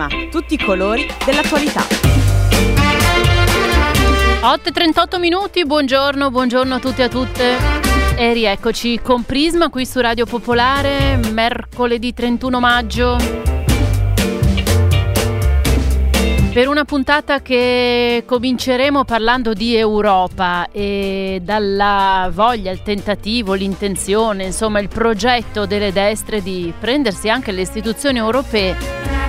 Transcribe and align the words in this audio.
Prisma, 0.00 0.08
tutti 0.30 0.54
i 0.54 0.58
colori 0.58 1.06
dell'attualità. 1.26 1.82
8.38 4.40 5.18
minuti, 5.18 5.66
buongiorno, 5.66 6.30
buongiorno 6.30 6.74
a 6.76 6.78
tutti 6.78 7.02
e 7.02 7.04
a 7.04 7.08
tutte. 7.08 7.56
E 8.16 8.32
rieccoci 8.32 9.00
con 9.02 9.24
Prisma 9.24 9.68
qui 9.68 9.84
su 9.84 10.00
Radio 10.00 10.24
Popolare, 10.24 11.16
mercoledì 11.32 12.14
31 12.14 12.60
maggio. 12.60 13.16
Per 16.52 16.66
una 16.66 16.84
puntata 16.84 17.42
che 17.42 18.24
cominceremo 18.26 19.04
parlando 19.04 19.52
di 19.52 19.76
Europa 19.76 20.68
e 20.72 21.40
dalla 21.42 22.28
voglia, 22.32 22.72
il 22.72 22.82
tentativo, 22.82 23.52
l'intenzione, 23.52 24.44
insomma 24.44 24.80
il 24.80 24.88
progetto 24.88 25.66
delle 25.66 25.92
destre 25.92 26.42
di 26.42 26.72
prendersi 26.78 27.28
anche 27.28 27.52
le 27.52 27.60
istituzioni 27.60 28.18
europee 28.18 29.19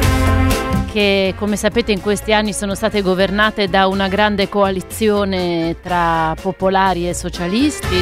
che 0.91 1.33
come 1.37 1.55
sapete 1.55 1.91
in 1.91 2.01
questi 2.01 2.33
anni 2.33 2.53
sono 2.53 2.75
state 2.75 3.01
governate 3.01 3.67
da 3.67 3.87
una 3.87 4.07
grande 4.07 4.49
coalizione 4.49 5.77
tra 5.81 6.35
popolari 6.39 7.07
e 7.07 7.13
socialisti, 7.13 7.97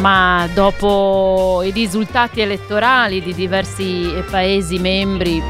ma 0.00 0.46
dopo 0.52 1.62
i 1.64 1.70
risultati 1.70 2.40
elettorali 2.40 3.22
di 3.22 3.34
diversi 3.34 4.12
paesi 4.30 4.78
membri 4.78 5.42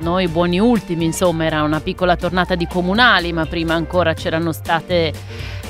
noi 0.00 0.28
buoni 0.28 0.58
ultimi, 0.58 1.04
insomma 1.04 1.44
era 1.44 1.62
una 1.62 1.80
piccola 1.80 2.16
tornata 2.16 2.54
di 2.54 2.66
comunali, 2.66 3.32
ma 3.32 3.44
prima 3.44 3.74
ancora 3.74 4.14
c'erano 4.14 4.52
state 4.52 5.12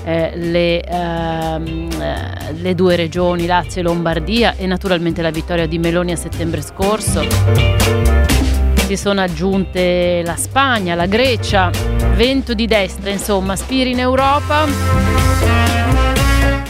eh, 0.05 0.33
le, 0.37 0.81
ehm, 0.83 1.89
eh, 2.01 2.53
le, 2.53 2.75
due 2.75 2.95
regioni, 2.95 3.47
Lazio 3.47 3.81
e 3.81 3.85
Lombardia, 3.85 4.55
e 4.57 4.67
naturalmente 4.67 5.21
la 5.21 5.31
vittoria 5.31 5.67
di 5.67 5.79
Meloni 5.79 6.13
a 6.13 6.17
settembre 6.17 6.63
scorso. 6.63 8.40
Si 8.91 8.97
sono 8.97 9.21
aggiunte 9.21 10.21
la 10.25 10.35
Spagna, 10.35 10.97
la 10.97 11.07
Grecia, 11.07 11.71
vento 12.17 12.55
di 12.55 12.67
destra, 12.67 13.11
insomma, 13.11 13.55
spiri 13.55 13.93
in 13.93 14.01
Europa 14.01 14.67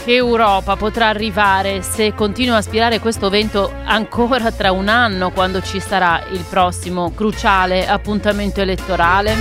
che 0.05 0.13
Europa 0.13 0.75
potrà 0.75 1.07
arrivare 1.07 1.81
se 1.81 2.13
continua 2.13 2.53
a 2.53 2.57
aspirare 2.59 2.99
questo 2.99 3.31
vento 3.31 3.73
ancora 3.85 4.51
tra 4.51 4.71
un 4.71 4.87
anno 4.87 5.31
quando 5.31 5.63
ci 5.63 5.79
sarà 5.79 6.23
il 6.29 6.45
prossimo 6.47 7.11
cruciale 7.11 7.87
appuntamento 7.87 8.61
elettorale? 8.61 9.33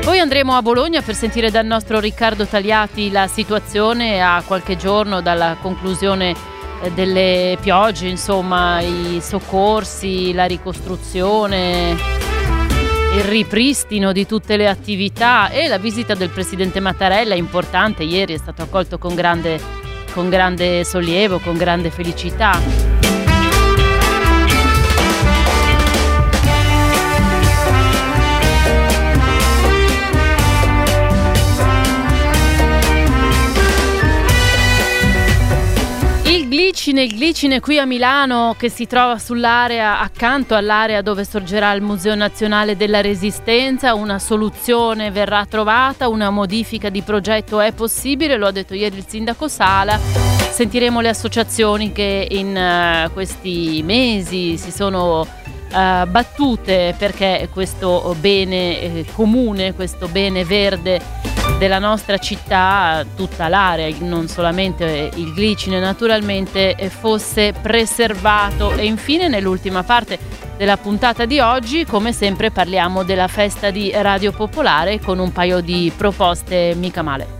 Poi 0.00 0.20
andremo 0.20 0.54
a 0.54 0.62
Bologna 0.62 1.02
per 1.02 1.16
sentire 1.16 1.50
dal 1.50 1.66
nostro 1.66 1.98
Riccardo 1.98 2.46
Tagliati 2.46 3.10
la 3.10 3.26
situazione 3.26 4.22
a 4.22 4.40
qualche 4.46 4.76
giorno 4.76 5.20
dalla 5.20 5.56
conclusione 5.60 6.57
delle 6.94 7.56
piogge, 7.60 8.06
insomma 8.06 8.80
i 8.80 9.20
soccorsi, 9.20 10.32
la 10.32 10.44
ricostruzione, 10.44 11.96
il 13.14 13.24
ripristino 13.24 14.12
di 14.12 14.26
tutte 14.26 14.56
le 14.56 14.68
attività 14.68 15.50
e 15.50 15.66
la 15.68 15.78
visita 15.78 16.14
del 16.14 16.30
presidente 16.30 16.80
Mattarella 16.80 17.34
importante, 17.34 18.04
ieri 18.04 18.34
è 18.34 18.38
stato 18.38 18.62
accolto 18.62 18.98
con 18.98 19.14
grande, 19.14 19.60
con 20.12 20.28
grande 20.28 20.84
sollievo, 20.84 21.38
con 21.38 21.56
grande 21.56 21.90
felicità. 21.90 22.87
Glicine, 36.68 37.02
il 37.04 37.14
Glicine 37.14 37.60
qui 37.60 37.78
a 37.78 37.86
Milano 37.86 38.54
che 38.58 38.68
si 38.68 38.86
trova 38.86 39.18
sull'area, 39.18 40.00
accanto 40.00 40.54
all'area 40.54 41.00
dove 41.00 41.24
sorgerà 41.24 41.72
il 41.72 41.80
Museo 41.80 42.14
Nazionale 42.14 42.76
della 42.76 43.00
Resistenza, 43.00 43.94
una 43.94 44.18
soluzione 44.18 45.10
verrà 45.10 45.46
trovata, 45.46 46.08
una 46.08 46.28
modifica 46.28 46.90
di 46.90 47.00
progetto 47.00 47.60
è 47.60 47.72
possibile, 47.72 48.36
lo 48.36 48.48
ha 48.48 48.50
detto 48.50 48.74
ieri 48.74 48.98
il 48.98 49.06
sindaco 49.08 49.48
Sala. 49.48 49.98
Sentiremo 49.98 51.00
le 51.00 51.08
associazioni 51.08 51.90
che 51.90 52.28
in 52.30 52.54
uh, 52.54 53.10
questi 53.14 53.80
mesi 53.82 54.58
si 54.58 54.70
sono 54.70 55.26
uh, 55.70 56.08
battute 56.08 56.94
perché 56.98 57.48
questo 57.52 58.14
bene 58.18 58.80
eh, 58.80 59.06
comune, 59.12 59.74
questo 59.74 60.08
bene 60.08 60.44
verde 60.44 61.00
della 61.58 61.78
nostra 61.78 62.18
città, 62.18 63.04
tutta 63.16 63.48
l'area, 63.48 63.92
non 64.00 64.28
solamente 64.28 65.10
il 65.14 65.32
glicine 65.32 65.80
naturalmente, 65.80 66.76
fosse 66.88 67.52
preservato. 67.52 68.72
E 68.72 68.84
infine 68.84 69.28
nell'ultima 69.28 69.82
parte 69.82 70.18
della 70.56 70.76
puntata 70.76 71.24
di 71.24 71.40
oggi, 71.40 71.84
come 71.84 72.12
sempre, 72.12 72.50
parliamo 72.50 73.02
della 73.02 73.28
festa 73.28 73.70
di 73.70 73.90
Radio 73.92 74.32
Popolare 74.32 75.00
con 75.00 75.18
un 75.18 75.32
paio 75.32 75.60
di 75.60 75.92
proposte 75.96 76.74
mica 76.76 77.02
male. 77.02 77.37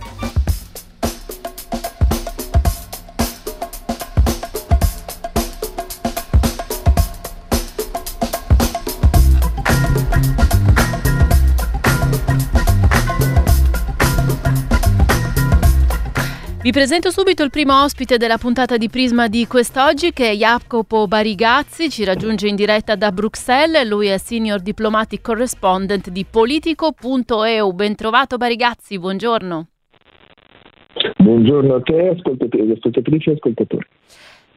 Vi 16.61 16.71
presento 16.71 17.09
subito 17.09 17.41
il 17.41 17.51
primo 17.51 17.83
ospite 17.83 18.17
della 18.17 18.37
puntata 18.37 18.75
di 18.75 18.89
Prisma 18.89 19.29
di 19.29 19.47
quest'oggi 19.47 20.11
che 20.11 20.31
è 20.31 20.35
Jacopo 20.35 21.07
Barigazzi, 21.07 21.89
ci 21.89 22.03
raggiunge 22.03 22.49
in 22.49 22.55
diretta 22.55 22.97
da 22.97 23.13
Bruxelles, 23.13 23.87
lui 23.87 24.07
è 24.07 24.17
Senior 24.17 24.59
Diplomatic 24.59 25.21
Correspondent 25.21 26.09
di 26.09 26.25
Politico.eu. 26.29 27.71
Bentrovato 27.71 28.35
Barigazzi, 28.35 28.99
buongiorno. 28.99 29.67
Buongiorno 31.15 31.75
a 31.75 31.81
te, 31.81 32.09
ascoltatrici 32.09 33.29
e 33.29 33.33
ascoltatori. 33.33 33.87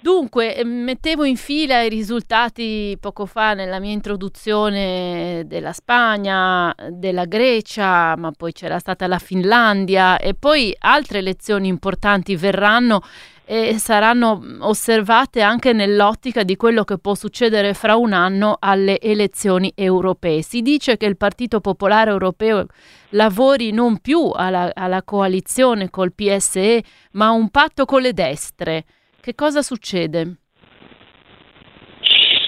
Dunque, 0.02 0.56
ehm, 0.56 0.68
mettevo 0.68 1.22
in 1.22 1.36
fila 1.36 1.80
i 1.82 1.88
risultati 1.88 2.96
poco 2.98 3.24
fa 3.24 3.54
nella 3.54 3.78
mia 3.78 3.92
introduzione 3.92 5.44
della 5.46 5.72
Spagna, 5.72 6.74
della 6.90 7.24
Grecia, 7.24 8.16
ma 8.16 8.32
poi 8.36 8.50
c'era 8.50 8.80
stata 8.80 9.06
la 9.06 9.20
Finlandia 9.20 10.18
e 10.18 10.34
poi 10.34 10.74
altre 10.76 11.18
elezioni 11.18 11.68
importanti 11.68 12.34
verranno 12.34 13.00
e 13.44 13.78
saranno 13.78 14.42
osservate 14.62 15.41
anche 15.41 15.72
nell'ottica 15.72 16.42
di 16.42 16.56
quello 16.56 16.82
che 16.82 16.98
può 16.98 17.14
succedere 17.14 17.72
fra 17.72 17.94
un 17.94 18.12
anno 18.12 18.56
alle 18.58 18.98
elezioni 18.98 19.70
europee. 19.76 20.42
Si 20.42 20.62
dice 20.62 20.96
che 20.96 21.06
il 21.06 21.16
Partito 21.16 21.60
Popolare 21.60 22.10
Europeo 22.10 22.66
lavori 23.10 23.70
non 23.70 23.98
più 23.98 24.32
alla, 24.34 24.72
alla 24.74 25.04
coalizione 25.04 25.91
col 25.91 26.12
PSE, 26.12 26.82
ma 27.12 27.26
a 27.26 27.30
un 27.30 27.50
patto 27.50 27.84
con 27.84 28.02
le 28.02 28.12
destre. 28.12 28.84
Che 29.22 29.37
cosa 29.37 29.62
succede? 29.62 30.38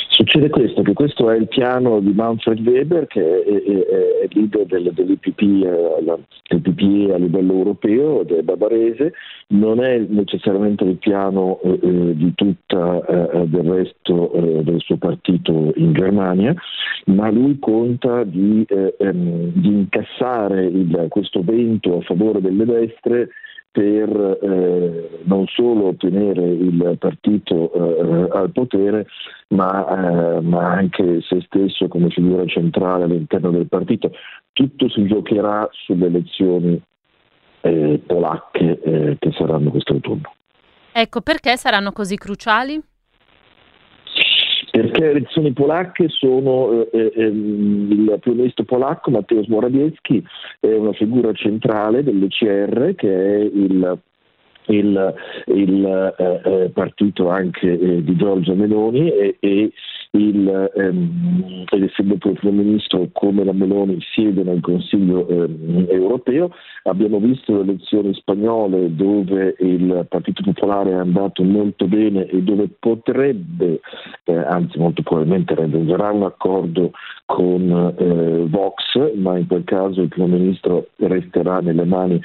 Succede 0.09 0.49
questo, 0.49 0.83
che 0.83 0.93
questo 0.93 1.31
è 1.31 1.37
il 1.37 1.47
piano 1.47 2.01
di 2.01 2.13
Manfred 2.13 2.67
Weber, 2.67 3.07
che 3.07 3.21
è, 3.21 3.45
è, 3.45 4.25
è 4.25 4.29
leader 4.33 4.67
del, 4.67 4.91
dell'IPP 4.93 5.41
eh, 5.41 7.13
a 7.13 7.17
livello 7.17 7.53
europeo 7.53 8.23
ed 8.23 8.33
è 8.33 8.43
bavarese, 8.43 9.13
non 9.51 9.85
è 9.85 9.99
necessariamente 9.99 10.83
il 10.83 10.97
piano 10.97 11.61
eh, 11.63 11.79
eh 11.81 12.17
di 12.17 12.35
tutta 12.35 13.07
eh, 13.07 13.47
del 13.47 13.71
resto 13.71 14.33
eh, 14.33 14.65
del 14.65 14.81
suo 14.81 14.97
partito 14.97 15.73
in 15.77 15.93
Germania, 15.93 16.57
ma 17.07 17.31
lui 17.31 17.57
conta 17.61 18.25
di, 18.25 18.65
eh, 18.69 18.97
ehm, 18.99 19.53
di 19.53 19.69
incassare 19.69 20.65
il, 20.65 21.07
questo 21.09 21.41
vento 21.45 21.99
a 21.99 22.01
favore 22.01 22.41
delle 22.41 22.65
destre 22.65 23.29
per 23.75 24.39
eh, 24.41 25.23
non 25.25 25.47
solo 25.49 25.89
ottenere 25.89 26.47
il 26.47 26.97
partito 26.97 27.73
eh, 27.73 28.29
al 28.31 28.53
potere, 28.53 29.05
ma, 29.49 30.37
eh, 30.37 30.41
ma, 30.43 30.75
anche 30.75 31.21
se 31.23 31.41
stesso 31.47 31.89
come 31.89 32.09
figura 32.11 32.47
centrale 32.47 33.03
all'interno 33.03 33.51
del 33.51 33.67
partito. 33.67 34.13
Tutto 34.53 34.89
si 34.89 35.05
giocherà 35.09 35.69
sulle 35.73 36.07
elezioni 36.07 36.81
eh, 37.63 38.01
polacche 38.07 38.81
eh, 38.81 39.17
che 39.19 39.33
saranno 39.33 39.71
quest'autunno. 39.71 40.33
Ecco, 40.93 41.21
perché 41.21 41.57
saranno 41.57 41.91
così 41.91 42.17
cruciali? 42.17 42.81
Perché 44.75 45.01
le 45.03 45.11
elezioni 45.11 45.53
polacche 45.53 46.09
sono 46.09 46.73
eh, 46.73 46.89
eh, 46.93 47.13
ehm, 47.15 47.91
il 47.93 48.17
primo 48.19 48.37
ministro 48.39 48.65
polacco 48.65 49.13
Mateusz 49.13 49.47
Morawiecki 49.47 50.21
è 50.59 50.75
una 50.75 50.93
figura 50.93 51.33
centrale 51.33 52.03
dell'ECR 52.03 52.97
che 52.97 53.09
è 53.09 53.39
il 53.39 53.99
il, 54.67 55.15
il 55.47 56.15
eh, 56.17 56.41
eh 56.45 56.71
partito 56.71 57.29
anche 57.29 57.79
eh, 57.79 58.03
di 58.03 58.17
Giorgia 58.17 58.55
Meloni 58.55 59.11
e, 59.11 59.37
e 59.41 59.73
il, 60.15 60.71
ehm, 60.75 61.65
ed 61.71 61.83
essendo 61.83 62.17
poi 62.17 62.35
primo 62.35 62.63
ministro 62.63 63.09
come 63.13 63.45
la 63.45 63.53
Meloni 63.53 63.99
siede 64.15 64.45
nel 64.45 64.61
Consiglio 64.61 65.27
ehm, 65.29 65.87
europeo, 65.89 66.51
abbiamo 66.85 67.19
visto 67.19 67.53
le 67.53 67.63
elezioni 67.63 68.15
spagnole 68.15 68.95
dove 68.95 69.57
il 69.59 70.07
Partito 70.09 70.43
Popolare 70.43 70.91
è 70.91 70.95
andato 70.95 71.43
molto 71.43 71.87
bene 71.87 72.27
e 72.27 72.43
dove 72.43 72.69
potrebbe, 72.79 73.81
eh, 74.25 74.37
anzi 74.37 74.79
molto 74.79 75.03
probabilmente 75.03 75.55
raggiungerà 75.55 76.11
un 76.11 76.23
accordo 76.23 76.93
con 77.27 77.95
eh, 77.99 78.45
Vox, 78.49 79.15
ma 79.17 79.37
in 79.37 79.47
quel 79.47 79.65
caso 79.65 80.03
il 80.03 80.09
primo 80.09 80.29
ministro 80.29 80.89
resterà 80.97 81.59
nelle 81.59 81.85
mani 81.85 82.21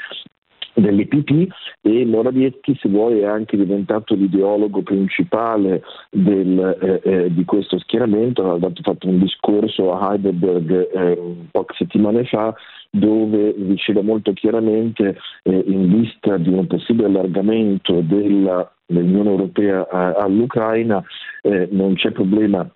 dell'IPP 0.82 1.48
e 1.82 2.06
Morawiecki 2.06 2.78
se 2.80 2.90
vuoi 2.90 3.20
è 3.20 3.26
anche 3.26 3.58
diventato 3.58 4.16
l'ideologo 4.16 4.82
principale 4.82 5.82
del, 6.10 6.78
eh, 6.82 7.02
eh, 7.04 7.34
di 7.34 7.46
questo 7.46 7.80
schieramento, 7.80 8.52
ha 8.52 8.72
fatto 8.82 9.08
un 9.08 9.20
discorso 9.20 9.94
a 9.94 10.14
Heidelberg 10.14 10.90
eh, 10.94 11.22
poche 11.52 11.76
settimane 11.78 12.26
fa 12.26 12.54
dove 12.92 13.54
diceva 13.56 14.02
molto 14.02 14.34
chiaramente 14.34 15.18
eh, 15.44 15.64
in 15.68 16.02
vista 16.02 16.38
di 16.38 16.50
un 16.50 16.66
possibile 16.66 17.08
allargamento 17.08 18.02
della, 18.02 18.72
dell'Unione 18.86 19.30
Europea 19.30 19.88
all'Ucraina 19.90 21.04
eh, 21.44 21.68
non 21.72 21.94
c'è 21.94 22.12
problema 22.12 22.68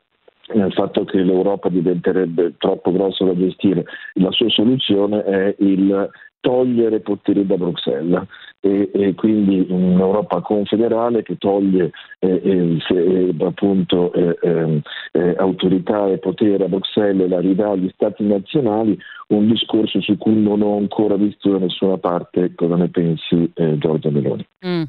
nel 0.53 0.73
fatto 0.73 1.05
che 1.05 1.21
l'Europa 1.21 1.69
diventerebbe 1.69 2.55
troppo 2.57 2.91
grossa 2.91 3.25
da 3.25 3.35
gestire. 3.35 3.85
La 4.15 4.31
sua 4.31 4.49
soluzione 4.49 5.23
è 5.23 5.55
il 5.59 6.09
togliere 6.43 6.99
poteri 6.99 7.45
da 7.45 7.55
Bruxelles. 7.55 8.27
E, 8.59 8.89
e 8.93 9.13
quindi 9.13 9.65
un'Europa 9.67 10.39
confederale 10.39 11.21
che 11.21 11.37
toglie 11.37 11.91
eh, 12.19 12.41
eh, 12.43 12.77
se, 12.87 13.33
appunto, 13.43 14.13
eh, 14.13 14.37
ehm, 14.41 14.81
eh, 15.11 15.35
autorità 15.37 16.07
e 16.07 16.17
potere 16.17 16.63
a 16.63 16.67
Bruxelles 16.69 17.25
e 17.25 17.27
la 17.27 17.41
ridà 17.41 17.71
agli 17.71 17.89
stati 17.93 18.23
nazionali, 18.23 18.97
un 19.35 19.47
discorso 19.49 20.01
su 20.01 20.17
cui 20.17 20.35
non 20.35 20.61
ho 20.61 20.77
ancora 20.77 21.15
visto 21.15 21.51
da 21.51 21.57
nessuna 21.57 21.97
parte 21.97 22.53
cosa 22.55 22.75
ne 22.75 22.89
pensi 22.89 23.51
eh, 23.53 23.77
Giorgia 23.77 24.09
Meloni. 24.09 24.45
Mm 24.65 24.83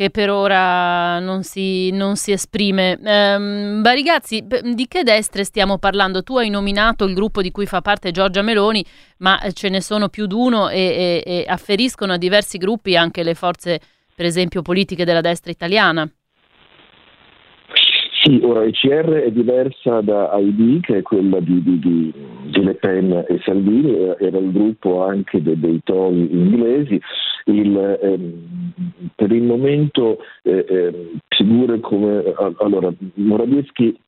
che 0.00 0.08
per 0.08 0.30
ora 0.30 1.18
non 1.18 1.42
si, 1.42 1.90
non 1.90 2.16
si 2.16 2.32
esprime. 2.32 2.98
Ehm, 3.04 3.82
Barigazzi, 3.82 4.46
di 4.72 4.88
che 4.88 5.02
destre 5.02 5.44
stiamo 5.44 5.76
parlando? 5.76 6.22
Tu 6.22 6.38
hai 6.38 6.48
nominato 6.48 7.04
il 7.04 7.12
gruppo 7.12 7.42
di 7.42 7.50
cui 7.50 7.66
fa 7.66 7.82
parte 7.82 8.10
Giorgia 8.10 8.40
Meloni, 8.40 8.82
ma 9.18 9.38
ce 9.52 9.68
ne 9.68 9.82
sono 9.82 10.08
più 10.08 10.24
di 10.24 10.32
uno 10.32 10.70
e, 10.70 11.22
e, 11.22 11.22
e 11.26 11.44
afferiscono 11.46 12.14
a 12.14 12.16
diversi 12.16 12.56
gruppi 12.56 12.96
anche 12.96 13.22
le 13.22 13.34
forze, 13.34 13.78
per 14.14 14.24
esempio, 14.24 14.62
politiche 14.62 15.04
della 15.04 15.20
destra 15.20 15.50
italiana. 15.50 16.10
Sì, 18.22 18.38
ora 18.42 18.64
ECR 18.64 19.12
è 19.12 19.30
diversa 19.30 20.02
da 20.02 20.30
ID, 20.36 20.80
che 20.82 20.98
è 20.98 21.02
quella 21.02 21.40
di, 21.40 21.62
di, 21.62 21.78
di, 21.78 22.12
di 22.50 22.62
Le 22.64 22.74
Pen 22.74 23.12
e 23.26 23.40
Salvini, 23.42 23.94
era 24.18 24.36
il 24.36 24.52
gruppo 24.52 25.02
anche 25.02 25.40
de, 25.40 25.58
dei 25.58 25.80
toni 25.82 26.28
inglesi. 26.30 27.00
Il, 27.46 27.98
ehm, 28.02 28.72
per 29.14 29.32
il 29.32 29.42
momento 29.42 30.18
eh, 30.42 30.66
eh, 30.68 31.12
figure 31.28 31.80
come 31.80 32.22
allora, 32.58 32.92
Morawiecki 33.14 33.98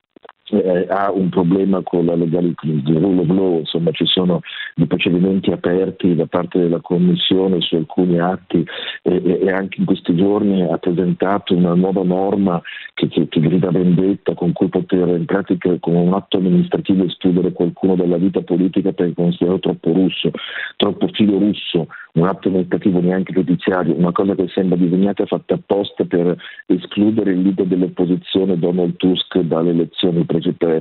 eh, 0.50 0.86
ha 0.88 1.10
un 1.10 1.28
problema 1.28 1.82
con 1.82 2.04
la 2.04 2.14
legalità, 2.14 2.66
il 2.66 2.82
rule 2.84 3.20
of 3.20 3.28
law, 3.28 3.58
insomma 3.60 3.90
ci 3.92 4.04
sono 4.06 4.40
dei 4.74 4.86
procedimenti 4.86 5.50
aperti 5.50 6.14
da 6.14 6.26
parte 6.26 6.58
della 6.58 6.80
Commissione 6.80 7.60
su 7.60 7.76
alcuni 7.76 8.18
atti 8.18 8.64
e, 9.02 9.40
e 9.42 9.50
anche 9.50 9.78
in 9.80 9.86
questi 9.86 10.14
giorni 10.14 10.62
ha 10.62 10.78
presentato 10.78 11.54
una 11.54 11.74
nuova 11.74 12.02
norma 12.02 12.60
che, 12.94 13.08
che, 13.08 13.28
che 13.28 13.40
grida 13.40 13.70
vendetta 13.70 14.34
con 14.34 14.52
cui 14.52 14.68
poter 14.68 15.08
in 15.08 15.24
pratica 15.24 15.76
con 15.80 15.94
un 15.94 16.12
atto 16.12 16.38
amministrativo 16.38 17.04
escludere 17.04 17.52
qualcuno 17.52 17.94
dalla 17.94 18.16
vita 18.16 18.40
politica 18.42 18.92
perché 18.92 19.14
considerato 19.14 19.60
troppo 19.60 19.92
russo, 19.92 20.30
troppo 20.76 21.08
filo 21.12 21.38
russo, 21.38 21.86
un 22.14 22.26
atto 22.26 22.49
amministrativo 22.49 23.00
neanche 23.00 23.32
giudiziario, 23.32 23.97
una 23.97 24.12
cosa 24.12 24.35
che 24.35 24.47
sembra 24.49 24.76
disegnata 24.76 25.23
e 25.23 25.26
fatta 25.26 25.55
apposta 25.55 26.05
per 26.05 26.37
escludere 26.67 27.32
il 27.32 27.43
leader 27.43 27.67
dell'opposizione 27.67 28.59
Donald 28.59 28.97
Tusk 28.97 29.38
dalle 29.41 29.70
elezioni 29.70 30.26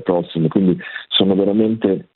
prossime. 0.03 0.49
Quindi 0.49 0.77
sono 1.07 1.35
veramente 1.35 2.10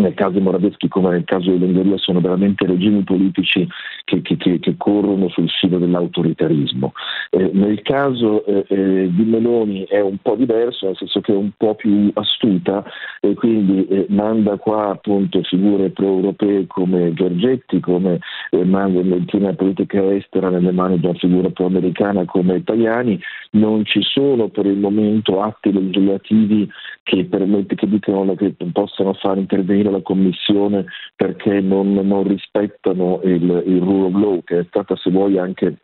nel 0.00 0.14
caso 0.14 0.32
di 0.32 0.40
Morawiecki 0.40 0.88
come 0.88 1.10
nel 1.10 1.24
caso 1.24 1.50
dell'Ungheria 1.50 1.96
sono 1.98 2.20
veramente 2.20 2.66
regimi 2.66 3.02
politici 3.02 3.66
che, 4.04 4.22
che, 4.22 4.36
che, 4.36 4.58
che 4.58 4.74
corrono 4.76 5.28
sul 5.28 5.48
filo 5.48 5.78
dell'autoritarismo. 5.78 6.92
Eh, 7.30 7.50
nel 7.52 7.80
caso 7.82 8.44
eh, 8.44 8.64
eh, 8.68 9.10
di 9.10 9.22
Meloni 9.24 9.84
è 9.84 10.00
un 10.00 10.16
po' 10.20 10.34
diverso, 10.34 10.86
nel 10.86 10.96
senso 10.96 11.20
che 11.20 11.32
è 11.32 11.36
un 11.36 11.50
po' 11.56 11.74
più 11.74 12.10
astuta 12.14 12.84
e 13.20 13.34
quindi 13.34 13.86
eh, 13.86 14.06
manda 14.08 14.56
qua 14.56 14.90
appunto 14.90 15.42
figure 15.42 15.90
pro-europee 15.90 16.66
come 16.66 17.12
Giorgetti, 17.12 17.80
come 17.80 18.18
eh, 18.50 18.64
manda 18.64 19.00
la 19.04 19.52
politica 19.54 20.12
estera 20.12 20.48
nelle 20.48 20.72
mani 20.72 20.98
di 20.98 21.06
una 21.06 21.18
figura 21.18 21.50
pro-americana 21.50 22.24
come 22.24 22.56
Italiani, 22.56 23.20
non 23.52 23.84
ci 23.84 24.02
sono 24.02 24.48
per 24.48 24.66
il 24.66 24.76
momento 24.76 25.40
atti 25.40 25.72
legislativi 25.72 26.68
che, 27.02 27.24
permette, 27.24 27.74
che 27.74 27.88
dicono 27.88 28.34
che 28.34 28.54
possano 28.72 29.12
far 29.14 29.38
intervenire 29.38 29.83
la 29.90 30.02
Commissione 30.02 30.86
perché 31.16 31.60
non, 31.60 31.92
non 31.92 32.26
rispettano 32.26 33.20
il, 33.24 33.62
il 33.66 33.80
rule 33.80 34.06
of 34.06 34.14
law, 34.14 34.44
che 34.44 34.60
è 34.60 34.64
stata 34.64 34.96
se 34.96 35.10
vuoi 35.10 35.38
anche 35.38 35.78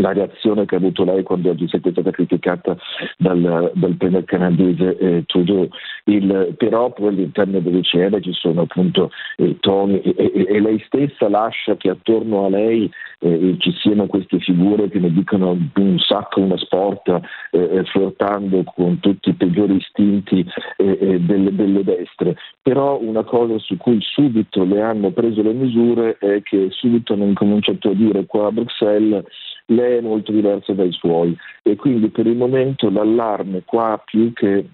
la 0.00 0.12
reazione 0.12 0.64
che 0.64 0.74
ha 0.74 0.78
avuto 0.78 1.04
lei 1.04 1.22
quando 1.22 1.50
oggi 1.50 1.64
è 1.64 1.78
stata 1.78 2.10
criticata 2.10 2.76
dal, 3.16 3.70
dal 3.74 3.94
premier 3.96 4.24
canadese 4.24 4.96
eh, 4.98 5.24
Trudeau. 5.26 5.68
Il, 6.04 6.54
però 6.56 6.92
poi 6.92 7.08
all'interno 7.08 7.60
dell'ECR 7.60 8.20
ci 8.20 8.32
sono 8.32 8.62
appunto 8.62 9.10
eh, 9.36 9.56
toni 9.60 10.00
e, 10.00 10.14
e, 10.16 10.46
e, 10.48 10.60
lei 10.60 10.82
stessa 10.86 11.28
lascia 11.28 11.76
che 11.76 11.90
attorno 11.90 12.44
a 12.44 12.48
lei 12.50 12.90
eh, 13.20 13.56
ci 13.58 13.72
siano 13.80 14.06
queste 14.06 14.38
figure 14.40 14.88
che 14.88 14.98
ne 14.98 15.10
dicono 15.10 15.56
un 15.74 15.98
sacco 15.98 16.40
una 16.40 16.58
sport 16.58 17.08
eh, 17.08 17.58
eh, 17.58 17.84
flirtando 17.84 18.64
con 18.64 19.00
tutti 19.00 19.30
i 19.30 19.34
peggiori 19.34 19.76
istinti 19.76 20.44
eh, 20.76 21.20
delle, 21.20 21.54
delle 21.54 21.82
destre. 21.84 22.36
Però 22.62 22.98
una 23.00 23.24
cosa 23.24 23.58
su 23.58 23.76
cui 23.76 23.98
subito 24.00 24.64
le 24.64 24.80
hanno 24.82 25.10
preso 25.10 25.42
le 25.42 25.52
misure 25.52 26.16
è 26.18 26.42
che 26.42 26.68
subito 26.70 27.14
hanno 27.14 27.24
incominciato 27.24 27.90
a 27.90 27.94
dire 27.94 28.26
qua 28.26 28.46
a 28.48 28.52
Bruxelles 28.52 29.24
lei 29.66 29.98
è 29.98 30.00
molto 30.00 30.32
diversa 30.32 30.72
dai 30.72 30.92
suoi 30.92 31.36
e 31.62 31.76
quindi 31.76 32.08
per 32.08 32.26
il 32.26 32.36
momento 32.36 32.90
l'allarme 32.90 33.62
qua 33.64 34.00
più 34.04 34.32
che 34.32 34.68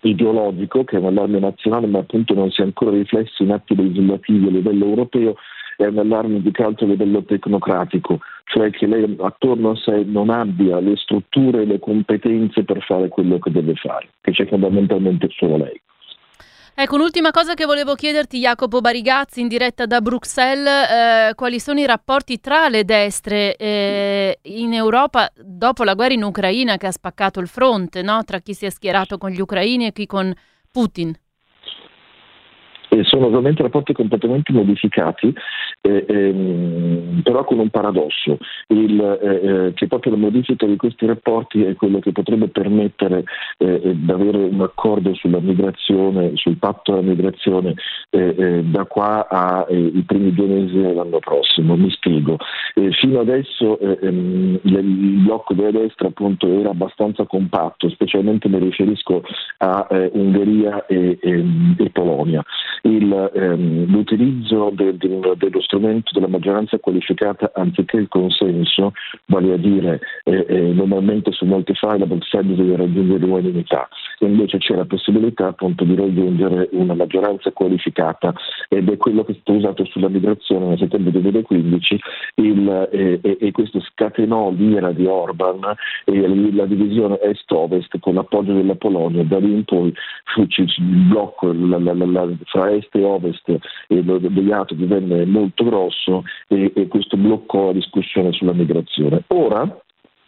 ideologico, 0.00 0.84
che 0.84 0.96
è 0.96 1.00
un 1.00 1.06
allarme 1.06 1.40
nazionale, 1.40 1.86
ma 1.86 1.98
appunto 1.98 2.34
non 2.34 2.50
si 2.50 2.60
è 2.60 2.64
ancora 2.64 2.92
riflesso 2.92 3.42
in 3.42 3.52
atti 3.52 3.74
legislativi 3.74 4.46
a 4.46 4.50
livello 4.50 4.84
europeo, 4.86 5.34
è 5.76 5.86
un 5.86 5.98
allarme 5.98 6.40
di 6.40 6.50
calcio 6.50 6.84
a 6.84 6.88
livello 6.88 7.22
tecnocratico, 7.22 8.18
cioè 8.44 8.70
che 8.70 8.86
lei 8.86 9.16
attorno 9.20 9.70
a 9.70 9.76
sé 9.76 10.04
non 10.04 10.28
abbia 10.30 10.80
le 10.80 10.96
strutture 10.96 11.62
e 11.62 11.66
le 11.66 11.78
competenze 11.78 12.64
per 12.64 12.82
fare 12.82 13.08
quello 13.08 13.38
che 13.38 13.50
deve 13.50 13.74
fare, 13.74 14.08
che 14.20 14.32
c'è 14.32 14.46
fondamentalmente 14.46 15.28
solo 15.30 15.56
lei. 15.56 15.80
Ecco, 16.80 16.94
un'ultima 16.94 17.32
cosa 17.32 17.54
che 17.54 17.64
volevo 17.64 17.96
chiederti, 17.96 18.38
Jacopo 18.38 18.80
Barigazzi, 18.80 19.40
in 19.40 19.48
diretta 19.48 19.84
da 19.84 20.00
Bruxelles, 20.00 20.88
eh, 20.88 21.34
quali 21.34 21.58
sono 21.58 21.80
i 21.80 21.86
rapporti 21.86 22.38
tra 22.38 22.68
le 22.68 22.84
destre 22.84 23.56
eh, 23.56 24.38
in 24.42 24.72
Europa 24.72 25.28
dopo 25.34 25.82
la 25.82 25.94
guerra 25.94 26.14
in 26.14 26.22
Ucraina 26.22 26.76
che 26.76 26.86
ha 26.86 26.92
spaccato 26.92 27.40
il 27.40 27.48
fronte, 27.48 28.02
no? 28.02 28.22
tra 28.22 28.38
chi 28.38 28.54
si 28.54 28.64
è 28.64 28.70
schierato 28.70 29.18
con 29.18 29.30
gli 29.30 29.40
ucraini 29.40 29.86
e 29.86 29.92
chi 29.92 30.06
con 30.06 30.32
Putin? 30.70 31.12
Eh, 32.98 33.04
sono 33.04 33.26
ovviamente 33.26 33.62
rapporti 33.62 33.92
completamente 33.92 34.52
modificati, 34.52 35.32
eh, 35.80 36.04
ehm, 36.08 37.20
però 37.22 37.44
con 37.44 37.58
un 37.58 37.70
paradosso, 37.70 38.38
il, 38.68 39.00
eh, 39.00 39.66
eh 39.66 39.72
che 39.74 39.86
proprio 39.86 40.12
la 40.12 40.18
modifica 40.18 40.66
di 40.66 40.76
questi 40.76 41.06
rapporti 41.06 41.62
è 41.62 41.74
quello 41.74 42.00
che 42.00 42.12
potrebbe 42.12 42.48
permettere 42.48 43.24
eh, 43.58 43.94
di 43.94 44.10
avere 44.10 44.38
un 44.38 44.60
accordo 44.60 45.14
sulla 45.14 45.40
migrazione, 45.40 46.32
sul 46.34 46.56
patto 46.56 46.92
della 46.92 47.06
migrazione 47.06 47.74
da 48.10 48.84
qua 48.84 49.28
ai 49.28 50.02
primi 50.06 50.32
due 50.32 50.46
mesi 50.46 50.80
dell'anno 50.80 51.18
prossimo. 51.18 51.76
Mi 51.76 51.90
spiego. 51.90 52.38
fino 52.92 53.20
adesso 53.20 53.78
ehm, 53.78 54.58
il 54.62 55.22
blocco 55.24 55.54
della 55.54 55.70
destra 55.70 56.08
appunto 56.08 56.48
era 56.48 56.70
abbastanza 56.70 57.24
compatto, 57.24 57.88
specialmente 57.90 58.48
mi 58.48 58.58
riferisco 58.58 59.22
a 59.58 59.86
Ungheria 60.12 60.86
e, 60.86 61.18
e, 61.20 61.30
ehm, 61.30 61.76
e 61.78 61.90
Polonia 61.90 62.42
il, 62.88 63.30
ehm, 63.34 63.90
l'utilizzo 63.90 64.70
de, 64.72 64.96
de, 64.96 65.20
dello 65.36 65.60
strumento 65.60 66.10
della 66.12 66.28
maggioranza 66.28 66.78
qualificata 66.78 67.50
anziché 67.54 67.96
il 67.98 68.08
consenso, 68.08 68.92
vale 69.26 69.52
a 69.52 69.56
dire 69.56 70.00
eh, 70.24 70.44
eh, 70.48 70.60
normalmente 70.72 71.32
su 71.32 71.44
molti 71.44 71.74
file 71.74 72.04
a 72.04 72.06
Bruxelles 72.06 72.56
deve 72.56 72.76
raggiungere 72.76 73.18
l'unanimità. 73.18 73.88
Invece 74.20 74.58
c'è 74.58 74.74
la 74.74 74.84
possibilità 74.84 75.48
appunto 75.48 75.84
di 75.84 75.94
raggiungere 75.94 76.68
una 76.72 76.94
maggioranza 76.94 77.52
qualificata 77.52 78.34
ed 78.68 78.88
è 78.88 78.96
quello 78.96 79.24
che 79.24 79.32
è 79.32 79.34
stato 79.40 79.52
usato 79.52 79.84
sulla 79.84 80.08
migrazione 80.08 80.66
nel 80.66 80.78
settembre 80.78 81.12
2015 81.12 82.00
il, 82.36 82.88
eh, 82.92 83.20
e, 83.22 83.52
questo 83.52 83.80
scatenò 83.80 84.50
l'ira 84.50 84.92
di 84.92 85.06
Orban 85.06 85.60
e 86.04 86.52
la 86.52 86.66
divisione 86.66 87.20
est-ovest 87.20 87.98
con 88.00 88.14
l'appoggio 88.14 88.52
della 88.52 88.74
Polonia, 88.74 89.22
da 89.24 89.38
lì 89.38 89.52
in 89.52 89.64
poi 89.64 89.92
fu 90.24 90.46
il 90.48 90.74
blocco 91.08 91.52
la, 91.52 91.78
la, 91.78 91.94
la, 91.94 92.28
fra 92.46 92.70
est 92.78 92.94
e 92.94 93.04
ovest 93.04 93.56
e 93.88 94.02
degli 94.02 94.52
altri 94.52 94.76
divenne 94.76 95.24
molto 95.26 95.64
grosso 95.64 96.24
e, 96.48 96.72
e 96.74 96.88
questo 96.88 97.16
bloccò 97.16 97.66
la 97.66 97.72
discussione 97.72 98.32
sulla 98.32 98.52
migrazione. 98.52 99.22
Ora 99.28 99.80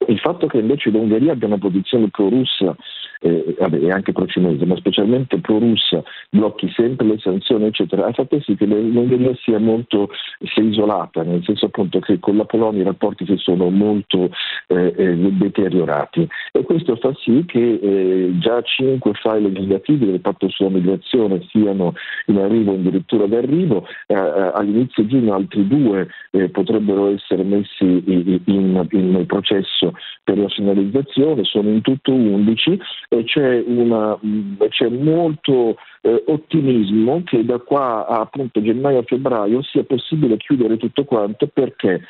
il 0.06 0.18
fatto 0.18 0.46
che 0.46 0.58
invece 0.58 0.90
l'Ungheria 0.90 1.32
abbia 1.32 1.46
una 1.46 1.58
posizione 1.58 2.08
pro-russa 2.10 2.74
eh, 3.20 3.54
vabbè, 3.58 3.76
e 3.76 3.90
anche 3.90 4.12
pro-cinese, 4.12 4.64
ma 4.64 4.76
specialmente 4.76 5.38
pro-russa, 5.38 6.02
blocchi 6.30 6.70
sempre 6.74 7.06
le 7.06 7.18
sanzioni, 7.18 7.66
eccetera, 7.66 8.06
ha 8.06 8.12
fatto 8.12 8.40
sì 8.40 8.56
che 8.56 8.66
l'Ungheria 8.66 9.34
sia 9.42 9.58
molto 9.58 10.08
sia 10.40 10.62
isolata, 10.62 11.22
nel 11.22 11.42
senso 11.44 11.66
appunto 11.66 12.00
che 12.00 12.18
con 12.18 12.36
la 12.36 12.44
Polonia 12.44 12.82
i 12.82 12.84
rapporti 12.84 13.26
si 13.26 13.36
sono 13.36 13.68
molto 13.68 14.30
eh, 14.68 14.94
eh, 14.96 15.14
deteriorati. 15.14 16.26
E 16.52 16.62
questo 16.62 16.96
fa 16.96 17.12
sì 17.20 17.44
che 17.46 17.78
eh, 17.82 18.38
già 18.38 18.62
cinque 18.62 19.12
file 19.14 19.40
legislativi 19.40 20.06
del 20.06 20.20
patto 20.20 20.48
sulla 20.48 20.70
migrazione 20.70 21.46
siano 21.50 21.94
in 22.26 22.38
arrivo, 22.38 22.72
addirittura 22.72 23.26
d'arrivo, 23.26 23.86
eh, 24.06 24.14
eh, 24.14 24.50
all'inizio 24.54 25.06
giugno 25.06 25.34
altri 25.34 25.66
due 25.66 26.08
potrebbero 26.52 27.08
essere 27.08 27.42
messi 27.42 27.84
in, 27.84 28.40
in, 28.44 28.88
in 28.90 29.24
processo 29.26 29.92
per 30.22 30.38
la 30.38 30.48
finalizzazione, 30.48 31.42
sono 31.44 31.70
in 31.70 31.80
tutto 31.80 32.12
11 32.12 32.78
e 33.08 33.09
c'è, 33.24 33.62
una, 33.66 34.18
mm, 34.24 34.56
c'è 34.68 34.88
molto 34.88 35.76
eh, 36.02 36.24
ottimismo 36.26 37.22
che 37.24 37.44
da 37.44 37.58
qua 37.58 38.06
a 38.06 38.20
appunto 38.20 38.62
gennaio 38.62 39.00
a 39.00 39.04
febbraio 39.04 39.62
sia 39.62 39.82
possibile 39.82 40.36
chiudere 40.36 40.76
tutto 40.76 41.04
quanto 41.04 41.48
perché 41.48 42.02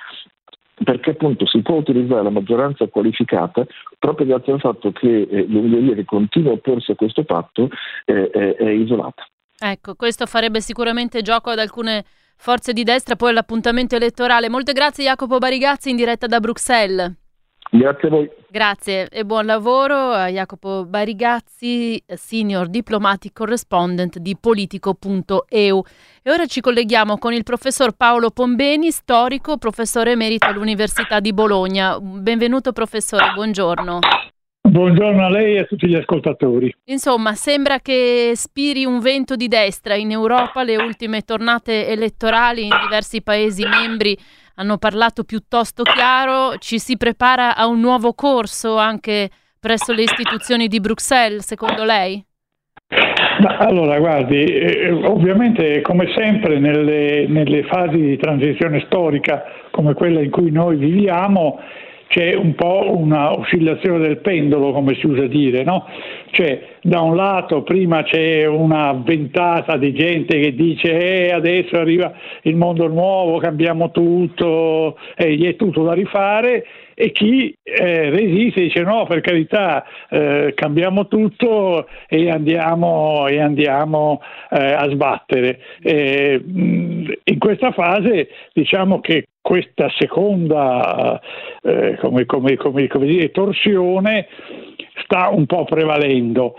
perché 0.82 1.10
appunto 1.10 1.46
si 1.46 1.60
può 1.60 1.76
utilizzare 1.76 2.22
la 2.22 2.30
maggioranza 2.30 2.86
qualificata 2.86 3.66
proprio 3.98 4.26
grazie 4.26 4.54
al 4.54 4.60
fatto 4.60 4.92
che 4.92 5.22
eh, 5.22 5.46
l'Ungheria 5.46 5.94
che 5.94 6.04
continua 6.04 6.52
a 6.52 6.54
opporsi 6.54 6.90
a 6.90 6.94
questo 6.94 7.24
patto 7.24 7.68
eh, 8.06 8.30
è, 8.30 8.54
è 8.56 8.70
isolata. 8.70 9.26
Ecco, 9.62 9.94
questo 9.94 10.24
farebbe 10.24 10.62
sicuramente 10.62 11.20
gioco 11.20 11.50
ad 11.50 11.58
alcune 11.58 12.04
forze 12.36 12.72
di 12.72 12.82
destra, 12.82 13.16
poi 13.16 13.28
all'appuntamento 13.30 13.94
elettorale. 13.94 14.48
Molte 14.48 14.72
grazie 14.72 15.04
Jacopo 15.04 15.36
Barigazzi 15.36 15.90
in 15.90 15.96
diretta 15.96 16.26
da 16.26 16.40
Bruxelles. 16.40 17.14
Grazie 17.70 18.08
a 18.08 18.10
voi. 18.10 18.30
Grazie 18.50 19.08
e 19.08 19.24
buon 19.24 19.46
lavoro 19.46 19.94
a 19.94 20.26
Jacopo 20.26 20.84
Barigazzi, 20.84 22.02
Senior 22.04 22.66
Diplomatic 22.68 23.32
Correspondent 23.32 24.18
di 24.18 24.36
Politico.eu. 24.36 25.84
E 26.22 26.30
ora 26.30 26.46
ci 26.46 26.60
colleghiamo 26.60 27.16
con 27.18 27.32
il 27.32 27.44
professor 27.44 27.92
Paolo 27.92 28.30
Pombeni, 28.30 28.90
storico, 28.90 29.56
professore 29.56 30.12
emerito 30.12 30.46
all'Università 30.46 31.20
di 31.20 31.32
Bologna. 31.32 32.00
Benvenuto 32.00 32.72
professore, 32.72 33.30
buongiorno. 33.34 34.00
Buongiorno 34.62 35.24
a 35.24 35.30
lei 35.30 35.56
e 35.56 35.60
a 35.60 35.64
tutti 35.64 35.88
gli 35.88 35.94
ascoltatori. 35.94 36.72
Insomma, 36.84 37.34
sembra 37.34 37.80
che 37.80 38.32
spiri 38.34 38.84
un 38.84 39.00
vento 39.00 39.34
di 39.34 39.48
destra 39.48 39.94
in 39.94 40.10
Europa. 40.10 40.62
Le 40.62 40.76
ultime 40.76 41.22
tornate 41.22 41.88
elettorali 41.88 42.64
in 42.64 42.76
diversi 42.82 43.22
Paesi 43.22 43.64
membri 43.64 44.16
hanno 44.60 44.76
parlato 44.76 45.24
piuttosto 45.24 45.82
chiaro, 45.82 46.58
ci 46.58 46.78
si 46.78 46.98
prepara 46.98 47.56
a 47.56 47.66
un 47.66 47.80
nuovo 47.80 48.12
corso 48.12 48.76
anche 48.76 49.30
presso 49.58 49.94
le 49.94 50.02
istituzioni 50.02 50.68
di 50.68 50.80
Bruxelles, 50.80 51.46
secondo 51.46 51.82
lei? 51.82 52.22
Allora, 53.58 53.98
guardi, 53.98 54.44
eh, 54.44 54.90
ovviamente 54.90 55.80
come 55.80 56.12
sempre 56.14 56.58
nelle, 56.58 57.26
nelle 57.26 57.64
fasi 57.64 57.96
di 57.96 58.16
transizione 58.18 58.82
storica 58.84 59.44
come 59.70 59.94
quella 59.94 60.20
in 60.20 60.30
cui 60.30 60.50
noi 60.50 60.76
viviamo, 60.76 61.58
c'è 62.10 62.34
un 62.34 62.56
po' 62.56 62.96
una 62.96 63.38
oscillazione 63.38 64.00
del 64.00 64.18
pendolo, 64.18 64.72
come 64.72 64.96
si 64.96 65.06
usa 65.06 65.28
dire, 65.28 65.62
no? 65.62 65.86
Cioè, 66.32 66.60
da 66.82 67.02
un 67.02 67.14
lato 67.14 67.62
prima 67.62 68.02
c'è 68.02 68.46
una 68.46 68.92
ventata 68.94 69.76
di 69.76 69.94
gente 69.94 70.40
che 70.40 70.52
dice 70.52 71.28
eh, 71.28 71.32
adesso 71.32 71.76
arriva 71.76 72.12
il 72.42 72.56
mondo 72.56 72.88
nuovo, 72.88 73.38
cambiamo 73.38 73.92
tutto, 73.92 74.98
eh, 75.14 75.38
è 75.38 75.54
tutto 75.54 75.84
da 75.84 75.92
rifare, 75.92 76.64
e 77.00 77.12
chi 77.12 77.56
eh, 77.62 78.10
resiste 78.10 78.60
dice 78.60 78.82
no, 78.82 79.06
per 79.06 79.22
carità, 79.22 79.82
eh, 80.10 80.52
cambiamo 80.54 81.08
tutto 81.08 81.88
e 82.06 82.28
andiamo, 82.28 83.26
e 83.26 83.40
andiamo 83.40 84.20
eh, 84.50 84.72
a 84.74 84.86
sbattere. 84.90 85.60
in 85.82 87.38
questa 87.38 87.72
fase 87.72 88.28
diciamo 88.52 89.00
che 89.00 89.28
questa 89.40 89.90
seconda 89.98 91.18
eh, 91.62 91.96
come, 91.98 92.26
come, 92.26 92.56
come 92.56 93.06
dire, 93.06 93.30
torsione 93.30 94.26
sta 95.02 95.30
un 95.30 95.46
po' 95.46 95.64
prevalendo. 95.64 96.56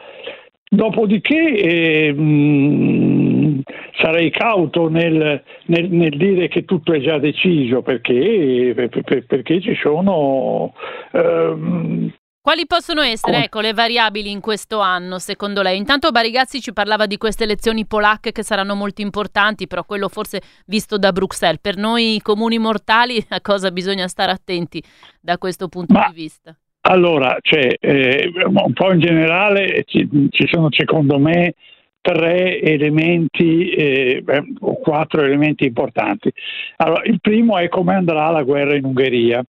Dopodiché 0.73 1.53
eh, 1.57 2.13
mh, 2.13 3.61
sarei 3.97 4.31
cauto 4.31 4.87
nel, 4.87 5.43
nel, 5.65 5.89
nel, 5.89 6.15
dire 6.15 6.47
che 6.47 6.63
tutto 6.63 6.93
è 6.93 7.01
già 7.01 7.19
deciso 7.19 7.81
perché, 7.81 8.71
per, 8.73 9.25
perché 9.25 9.59
ci 9.59 9.75
sono 9.75 10.73
ehm, 11.11 12.13
quali 12.43 12.65
possono 12.65 13.01
essere 13.01 13.43
ecco, 13.43 13.59
le 13.59 13.71
variabili 13.71 14.31
in 14.31 14.39
questo 14.39 14.79
anno, 14.79 15.19
secondo 15.19 15.61
lei? 15.61 15.77
Intanto 15.77 16.09
Barigazzi 16.09 16.59
ci 16.59 16.73
parlava 16.73 17.05
di 17.05 17.17
queste 17.17 17.43
elezioni 17.43 17.85
polacche 17.85 18.31
che 18.31 18.43
saranno 18.43 18.73
molto 18.73 19.01
importanti, 19.01 19.67
però 19.67 19.83
quello 19.83 20.09
forse 20.09 20.41
visto 20.65 20.97
da 20.97 21.11
Bruxelles. 21.11 21.59
Per 21.61 21.77
noi 21.77 22.19
comuni 22.23 22.57
mortali 22.57 23.23
a 23.29 23.41
cosa 23.41 23.69
bisogna 23.69 24.07
stare 24.07 24.31
attenti 24.31 24.81
da 25.19 25.37
questo 25.37 25.67
punto 25.67 25.93
Ma, 25.93 26.07
di 26.07 26.15
vista? 26.15 26.57
Allora, 26.91 27.37
cioè, 27.41 27.77
eh, 27.79 28.31
un 28.43 28.73
po' 28.73 28.91
in 28.91 28.99
generale 28.99 29.83
ci, 29.85 30.09
ci 30.29 30.45
sono 30.51 30.67
secondo 30.71 31.17
me 31.19 31.53
tre 32.01 32.59
elementi 32.59 33.69
eh, 33.69 34.23
o 34.59 34.77
quattro 34.77 35.23
elementi 35.23 35.65
importanti. 35.65 36.29
Allora, 36.77 37.03
il 37.05 37.21
primo 37.21 37.57
è 37.57 37.69
come 37.69 37.95
andrà 37.95 38.29
la 38.29 38.43
guerra 38.43 38.75
in 38.75 38.83
Ungheria. 38.83 39.41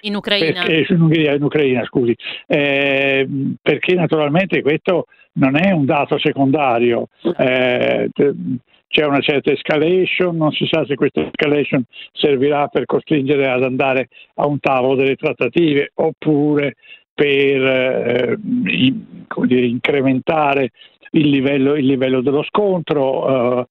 In 0.00 0.16
Ucraina? 0.16 0.64
Perché, 0.64 0.92
in, 0.92 1.00
Ungheria, 1.00 1.34
in 1.34 1.42
Ucraina, 1.42 1.84
scusi. 1.84 2.16
Eh, 2.48 3.28
perché 3.62 3.94
naturalmente 3.94 4.60
questo 4.60 5.06
non 5.34 5.56
è 5.56 5.70
un 5.70 5.84
dato 5.84 6.18
secondario. 6.18 7.10
Eh, 7.36 8.10
c'è 8.88 9.04
una 9.04 9.20
certa 9.20 9.52
escalation, 9.52 10.36
non 10.36 10.50
si 10.50 10.66
sa 10.66 10.84
se 10.86 10.94
questa 10.94 11.26
escalation 11.26 11.84
servirà 12.12 12.68
per 12.68 12.86
costringere 12.86 13.48
ad 13.48 13.62
andare 13.62 14.08
a 14.34 14.46
un 14.46 14.58
tavolo 14.58 14.94
delle 14.94 15.16
trattative 15.16 15.92
oppure 15.94 16.74
per 17.14 17.62
eh, 17.62 18.36
dire, 18.38 19.66
incrementare 19.66 20.70
il 21.12 21.28
livello, 21.28 21.74
il 21.74 21.86
livello, 21.86 22.20
dello 22.22 22.42
scontro, 22.44 23.60
eh, 23.60 23.66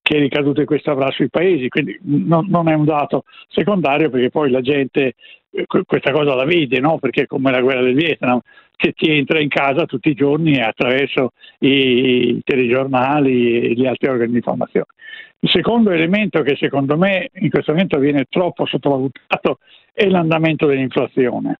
che 0.00 0.18
ricadute 0.18 0.64
questo 0.64 0.90
avrà 0.90 1.10
sui 1.10 1.28
paesi, 1.28 1.68
quindi 1.68 1.98
non, 2.02 2.46
non, 2.48 2.68
è 2.68 2.74
un 2.74 2.84
dato 2.84 3.24
secondario 3.48 4.10
perché 4.10 4.28
poi 4.28 4.50
la 4.50 4.60
gente 4.60 5.14
eh, 5.50 5.64
questa 5.66 6.12
cosa 6.12 6.34
la 6.34 6.44
vede, 6.44 6.78
no? 6.78 6.98
perché 6.98 7.22
è 7.22 7.26
come 7.26 7.50
la 7.50 7.60
guerra 7.60 7.82
del 7.82 7.94
Vietnam, 7.94 8.38
che 8.76 8.92
ti 8.92 9.10
entra 9.10 9.40
in 9.40 9.48
casa 9.48 9.86
tutti 9.86 10.10
i 10.10 10.14
giorni 10.14 10.60
attraverso 10.60 11.30
i 11.60 12.40
telegiornali 12.44 13.60
e 13.60 13.72
gli 13.74 13.86
altri 13.86 14.08
organi 14.08 14.30
di 14.30 14.36
informazione. 14.36 14.86
Il 15.40 15.50
secondo 15.50 15.90
elemento 15.90 16.42
che 16.42 16.56
secondo 16.56 16.96
me 16.96 17.28
in 17.34 17.50
questo 17.50 17.72
momento 17.72 17.98
viene 17.98 18.24
troppo 18.28 18.66
sottovalutato 18.66 19.58
è 19.92 20.06
l'andamento 20.06 20.66
dell'inflazione. 20.66 21.60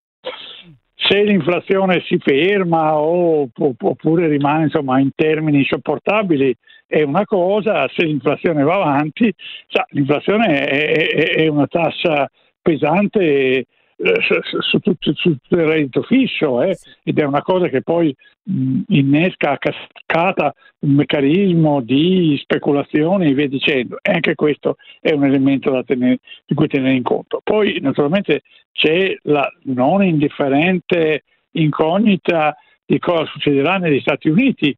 Se 0.94 1.22
l'inflazione 1.22 2.02
si 2.06 2.18
ferma 2.18 2.96
o, 2.96 3.46
oppure 3.52 4.26
rimane 4.26 4.64
insomma, 4.64 4.98
in 5.00 5.10
termini 5.14 5.58
insopportabili 5.58 6.54
è 6.86 7.02
una 7.02 7.24
cosa, 7.24 7.86
se 7.94 8.04
l'inflazione 8.04 8.62
va 8.62 8.76
avanti, 8.76 9.32
sa, 9.68 9.84
l'inflazione 9.90 10.66
è, 10.66 10.96
è, 10.96 11.34
è 11.42 11.46
una 11.48 11.66
tassa 11.66 12.30
pesante 12.62 13.66
su, 13.96 14.60
su, 14.60 14.78
tutto, 14.78 15.14
su, 15.14 15.36
tutto, 15.38 15.56
il 15.56 15.66
reddito 15.66 16.02
fisso 16.02 16.62
eh? 16.62 16.76
ed 17.02 17.18
è 17.18 17.24
una 17.24 17.42
cosa 17.42 17.68
che 17.68 17.82
poi 17.82 18.14
mh, 18.42 18.80
innesca 18.88 19.52
a 19.52 19.58
cascata 19.58 20.52
un 20.80 20.94
meccanismo 20.94 21.80
di 21.80 22.38
speculazione 22.42 23.28
e 23.28 23.34
via 23.34 23.48
dicendo 23.48 23.98
e 24.02 24.12
anche 24.12 24.34
questo 24.34 24.76
è 25.00 25.12
un 25.12 25.24
elemento 25.24 25.82
tenere, 25.84 26.18
di 26.44 26.54
cui 26.54 26.68
tenere 26.68 26.94
in 26.94 27.02
conto. 27.02 27.40
Poi 27.42 27.78
naturalmente 27.80 28.42
c'è 28.72 29.16
la 29.22 29.48
non 29.64 30.02
indifferente 30.02 31.22
incognita 31.52 32.56
di 32.84 32.98
cosa 32.98 33.24
succederà 33.26 33.78
negli 33.78 34.00
Stati 34.00 34.28
Uniti. 34.28 34.76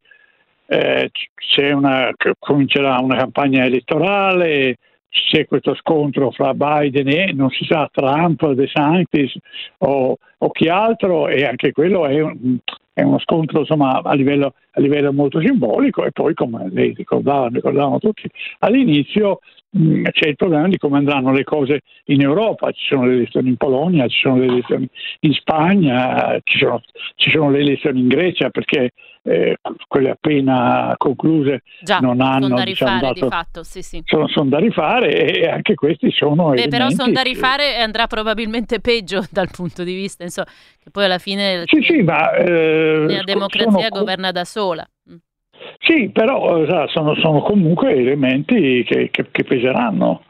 Eh, 0.69 1.11
una, 1.73 2.11
comincerà 2.39 2.99
una 2.99 3.17
campagna 3.17 3.65
elettorale, 3.65 4.77
c'è 5.31 5.47
questo 5.47 5.75
scontro 5.75 6.31
fra 6.31 6.55
Biden 6.55 7.09
e 7.09 7.33
non 7.33 7.51
si 7.51 7.65
sa 7.65 7.89
Trump, 7.93 8.51
De 8.53 8.67
Santis 8.73 9.37
o, 9.79 10.19
o 10.39 10.51
chi 10.51 10.69
altro 10.69 11.29
e 11.29 11.45
anche 11.45 11.73
quello 11.73 12.07
è 12.07 12.21
un, 12.21 12.59
è 12.93 13.03
uno 13.03 13.19
scontro 13.19 13.61
insomma, 13.61 14.01
a, 14.03 14.15
livello, 14.15 14.55
a 14.77 14.81
livello 14.81 15.13
molto 15.13 15.41
simbolico 15.41 16.05
e 16.05 16.13
poi 16.13 16.35
come 16.35 16.69
lei 16.71 16.93
ricordava, 16.95 17.49
ricordavano 17.49 17.99
tutti 17.99 18.29
all'inizio 18.59 19.41
Mm, 19.77 20.05
c'è 20.11 20.29
il 20.29 20.37
problema 20.37 20.69
di 20.69 20.79
come 20.79 20.97
andranno 20.97 21.33
le 21.33 21.45
cose 21.45 21.81
in 22.07 22.23
Europa, 22.23 22.71
ci 22.71 22.87
sono 22.89 23.05
le 23.05 23.15
elezioni 23.15 23.49
in 23.49 23.57
Polonia, 23.57 24.07
ci 24.07 24.21
sono 24.21 24.39
le 24.39 24.47
elezioni 24.47 24.89
in 25.21 25.33
Spagna, 25.35 26.39
ci 26.45 26.59
sono, 26.59 26.81
ci 27.17 27.31
sono 27.31 27.51
le 27.51 27.59
elezioni 27.59 28.01
in 28.01 28.09
Grecia 28.09 28.49
perché 28.49 28.93
eh, 29.27 29.57
quelle 29.89 30.11
appena 30.11 30.95
concluse 30.97 31.63
Già, 31.81 31.99
non 31.99 32.21
hanno 32.21 32.45
sono 32.45 32.57
da 32.57 32.65
diciamo, 32.65 32.93
rifare 32.93 33.15
dato, 33.15 33.25
di 33.25 33.31
fatto, 33.31 33.63
sì, 33.65 33.83
sì. 33.83 34.03
Sono, 34.07 34.29
sono, 34.29 34.49
da 34.49 34.59
rifare 34.59 35.35
e 35.35 35.49
anche 35.49 35.75
questi 35.75 36.11
sono 36.13 36.51
Beh, 36.51 36.69
però 36.69 36.89
sono 36.91 37.13
da 37.13 37.23
rifare 37.23 37.75
e 37.77 37.81
andrà 37.81 38.07
probabilmente 38.07 38.81
peggio 38.81 39.27
dal 39.31 39.51
punto 39.51 39.83
di 39.83 39.95
vista 39.95 40.23
insomma, 40.23 40.47
che 40.83 40.91
poi 40.91 41.05
alla 41.05 41.19
fine 41.19 41.65
sì, 41.67 41.83
sì, 41.83 42.03
ma, 42.03 42.33
eh, 42.35 43.07
la 43.09 43.23
democrazia 43.25 43.89
sono... 43.89 44.01
governa 44.01 44.31
da 44.31 44.45
sola. 44.45 44.66
Mm. 44.75 45.17
Sì, 45.79 46.11
però 46.11 46.67
sono, 46.89 47.15
sono 47.17 47.43
comunque 47.43 47.95
elementi 47.95 48.85
che, 48.85 49.11
che, 49.11 49.27
che, 49.31 49.45
peseranno. 49.45 50.23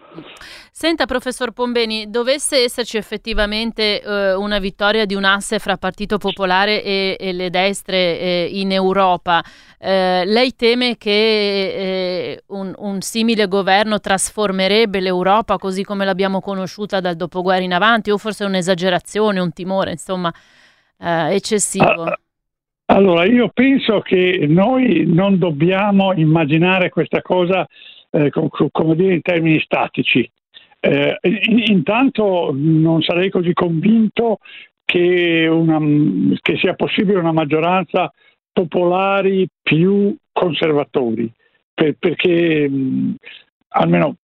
Senta, 0.70 1.06
professor 1.06 1.52
Pombeni, 1.52 2.10
dovesse 2.10 2.64
esserci 2.64 2.98
effettivamente 2.98 4.02
eh, 4.02 4.34
una 4.34 4.58
vittoria 4.58 5.06
di 5.06 5.14
un 5.14 5.24
asse 5.24 5.58
fra 5.58 5.76
Partito 5.76 6.18
Popolare 6.18 6.82
e, 6.82 7.16
e 7.18 7.32
le 7.32 7.48
destre 7.48 8.18
eh, 8.18 8.48
in 8.52 8.72
Europa, 8.72 9.42
eh, 9.78 10.24
lei 10.26 10.54
teme 10.54 10.96
che 10.96 11.10
eh, 11.10 12.42
un, 12.48 12.74
un, 12.76 13.00
simile 13.00 13.46
governo 13.48 14.00
trasformerebbe 14.00 15.00
l'Europa 15.00 15.56
così 15.56 15.82
come 15.82 16.04
l'abbiamo 16.04 16.40
conosciuta 16.40 17.00
dal 17.00 17.16
dopoguerra 17.16 17.62
in 17.62 17.72
avanti, 17.72 18.10
o 18.10 18.18
forse 18.18 18.44
è 18.44 18.46
un'esagerazione, 18.46 19.40
un 19.40 19.52
timore, 19.52 19.92
insomma, 19.92 20.32
eh, 20.98 21.34
eccessivo? 21.34 22.02
Ah, 22.04 22.18
allora, 22.86 23.24
io 23.24 23.50
penso 23.52 24.00
che 24.00 24.46
noi 24.48 25.04
non 25.06 25.38
dobbiamo 25.38 26.12
immaginare 26.14 26.88
questa 26.88 27.20
cosa, 27.20 27.66
eh, 28.10 28.30
com- 28.30 28.48
come 28.70 28.94
dire, 28.94 29.14
in 29.14 29.22
termini 29.22 29.60
statici. 29.60 30.30
Eh, 30.78 31.18
intanto 31.66 32.52
non 32.54 33.02
sarei 33.02 33.28
così 33.30 33.52
convinto 33.54 34.38
che, 34.84 35.48
una, 35.48 35.80
che 36.40 36.56
sia 36.58 36.74
possibile 36.74 37.18
una 37.18 37.32
maggioranza 37.32 38.12
popolari 38.52 39.48
più 39.60 40.14
conservatori, 40.32 41.30
per, 41.74 41.96
perché 41.98 42.70
almeno 43.68 44.16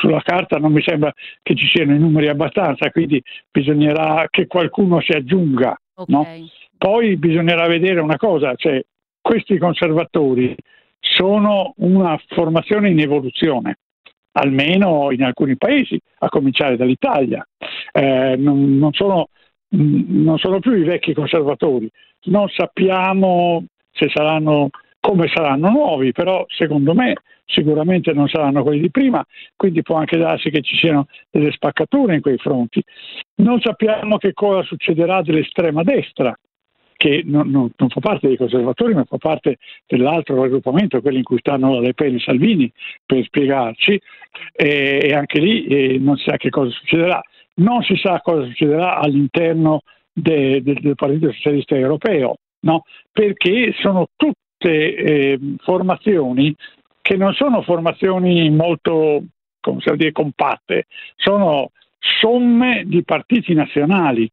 sulla 0.00 0.20
carta 0.22 0.58
non 0.58 0.72
mi 0.72 0.82
sembra 0.82 1.12
che 1.42 1.56
ci 1.56 1.66
siano 1.66 1.94
i 1.94 1.98
numeri 1.98 2.28
abbastanza, 2.28 2.90
quindi 2.90 3.20
bisognerà 3.50 4.26
che 4.30 4.46
qualcuno 4.46 5.00
si 5.00 5.12
aggiunga. 5.12 5.76
Okay. 5.94 6.14
No? 6.14 6.48
Poi 6.78 7.16
bisognerà 7.16 7.66
vedere 7.66 8.00
una 8.00 8.16
cosa, 8.16 8.54
cioè 8.54 8.80
questi 9.20 9.58
conservatori 9.58 10.54
sono 11.00 11.74
una 11.78 12.18
formazione 12.28 12.90
in 12.90 13.00
evoluzione, 13.00 13.78
almeno 14.32 15.10
in 15.10 15.24
alcuni 15.24 15.56
paesi, 15.56 16.00
a 16.18 16.28
cominciare 16.28 16.76
dall'Italia. 16.76 17.46
Eh, 17.92 18.36
non, 18.38 18.78
non, 18.78 18.92
sono, 18.92 19.28
non, 19.70 20.38
sono, 20.38 20.60
più 20.60 20.72
i 20.72 20.84
vecchi 20.84 21.12
conservatori, 21.14 21.90
non 22.26 22.48
sappiamo 22.48 23.64
saranno 24.06 24.70
come 25.00 25.28
saranno 25.32 25.70
nuovi, 25.70 26.12
però 26.12 26.44
secondo 26.48 26.94
me 26.94 27.14
sicuramente 27.44 28.12
non 28.12 28.28
saranno 28.28 28.62
quelli 28.62 28.80
di 28.82 28.90
prima, 28.90 29.24
quindi 29.56 29.82
può 29.82 29.96
anche 29.96 30.18
darsi 30.18 30.50
che 30.50 30.60
ci 30.60 30.76
siano 30.76 31.06
delle 31.30 31.50
spaccature 31.50 32.14
in 32.14 32.20
quei 32.20 32.36
fronti. 32.36 32.82
Non 33.36 33.60
sappiamo 33.60 34.18
che 34.18 34.32
cosa 34.34 34.62
succederà 34.62 35.22
dell'estrema 35.22 35.82
destra, 35.82 36.36
che 36.98 37.22
non, 37.24 37.48
non, 37.48 37.70
non, 37.76 37.88
fa 37.88 38.00
parte 38.00 38.26
dei 38.26 38.36
conservatori 38.36 38.92
ma 38.92 39.04
fa 39.04 39.18
parte 39.18 39.58
dell'altro 39.86 40.42
raggruppamento, 40.42 41.00
quello 41.00 41.16
in 41.16 41.22
cui 41.22 41.38
stanno 41.38 41.80
Le 41.80 41.94
Pen 41.94 42.16
e 42.16 42.18
Salvini, 42.18 42.70
per 43.06 43.24
spiegarci, 43.24 44.00
e, 44.52 45.00
e 45.04 45.14
anche 45.14 45.40
lì 45.40 45.64
eh, 45.66 45.98
non 45.98 46.16
si 46.16 46.24
sa 46.24 46.36
che 46.36 46.50
cosa 46.50 46.70
succederà. 46.70 47.22
Non 47.54 47.82
si 47.82 47.96
sa 47.96 48.20
cosa 48.20 48.44
succederà 48.44 48.98
all'interno 48.98 49.82
de, 50.12 50.60
de, 50.60 50.74
del 50.74 50.96
Partito 50.96 51.30
Socialista 51.32 51.76
Europeo, 51.76 52.38
no? 52.60 52.82
perché 53.12 53.72
sono 53.80 54.08
tutte 54.16 54.94
eh, 54.94 55.38
formazioni 55.58 56.54
che 57.00 57.16
non 57.16 57.32
sono 57.32 57.62
formazioni 57.62 58.50
molto 58.50 59.22
come 59.60 59.80
dire, 59.96 60.12
compatte, 60.12 60.86
sono 61.14 61.70
somme 61.98 62.82
di 62.86 63.04
partiti 63.04 63.54
nazionali 63.54 64.28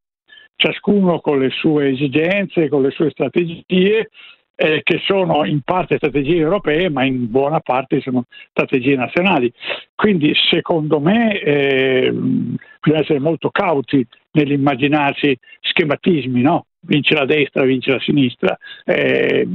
ciascuno 0.56 1.20
con 1.20 1.40
le 1.40 1.50
sue 1.50 1.90
esigenze, 1.90 2.70
con 2.70 2.82
le 2.82 2.92
sue 2.92 3.10
strategie, 3.10 4.10
eh, 4.56 4.82
che 4.84 5.02
sono 5.06 5.44
in 5.46 5.62
parte 5.62 5.98
strategie 5.98 6.38
europee, 6.38 6.90
ma 6.90 7.04
in 7.04 7.30
buona 7.30 7.60
parte 7.60 8.00
sono 8.02 8.26
strategie 8.52 8.96
nazionali. 8.96 9.52
Quindi, 9.94 10.34
secondo 10.50 11.00
me, 11.00 11.40
eh, 11.40 12.12
bisogna 12.12 13.02
essere 13.02 13.20
molto 13.20 13.50
cauti 13.50 14.06
nell'immaginarsi 14.32 15.38
schematismi, 15.60 16.42
no? 16.42 16.68
Vince 16.80 17.16
la 17.16 17.26
destra, 17.26 17.64
vince 17.64 17.92
la 17.92 18.00
sinistra. 18.00 18.58
Eh, 18.86 19.48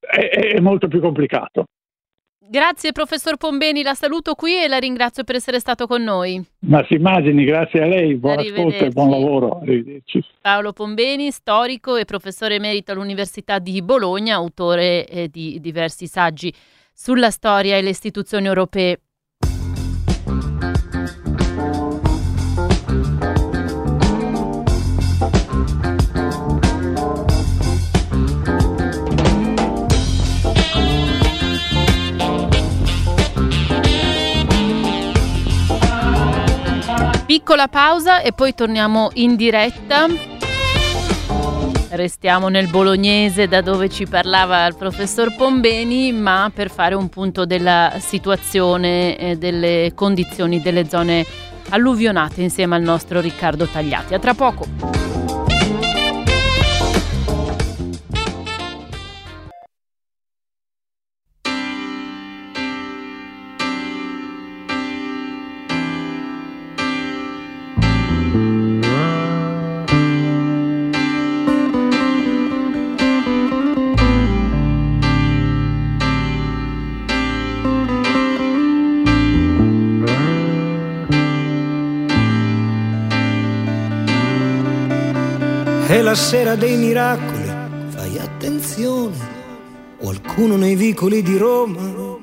è, 0.00 0.54
è 0.54 0.60
molto 0.60 0.88
più 0.88 1.00
complicato. 1.00 1.66
Grazie 2.52 2.92
professor 2.92 3.38
Pombeni, 3.38 3.82
la 3.82 3.94
saluto 3.94 4.34
qui 4.34 4.62
e 4.62 4.68
la 4.68 4.76
ringrazio 4.76 5.24
per 5.24 5.36
essere 5.36 5.58
stato 5.58 5.86
con 5.86 6.02
noi. 6.02 6.38
Ma 6.66 6.84
si 6.86 6.96
immagini, 6.96 7.46
grazie 7.46 7.80
a 7.80 7.86
lei, 7.86 8.14
buon 8.16 8.40
ascolto 8.40 8.84
e 8.84 8.90
buon 8.90 9.08
lavoro. 9.08 9.60
Arrivederci. 9.60 10.22
Paolo 10.42 10.74
Pombeni, 10.74 11.30
storico 11.30 11.96
e 11.96 12.04
professore 12.04 12.56
emerito 12.56 12.92
all'Università 12.92 13.58
di 13.58 13.80
Bologna, 13.80 14.34
autore 14.34 15.06
eh, 15.06 15.28
di 15.28 15.60
diversi 15.62 16.06
saggi 16.06 16.52
sulla 16.92 17.30
storia 17.30 17.78
e 17.78 17.80
le 17.80 17.88
istituzioni 17.88 18.48
europee. 18.48 19.00
Piccola 37.32 37.66
pausa 37.66 38.20
e 38.20 38.34
poi 38.34 38.54
torniamo 38.54 39.08
in 39.14 39.36
diretta. 39.36 40.06
Restiamo 41.88 42.48
nel 42.48 42.68
bolognese 42.68 43.48
da 43.48 43.62
dove 43.62 43.88
ci 43.88 44.06
parlava 44.06 44.66
il 44.66 44.76
professor 44.76 45.34
Pombeni, 45.34 46.12
ma 46.12 46.50
per 46.52 46.70
fare 46.70 46.94
un 46.94 47.08
punto 47.08 47.46
della 47.46 47.94
situazione 48.00 49.16
e 49.16 49.36
delle 49.36 49.92
condizioni 49.94 50.60
delle 50.60 50.86
zone 50.86 51.24
alluvionate 51.70 52.42
insieme 52.42 52.76
al 52.76 52.82
nostro 52.82 53.18
Riccardo 53.22 53.64
Tagliati. 53.64 54.12
A 54.12 54.18
tra 54.18 54.34
poco. 54.34 55.21
La 86.02 86.14
sera 86.14 86.56
dei 86.56 86.76
miracoli, 86.76 87.50
fai 87.88 88.18
attenzione, 88.18 89.16
qualcuno 89.98 90.56
nei 90.56 90.74
vicoli 90.74 91.22
di 91.22 91.36
Roma 91.36 92.20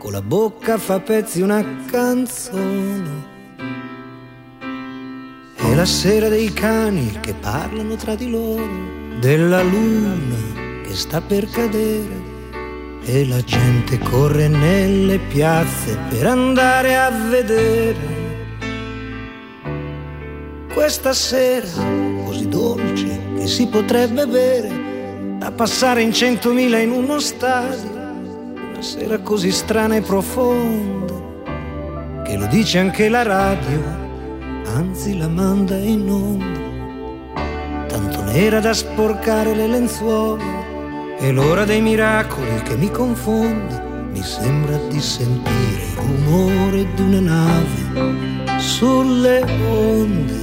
con 0.00 0.12
la 0.12 0.22
bocca 0.22 0.78
fa 0.78 0.98
pezzi 0.98 1.42
una 1.42 1.62
canzone. 1.84 3.28
È 5.54 5.74
la 5.74 5.84
sera 5.84 6.28
dei 6.28 6.50
cani 6.54 7.18
che 7.20 7.34
parlano 7.34 7.96
tra 7.96 8.14
di 8.14 8.30
loro, 8.30 8.66
della 9.20 9.62
luna 9.62 10.82
che 10.82 10.94
sta 10.94 11.20
per 11.20 11.48
cadere. 11.50 12.28
E 13.04 13.26
la 13.26 13.42
gente 13.42 13.98
corre 13.98 14.48
nelle 14.48 15.18
piazze 15.18 15.98
per 16.08 16.26
andare 16.26 16.96
a 16.96 17.10
vedere. 17.10 18.18
Questa 20.72 21.12
sera 21.12 21.68
così 22.30 22.48
dolce 22.48 23.18
che 23.36 23.46
si 23.48 23.66
potrebbe 23.66 24.24
bere 24.24 24.70
da 25.38 25.50
passare 25.50 26.02
in 26.02 26.12
centomila 26.12 26.78
in 26.78 26.92
uno 26.92 27.18
stadio. 27.18 27.90
Una 27.90 28.82
sera 28.82 29.18
così 29.18 29.50
strana 29.50 29.96
e 29.96 30.00
profonda 30.00 31.12
che 32.24 32.36
lo 32.36 32.46
dice 32.46 32.78
anche 32.78 33.08
la 33.08 33.24
radio, 33.24 33.82
anzi 34.76 35.18
la 35.18 35.26
manda 35.26 35.76
in 35.76 36.08
onda. 36.08 37.88
Tanto 37.88 38.22
nera 38.22 38.60
da 38.60 38.74
sporcare 38.74 39.52
le 39.52 39.66
lenzuola. 39.66 40.68
È 41.18 41.32
l'ora 41.32 41.64
dei 41.64 41.80
miracoli 41.80 42.62
che 42.62 42.76
mi 42.76 42.90
confonde. 42.92 43.88
Mi 44.12 44.22
sembra 44.22 44.76
di 44.88 45.00
sentire 45.00 45.82
il 45.82 45.96
rumore 45.96 46.86
di 46.94 47.02
una 47.02 47.20
nave 47.20 48.58
sulle 48.60 49.42
onde. 49.68 50.40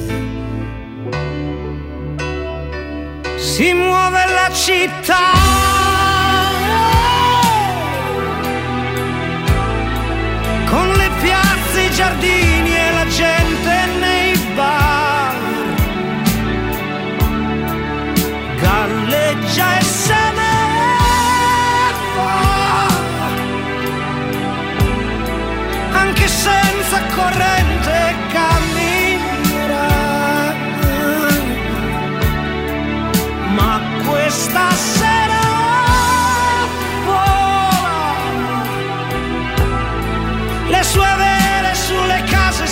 Si 3.58 3.74
muove 3.74 4.24
la 4.36 4.54
città. 4.54 5.34
con 10.70 10.91
le 10.91 11.10
piazze, 11.22 11.82
i 11.82 11.89
giardini 11.89 12.57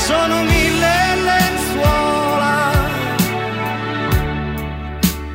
sono 0.06 0.44
mille 0.44 1.16
lenzuola. 1.30 2.72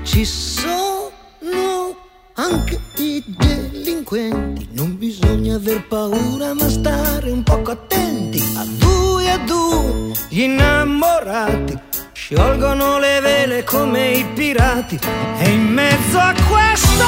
Ci 0.04 0.24
sono 0.24 1.96
anche 2.34 2.78
i 2.98 3.22
delinquenti, 3.26 4.68
non 4.72 4.96
bisogna 4.96 5.56
aver 5.56 5.84
paura 5.88 6.54
ma 6.54 6.68
stare 6.68 7.32
un 7.32 7.42
poco 7.42 7.72
attenti. 7.72 8.40
A 8.56 8.64
due 8.78 9.30
a 9.32 9.38
due 9.38 10.12
gli 10.28 10.42
innamorati 10.42 11.76
sciolgono 12.12 13.00
le 13.00 13.20
vele 13.20 13.64
come 13.64 14.12
i 14.12 14.24
pirati 14.34 15.00
e 15.38 15.50
in 15.50 15.66
mezzo 15.66 16.16
a 16.16 16.32
questo 16.48 17.04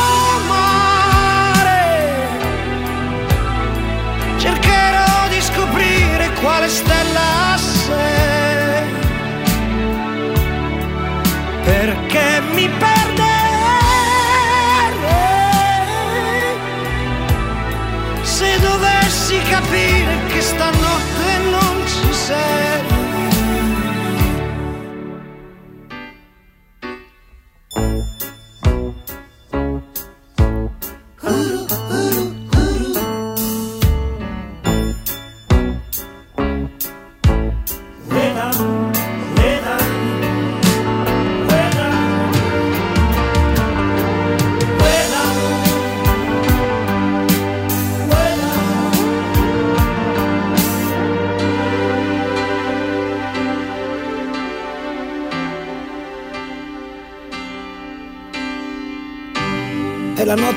mare 0.48 1.80
cercherò 4.38 5.12
scoprire 5.42 6.30
quale 6.40 6.68
stella 6.68 7.41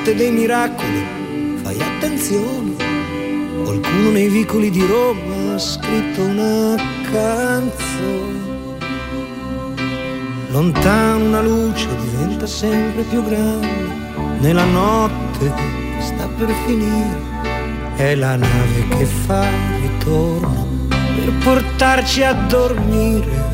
notte 0.05 0.15
dei 0.15 0.31
miracoli, 0.31 1.03
fai 1.63 1.81
attenzione. 1.81 2.75
Qualcuno 3.63 4.11
nei 4.11 4.27
vicoli 4.27 4.69
di 4.69 4.85
Roma 4.85 5.55
ha 5.55 5.57
scritto 5.57 6.21
una 6.21 6.75
canzone. 7.11 8.43
Lontano 10.49 11.25
una 11.25 11.41
luce 11.41 11.87
diventa 11.97 12.45
sempre 12.45 13.01
più 13.01 13.23
grande. 13.23 14.37
Nella 14.41 14.65
notte 14.65 15.51
sta 15.97 16.27
per 16.37 16.53
finire. 16.67 17.33
È 17.95 18.13
la 18.13 18.35
nave 18.35 18.87
che 18.89 19.05
fa 19.05 19.47
ritorno 19.81 20.67
per 20.87 21.33
portarci 21.43 22.21
a 22.21 22.33
dormire. 22.33 23.44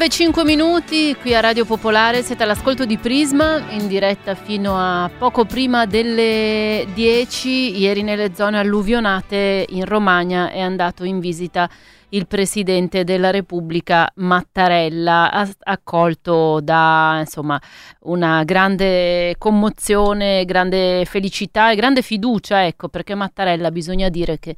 Nove 0.00 0.12
e 0.14 0.16
cinque 0.16 0.44
minuti 0.44 1.14
qui 1.20 1.34
a 1.34 1.40
Radio 1.40 1.66
Popolare, 1.66 2.22
siete 2.22 2.44
all'ascolto 2.44 2.86
di 2.86 2.96
Prisma 2.96 3.58
in 3.72 3.86
diretta 3.86 4.34
fino 4.34 4.74
a 4.74 5.10
poco 5.18 5.44
prima 5.44 5.84
delle 5.84 6.86
10. 6.94 7.78
Ieri 7.78 8.02
nelle 8.02 8.34
zone 8.34 8.58
alluvionate 8.58 9.66
in 9.68 9.84
Romagna 9.84 10.50
è 10.50 10.60
andato 10.60 11.04
in 11.04 11.20
visita 11.20 11.68
il 12.12 12.26
presidente 12.26 13.04
della 13.04 13.30
Repubblica 13.30 14.10
Mattarella, 14.14 15.46
accolto 15.58 16.60
da 16.62 17.18
insomma, 17.20 17.60
una 18.04 18.42
grande 18.44 19.34
commozione, 19.36 20.46
grande 20.46 21.04
felicità 21.04 21.70
e 21.70 21.76
grande 21.76 22.00
fiducia, 22.00 22.64
ecco, 22.64 22.88
perché 22.88 23.14
Mattarella 23.14 23.70
bisogna 23.70 24.08
dire 24.08 24.38
che 24.38 24.56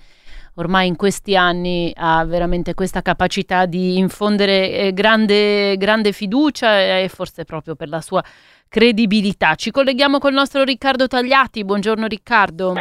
ormai 0.55 0.88
in 0.88 0.97
questi 0.97 1.37
anni 1.37 1.93
ha 1.95 2.25
veramente 2.25 2.75
questa 2.75 3.03
capacità 3.03 3.67
di 3.67 3.99
infondere 3.99 4.71
eh, 4.71 4.93
grande, 4.93 5.77
grande 5.77 6.12
fiducia 6.12 6.99
e 6.99 7.09
forse 7.09 7.45
proprio 7.45 7.75
per 7.75 7.88
la 7.88 8.01
sua 8.01 8.23
credibilità. 8.69 9.55
Ci 9.55 9.71
colleghiamo 9.71 10.19
col 10.19 10.33
nostro 10.33 10.65
Riccardo 10.65 11.07
Tagliati. 11.07 11.65
Buongiorno 11.65 12.07
Riccardo. 12.07 12.75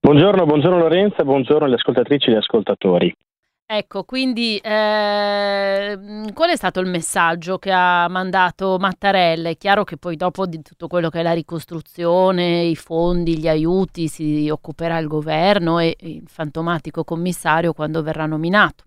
Buongiorno, 0.00 0.46
buongiorno 0.46 0.78
Lorenza, 0.78 1.24
buongiorno 1.24 1.66
alle 1.66 1.74
ascoltatrici 1.74 2.28
e 2.28 2.32
agli 2.32 2.38
ascoltatori. 2.38 3.14
Ecco, 3.72 4.02
quindi 4.02 4.56
eh, 4.56 5.96
qual 6.34 6.50
è 6.50 6.56
stato 6.56 6.80
il 6.80 6.88
messaggio 6.88 7.58
che 7.58 7.70
ha 7.70 8.08
mandato 8.08 8.78
Mattarella? 8.80 9.48
È 9.48 9.56
chiaro 9.56 9.84
che 9.84 9.96
poi 9.96 10.16
dopo 10.16 10.44
di 10.46 10.60
tutto 10.60 10.88
quello 10.88 11.08
che 11.08 11.20
è 11.20 11.22
la 11.22 11.34
ricostruzione, 11.34 12.62
i 12.62 12.74
fondi, 12.74 13.38
gli 13.38 13.46
aiuti, 13.46 14.08
si 14.08 14.48
occuperà 14.50 14.98
il 14.98 15.06
governo 15.06 15.78
e 15.78 15.94
il 16.00 16.24
fantomatico 16.26 17.04
commissario 17.04 17.72
quando 17.72 18.02
verrà 18.02 18.26
nominato. 18.26 18.86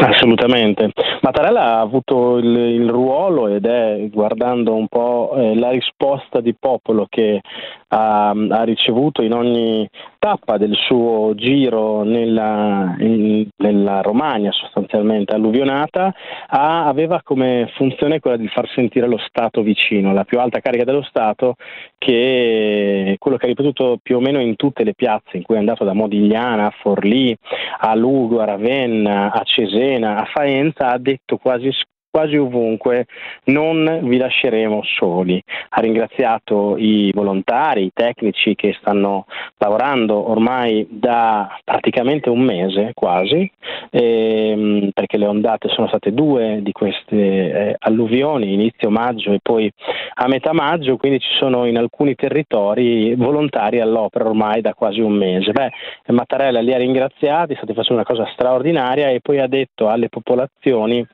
Assolutamente, 0.00 0.92
Mattarella 1.22 1.74
ha 1.74 1.80
avuto 1.80 2.36
il, 2.36 2.56
il, 2.56 2.88
ruolo 2.88 3.48
ed 3.48 3.66
è, 3.66 4.06
guardando 4.08 4.76
un 4.76 4.86
po' 4.86 5.32
eh, 5.34 5.58
la 5.58 5.70
risposta 5.70 6.40
di 6.40 6.54
popolo 6.54 7.06
che 7.08 7.40
ha, 7.88 8.28
ha, 8.28 8.62
ricevuto 8.62 9.22
in 9.22 9.32
ogni 9.32 9.88
tappa 10.18 10.58
del 10.58 10.74
suo 10.74 11.32
giro 11.34 12.02
nella, 12.02 12.96
in, 12.98 13.48
nella 13.56 14.00
Romagna 14.00 14.50
sostanzialmente 14.52 15.34
alluvionata, 15.34 16.12
ha, 16.48 16.86
aveva 16.86 17.20
come 17.22 17.70
funzione 17.74 18.20
quella 18.20 18.36
di 18.36 18.48
far 18.48 18.68
sentire 18.70 19.06
lo 19.06 19.18
Stato 19.18 19.62
vicino, 19.62 20.12
la 20.12 20.24
più 20.24 20.40
alta 20.40 20.60
carica 20.60 20.84
dello 20.84 21.02
Stato 21.02 21.54
che 21.96 23.16
quello 23.18 23.36
che 23.36 23.44
ha 23.44 23.48
ripetuto 23.48 23.98
più 24.02 24.16
o 24.16 24.20
meno 24.20 24.40
in 24.40 24.56
tutte 24.56 24.84
le 24.84 24.94
piazze 24.94 25.36
in 25.36 25.42
cui 25.42 25.56
è 25.56 25.58
andato 25.58 25.84
da 25.84 25.92
Modigliana 25.92 26.66
a 26.66 26.74
Forlì, 26.80 27.36
a 27.78 27.94
Lugo, 27.94 28.40
a 28.40 28.44
Ravenna, 28.44 29.32
a 29.32 29.42
Cesena, 29.44 30.16
a 30.20 30.24
Faenza, 30.24 30.90
ha 30.90 30.98
detto 30.98 31.36
quasi 31.36 31.70
quasi 32.18 32.36
ovunque 32.36 33.06
non 33.44 34.00
vi 34.02 34.16
lasceremo 34.16 34.82
soli. 34.82 35.40
Ha 35.68 35.80
ringraziato 35.80 36.76
i 36.76 37.12
volontari, 37.14 37.84
i 37.84 37.92
tecnici 37.94 38.56
che 38.56 38.74
stanno 38.80 39.26
lavorando 39.58 40.28
ormai 40.28 40.84
da 40.90 41.60
praticamente 41.62 42.28
un 42.28 42.40
mese 42.40 42.90
quasi, 42.92 43.48
ehm, 43.90 44.90
perché 44.92 45.16
le 45.16 45.26
ondate 45.26 45.68
sono 45.68 45.86
state 45.86 46.12
due 46.12 46.58
di 46.60 46.72
queste 46.72 47.16
eh, 47.16 47.76
alluvioni, 47.78 48.52
inizio 48.52 48.90
maggio 48.90 49.30
e 49.30 49.38
poi 49.40 49.70
a 50.14 50.26
metà 50.26 50.52
maggio, 50.52 50.96
quindi 50.96 51.20
ci 51.20 51.36
sono 51.38 51.66
in 51.66 51.78
alcuni 51.78 52.16
territori 52.16 53.14
volontari 53.14 53.78
all'opera 53.78 54.24
ormai 54.24 54.60
da 54.60 54.74
quasi 54.74 55.00
un 55.00 55.12
mese. 55.12 55.52
Beh, 55.52 55.70
Mattarella 56.08 56.60
li 56.60 56.74
ha 56.74 56.78
ringraziati, 56.78 57.54
state 57.54 57.74
facendo 57.74 58.02
una 58.02 58.04
cosa 58.04 58.28
straordinaria 58.32 59.08
e 59.10 59.20
poi 59.20 59.38
ha 59.38 59.46
detto 59.46 59.88
alle 59.88 60.08
popolazioni 60.08 61.06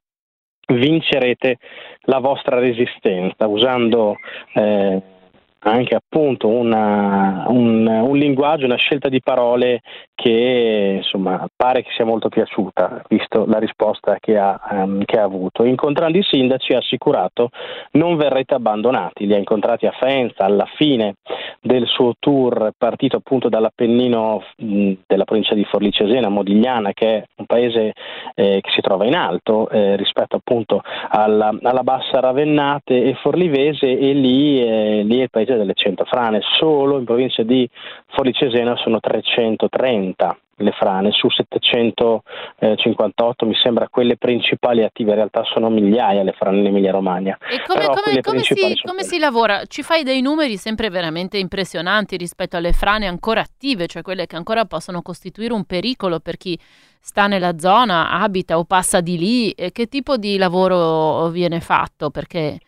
vincerete 0.66 1.58
la 2.02 2.18
vostra 2.18 2.58
resistenza 2.58 3.46
usando 3.46 4.16
eh, 4.54 5.02
anche 5.64 5.94
appunto 5.94 6.48
una, 6.48 7.44
un, 7.48 7.86
un, 7.86 8.16
linguaggio, 8.16 8.66
una 8.66 8.76
scelta 8.76 9.08
di 9.08 9.20
parole 9.20 9.80
che 10.14 10.94
insomma 10.96 11.46
pare 11.54 11.82
che 11.82 11.90
sia 11.96 12.04
molto 12.04 12.28
piaciuta, 12.28 13.02
visto 13.08 13.44
la 13.46 13.58
risposta 13.58 14.16
che 14.20 14.38
ha, 14.38 14.60
um, 14.70 15.04
che 15.04 15.18
ha 15.18 15.24
avuto. 15.24 15.64
Incontrando 15.64 16.18
i 16.18 16.22
sindaci 16.22 16.74
ha 16.74 16.78
assicurato 16.78 17.50
non 17.92 18.16
verrete 18.16 18.54
abbandonati, 18.54 19.26
li 19.26 19.34
ha 19.34 19.38
incontrati 19.38 19.86
a 19.86 19.92
Faenza 19.92 20.44
alla 20.44 20.68
fine 20.76 21.14
del 21.60 21.86
suo 21.86 22.12
tour 22.18 22.72
partito 22.76 23.16
appunto 23.16 23.48
dall'Appennino 23.48 24.42
mh, 24.56 24.92
della 25.06 25.24
provincia 25.24 25.54
di 25.54 25.64
Forlì 25.64 25.90
Cesena, 25.90 26.28
Modigliana, 26.28 26.92
che 26.92 27.06
è 27.06 27.24
un 27.36 27.46
paese 27.46 27.92
eh, 28.34 28.60
che 28.60 28.70
si 28.70 28.80
trova 28.82 29.06
in 29.06 29.14
alto 29.14 29.68
eh, 29.70 29.96
rispetto 29.96 30.36
appunto 30.36 30.82
alla, 31.08 31.56
alla, 31.62 31.82
bassa 31.82 32.20
Ravennate 32.20 33.02
e 33.02 33.14
Forlivese 33.14 33.86
e 33.86 34.12
lì, 34.12 34.60
eh, 34.60 35.02
lì 35.04 35.18
è 35.20 35.22
il 35.22 35.30
paese 35.30 35.53
delle 35.56 35.74
100 35.74 36.04
frane, 36.04 36.40
solo 36.58 36.98
in 36.98 37.04
provincia 37.04 37.42
di 37.42 37.68
Forlì 38.06 38.32
Cesena 38.32 38.76
sono 38.76 39.00
330 39.00 40.38
le 40.56 40.72
frane, 40.72 41.10
su 41.10 41.28
758 41.28 43.46
mi 43.46 43.54
sembra 43.56 43.88
quelle 43.88 44.16
principali 44.16 44.84
attive, 44.84 45.10
in 45.10 45.16
realtà 45.16 45.42
sono 45.44 45.68
migliaia 45.68 46.22
le 46.22 46.30
frane 46.32 46.58
in 46.58 46.66
Emilia 46.66 46.92
Romagna. 46.92 47.36
E 47.50 47.60
come, 47.66 47.86
come, 47.86 48.20
come, 48.20 48.38
si, 48.40 48.80
come 48.84 49.02
si, 49.02 49.18
lavora? 49.18 49.64
Ci 49.64 49.82
fai 49.82 50.04
dei 50.04 50.20
numeri 50.20 50.56
sempre 50.56 50.90
veramente 50.90 51.38
impressionanti 51.38 52.16
rispetto 52.16 52.56
alle 52.56 52.70
frane 52.72 53.08
ancora 53.08 53.40
attive, 53.40 53.88
cioè 53.88 54.02
quelle 54.02 54.26
che 54.26 54.36
ancora 54.36 54.64
possono 54.66 55.02
costituire 55.02 55.52
un 55.52 55.64
pericolo 55.64 56.20
per 56.20 56.36
chi 56.36 56.56
sta 57.00 57.26
nella 57.26 57.58
zona, 57.58 58.10
abita 58.10 58.56
o 58.58 58.64
passa 58.64 59.00
di 59.00 59.18
lì. 59.18 59.50
E 59.50 59.72
che 59.72 59.86
tipo 59.86 60.16
di 60.16 60.36
lavoro 60.36 61.26
viene 61.28 61.58
fatto? 61.60 62.10
Perché 62.10 62.60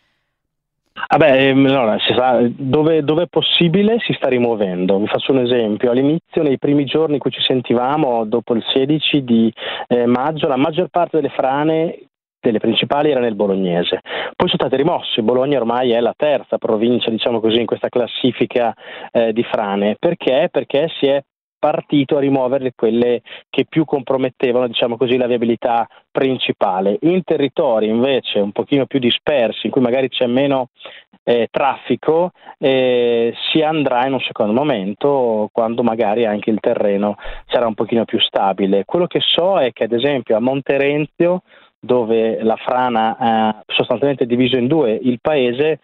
Beh, 1.16 1.48
ehm, 1.48 1.66
allora, 1.66 1.98
sa, 1.98 2.40
dove, 2.48 3.02
dove, 3.04 3.24
è 3.24 3.26
possibile 3.28 3.98
si 4.00 4.12
sta 4.14 4.28
rimuovendo. 4.28 4.98
Vi 4.98 5.06
faccio 5.06 5.32
un 5.32 5.40
esempio. 5.40 5.90
All'inizio, 5.90 6.42
nei 6.42 6.58
primi 6.58 6.84
giorni 6.84 7.14
in 7.14 7.20
cui 7.20 7.30
ci 7.30 7.40
sentivamo, 7.40 8.24
dopo 8.24 8.54
il 8.54 8.64
16 8.66 9.22
di 9.22 9.52
eh, 9.88 10.06
maggio, 10.06 10.48
la 10.48 10.56
maggior 10.56 10.88
parte 10.88 11.18
delle 11.18 11.32
frane 11.32 12.00
delle 12.40 12.58
principali 12.58 13.10
era 13.10 13.20
nel 13.20 13.34
bolognese. 13.34 14.00
Poi 14.36 14.48
sono 14.48 14.60
state 14.60 14.76
rimosse, 14.76 15.22
Bologna 15.22 15.58
ormai 15.58 15.90
è 15.90 16.00
la 16.00 16.14
terza 16.16 16.58
provincia, 16.58 17.10
diciamo 17.10 17.40
così, 17.40 17.58
in 17.58 17.66
questa 17.66 17.88
classifica 17.88 18.72
eh, 19.10 19.32
di 19.32 19.42
frane. 19.42 19.96
Perché? 19.98 20.48
Perché 20.50 20.88
si 20.98 21.06
è 21.06 21.20
partito 21.58 22.16
a 22.16 22.20
rimuovere 22.20 22.72
quelle 22.74 23.22
che 23.50 23.66
più 23.68 23.84
compromettevano 23.84 24.66
diciamo 24.66 24.96
così, 24.96 25.16
la 25.16 25.26
viabilità 25.26 25.86
principale. 26.10 26.98
In 27.02 27.22
territori 27.24 27.88
invece 27.88 28.40
un 28.40 28.52
pochino 28.52 28.86
più 28.86 28.98
dispersi, 28.98 29.66
in 29.66 29.72
cui 29.72 29.80
magari 29.80 30.08
c'è 30.08 30.26
meno 30.26 30.68
eh, 31.24 31.48
traffico, 31.50 32.30
eh, 32.58 33.34
si 33.50 33.60
andrà 33.60 34.06
in 34.06 34.12
un 34.12 34.20
secondo 34.20 34.52
momento 34.52 35.48
quando 35.52 35.82
magari 35.82 36.24
anche 36.24 36.50
il 36.50 36.60
terreno 36.60 37.16
sarà 37.46 37.66
un 37.66 37.74
pochino 37.74 38.04
più 38.04 38.20
stabile. 38.20 38.84
Quello 38.84 39.06
che 39.06 39.20
so 39.20 39.58
è 39.58 39.72
che 39.72 39.84
ad 39.84 39.92
esempio 39.92 40.36
a 40.36 40.40
Monterenzio 40.40 41.42
dove 41.86 42.42
la 42.42 42.56
frana 42.56 43.16
ha 43.18 43.62
sostanzialmente 43.66 44.26
diviso 44.26 44.58
in 44.58 44.66
due 44.66 44.98
il 45.00 45.18
paese, 45.22 45.78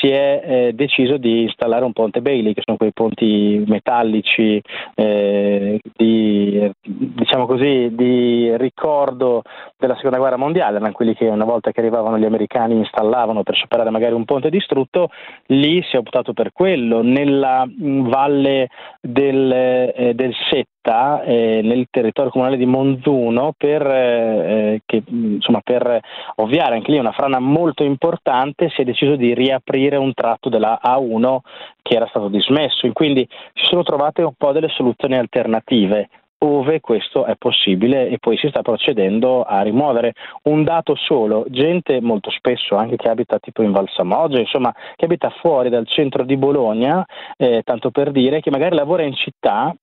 si 0.00 0.08
è 0.08 0.42
eh, 0.42 0.72
deciso 0.72 1.16
di 1.16 1.42
installare 1.42 1.84
un 1.84 1.92
ponte 1.92 2.22
Bailey, 2.22 2.54
che 2.54 2.62
sono 2.64 2.76
quei 2.76 2.92
ponti 2.92 3.62
metallici 3.66 4.62
eh, 4.94 5.78
di, 5.94 6.70
diciamo 6.82 7.46
così, 7.46 7.88
di 7.92 8.56
ricordo 8.56 9.42
della 9.76 9.96
seconda 9.96 10.18
guerra 10.18 10.36
mondiale, 10.36 10.76
erano 10.76 10.92
quelli 10.92 11.14
che 11.14 11.26
una 11.26 11.44
volta 11.44 11.72
che 11.72 11.80
arrivavano 11.80 12.18
gli 12.18 12.24
americani 12.24 12.76
installavano 12.76 13.42
per 13.42 13.56
superare 13.56 13.90
magari 13.90 14.14
un 14.14 14.24
ponte 14.24 14.48
distrutto, 14.48 15.10
lì 15.46 15.82
si 15.82 15.96
è 15.96 15.98
optato 15.98 16.32
per 16.32 16.52
quello, 16.52 17.02
nella 17.02 17.66
valle 17.76 18.68
del, 19.00 19.52
eh, 19.52 20.12
del 20.14 20.34
Setta, 20.82 21.22
eh, 21.22 21.60
nel 21.62 21.86
territorio 21.90 22.30
comunale 22.30 22.56
di 22.56 22.66
Monzuno, 22.66 23.52
per, 23.56 23.86
eh, 23.86 24.82
che, 24.86 25.02
insomma, 25.06 25.60
per 25.62 26.00
ovviare 26.36 26.74
anche 26.74 26.90
lì 26.90 26.98
una 26.98 27.12
frana 27.12 27.38
molto 27.38 27.84
importante, 27.84 28.70
si 28.70 28.80
è 28.80 28.84
deciso 28.84 29.16
di 29.16 29.34
riaprire 29.34 29.58
riaprire 29.70 29.96
un 29.96 30.12
tratto 30.14 30.48
della 30.48 30.80
A1 30.82 31.38
che 31.82 31.94
era 31.94 32.06
stato 32.08 32.28
dismesso. 32.28 32.86
E 32.86 32.92
quindi 32.92 33.26
si 33.54 33.66
sono 33.66 33.82
trovate 33.82 34.22
un 34.22 34.32
po' 34.36 34.52
delle 34.52 34.68
soluzioni 34.68 35.16
alternative 35.16 36.08
ove 36.42 36.80
questo 36.80 37.26
è 37.26 37.34
possibile 37.36 38.08
e 38.08 38.16
poi 38.18 38.38
si 38.38 38.48
sta 38.48 38.62
procedendo 38.62 39.42
a 39.42 39.60
rimuovere 39.60 40.14
un 40.44 40.64
dato 40.64 40.94
solo, 40.94 41.44
gente 41.50 42.00
molto 42.00 42.30
spesso 42.30 42.76
anche 42.76 42.96
che 42.96 43.10
abita 43.10 43.38
tipo 43.38 43.62
in 43.62 43.72
Valsamoggia, 43.72 44.38
insomma 44.38 44.74
che 44.96 45.04
abita 45.04 45.28
fuori 45.28 45.68
dal 45.68 45.86
centro 45.86 46.24
di 46.24 46.38
Bologna, 46.38 47.04
eh, 47.36 47.60
tanto 47.62 47.90
per 47.90 48.10
dire 48.10 48.40
che 48.40 48.50
magari 48.50 48.74
lavora 48.74 49.02
in 49.02 49.14
città, 49.14 49.74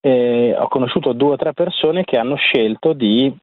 eh, 0.00 0.54
ho 0.58 0.68
conosciuto 0.68 1.12
due 1.12 1.32
o 1.32 1.36
tre 1.36 1.52
persone 1.52 2.04
che 2.04 2.16
hanno 2.16 2.36
scelto 2.36 2.92
di 2.92 3.34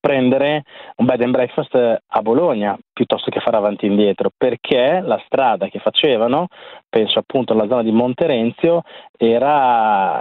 prendere 0.00 0.64
un 0.96 1.06
bed 1.06 1.22
and 1.22 1.32
breakfast 1.32 1.74
a 1.74 2.22
Bologna 2.22 2.78
piuttosto 2.92 3.30
che 3.30 3.40
fare 3.40 3.56
avanti 3.56 3.86
e 3.86 3.88
indietro 3.88 4.30
perché 4.36 5.00
la 5.02 5.20
strada 5.24 5.68
che 5.68 5.78
facevano 5.78 6.48
penso 6.88 7.18
appunto 7.18 7.52
alla 7.52 7.68
zona 7.68 7.82
di 7.82 7.92
Monterenzio 7.92 8.82
era 9.16 10.20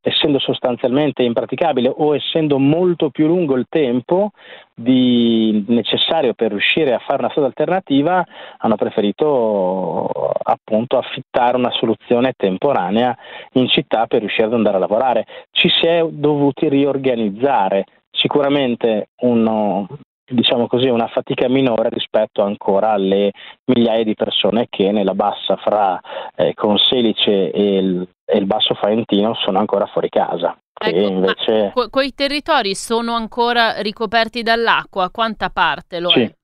essendo 0.00 0.38
sostanzialmente 0.38 1.22
impraticabile 1.22 1.92
o 1.94 2.14
essendo 2.14 2.58
molto 2.58 3.10
più 3.10 3.26
lungo 3.26 3.56
il 3.56 3.66
tempo 3.68 4.30
di, 4.74 5.64
necessario 5.68 6.34
per 6.34 6.50
riuscire 6.50 6.92
a 6.92 6.98
fare 6.98 7.20
una 7.20 7.30
strada 7.30 7.48
alternativa 7.48 8.24
hanno 8.58 8.76
preferito 8.76 10.08
appunto 10.42 10.98
affittare 10.98 11.56
una 11.56 11.70
soluzione 11.70 12.32
temporanea 12.36 13.16
in 13.52 13.68
città 13.68 14.06
per 14.06 14.20
riuscire 14.20 14.46
ad 14.46 14.54
andare 14.54 14.76
a 14.76 14.80
lavorare. 14.80 15.26
Ci 15.50 15.68
si 15.68 15.86
è 15.86 16.04
dovuti 16.08 16.68
riorganizzare 16.68 17.84
sicuramente 18.10 19.08
uno, 19.22 19.86
diciamo 20.24 20.66
così, 20.66 20.88
una 20.88 21.08
fatica 21.08 21.48
minore 21.48 21.88
rispetto 21.88 22.42
ancora 22.42 22.90
alle 22.90 23.32
migliaia 23.66 24.04
di 24.04 24.14
persone 24.14 24.66
che 24.68 24.90
nella 24.90 25.14
bassa 25.14 25.56
fra 25.56 26.00
eh, 26.36 26.54
Conselice 26.54 27.50
e 27.50 27.76
il, 27.76 28.08
e 28.24 28.38
il, 28.38 28.46
Basso 28.46 28.74
Faentino 28.74 29.34
sono 29.34 29.58
ancora 29.58 29.86
fuori 29.86 30.08
casa. 30.08 30.56
Ecco, 30.82 30.98
invece... 30.98 31.70
que- 31.74 31.90
quei 31.90 32.14
territori 32.14 32.74
sono 32.74 33.14
ancora 33.14 33.80
ricoperti 33.82 34.42
dall'acqua? 34.42 35.10
Quanta 35.10 35.50
parte 35.50 36.00
lo 36.00 36.08
sì. 36.08 36.22
è? 36.22 36.34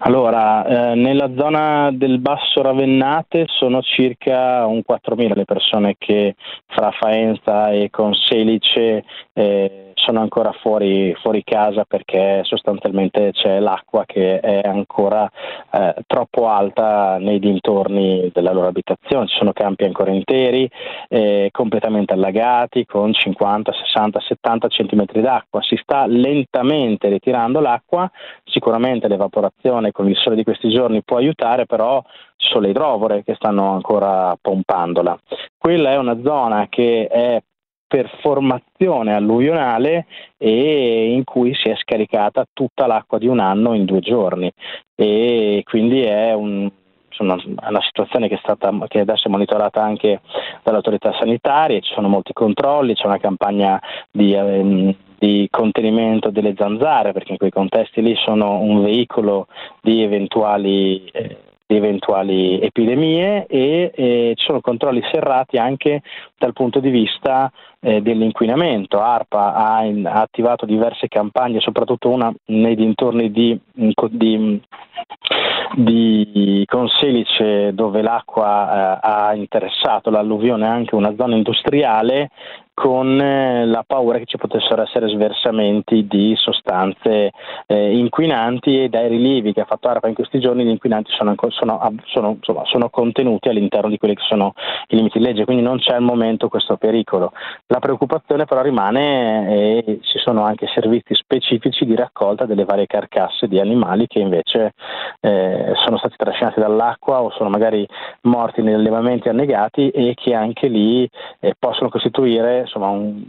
Allora, 0.00 0.66
eh, 0.66 0.94
nella 0.94 1.30
zona 1.36 1.90
del 1.90 2.18
Basso 2.18 2.60
Ravennate 2.62 3.46
sono 3.48 3.80
circa 3.80 4.66
un 4.66 4.82
4.000 4.86 5.34
le 5.34 5.44
persone 5.44 5.94
che 5.98 6.34
fra 6.66 6.90
Faenza 6.90 7.70
e 7.70 7.88
Conselice 7.90 9.04
eh, 9.32 9.85
sono 9.96 10.20
ancora 10.20 10.52
fuori, 10.52 11.14
fuori, 11.20 11.42
casa 11.42 11.84
perché 11.84 12.42
sostanzialmente 12.44 13.32
c'è 13.32 13.58
l'acqua 13.58 14.04
che 14.04 14.40
è 14.40 14.60
ancora 14.62 15.28
eh, 15.72 15.94
troppo 16.06 16.48
alta 16.48 17.16
nei 17.18 17.38
dintorni 17.38 18.30
della 18.32 18.52
loro 18.52 18.68
abitazione, 18.68 19.26
ci 19.26 19.36
sono 19.36 19.52
campi 19.52 19.84
ancora 19.84 20.10
interi, 20.10 20.70
eh, 21.08 21.48
completamente 21.50 22.12
allagati 22.12 22.84
con 22.84 23.12
50, 23.12 23.72
60, 23.72 24.20
70 24.20 24.68
centimetri 24.68 25.20
d'acqua, 25.22 25.62
si 25.62 25.78
sta 25.82 26.06
lentamente 26.06 27.08
ritirando 27.08 27.60
l'acqua, 27.60 28.08
sicuramente 28.44 29.08
l'evaporazione 29.08 29.92
con 29.92 30.08
il 30.08 30.16
sole 30.16 30.36
di 30.36 30.44
questi 30.44 30.68
giorni 30.68 31.02
può 31.02 31.16
aiutare, 31.16 31.64
però 31.64 32.02
sono 32.36 32.60
le 32.60 32.70
idrovore 32.70 33.24
che 33.24 33.34
stanno 33.34 33.72
ancora 33.72 34.36
pompandola. 34.40 35.18
Quella 35.56 35.90
è 35.90 35.96
una 35.96 36.20
zona 36.22 36.66
che 36.68 37.06
è 37.06 37.42
per 37.86 38.10
formazione 38.20 39.14
alluvionale 39.14 40.06
e 40.36 41.12
in 41.12 41.24
cui 41.24 41.54
si 41.54 41.68
è 41.68 41.76
scaricata 41.76 42.46
tutta 42.52 42.86
l'acqua 42.86 43.18
di 43.18 43.28
un 43.28 43.38
anno 43.38 43.74
in 43.74 43.84
due 43.84 44.00
giorni. 44.00 44.50
E 44.94 45.62
quindi 45.64 46.02
è 46.02 46.32
un, 46.32 46.70
una 47.18 47.82
situazione 47.82 48.28
che, 48.28 48.34
è 48.34 48.40
stata, 48.42 48.72
che 48.88 49.00
adesso 49.00 49.28
è 49.28 49.30
monitorata 49.30 49.82
anche 49.82 50.20
dalle 50.62 50.76
autorità 50.78 51.12
sanitarie, 51.18 51.80
ci 51.80 51.92
sono 51.94 52.08
molti 52.08 52.32
controlli, 52.32 52.94
c'è 52.94 53.06
una 53.06 53.18
campagna 53.18 53.80
di, 54.10 54.34
ehm, 54.34 54.94
di 55.18 55.46
contenimento 55.50 56.30
delle 56.30 56.54
zanzare 56.56 57.12
perché 57.12 57.32
in 57.32 57.38
quei 57.38 57.50
contesti 57.50 58.02
lì 58.02 58.14
sono 58.16 58.60
un 58.60 58.82
veicolo 58.82 59.46
di 59.80 60.02
eventuali 60.02 61.04
eh, 61.06 61.36
eventuali 61.66 62.60
epidemie 62.60 63.46
e 63.46 63.90
eh, 63.94 64.32
ci 64.36 64.44
sono 64.44 64.60
controlli 64.60 65.02
serrati 65.10 65.56
anche 65.56 66.02
dal 66.38 66.52
punto 66.52 66.78
di 66.78 66.90
vista 66.90 67.50
eh, 67.80 68.00
dell'inquinamento. 68.00 69.00
ARPA 69.00 69.54
ha, 69.54 69.84
in, 69.84 70.06
ha, 70.06 70.20
attivato 70.20 70.64
diverse 70.64 71.08
campagne, 71.08 71.60
soprattutto 71.60 72.08
una 72.08 72.32
nei 72.46 72.76
dintorni 72.76 73.30
di, 73.32 73.58
di, 74.10 74.62
di 75.74 76.64
Conselice 76.66 77.74
dove 77.74 78.02
l'acqua 78.02 78.98
eh, 78.98 78.98
ha 79.02 79.34
interessato 79.34 80.10
l'alluvione 80.10 80.66
anche 80.66 80.94
una 80.94 81.14
zona 81.16 81.36
industriale 81.36 82.30
con 82.76 83.18
eh, 83.18 83.64
la 83.64 83.84
paura 83.86 84.18
che 84.18 84.26
ci 84.26 84.36
potessero 84.36 84.82
essere 84.82 85.08
sversamenti 85.08 86.06
di 86.06 86.34
sostanze 86.36 87.32
eh, 87.66 87.96
inquinanti 87.96 88.82
e 88.82 88.90
dai 88.90 89.08
rilievi 89.08 89.54
che 89.54 89.62
ha 89.62 89.64
fatto 89.64 89.88
ARPA 89.88 90.08
in 90.08 90.14
questi 90.14 90.38
giorni 90.40 90.62
gli 90.62 90.68
inquinanti 90.68 91.10
sono, 91.12 91.34
sono, 91.48 91.80
sono, 92.04 92.32
insomma, 92.32 92.66
sono, 92.66 92.90
contenuti 92.90 93.48
all'interno 93.48 93.88
di 93.88 93.96
quelli 93.96 94.14
che 94.14 94.24
sono 94.28 94.52
i 94.88 94.96
limiti 94.96 95.16
di 95.18 95.24
legge, 95.24 95.46
quindi 95.46 95.62
non 95.62 95.78
c'è 95.78 95.94
al 95.94 96.02
momento 96.02 96.48
questo 96.48 96.76
pericolo. 96.76 97.32
La 97.68 97.78
preoccupazione 97.78 98.44
però 98.44 98.60
rimane 98.60 99.48
e 99.48 99.98
ci 100.02 100.18
sono 100.18 100.44
anche 100.44 100.66
servizi 100.74 101.14
specifici 101.14 101.86
di 101.86 101.96
raccolta 101.96 102.44
delle 102.44 102.66
varie 102.66 102.84
carcasse 102.84 103.48
di 103.48 103.58
animali 103.58 104.06
che 104.06 104.18
invece 104.18 104.74
eh, 105.20 105.72
sono 105.82 105.96
stati 105.96 106.16
trascinati 106.16 106.60
dall'acqua 106.60 107.22
o 107.22 107.30
sono 107.30 107.48
magari 107.48 107.88
morti 108.22 108.60
negli 108.60 108.74
allevamenti 108.74 109.30
annegati 109.30 109.88
e 109.88 110.12
che 110.14 110.34
anche 110.34 110.68
lì 110.68 111.08
eh, 111.40 111.54
possono 111.58 111.88
costituire 111.88 112.64
insomma 112.66 112.88
un, 112.88 113.26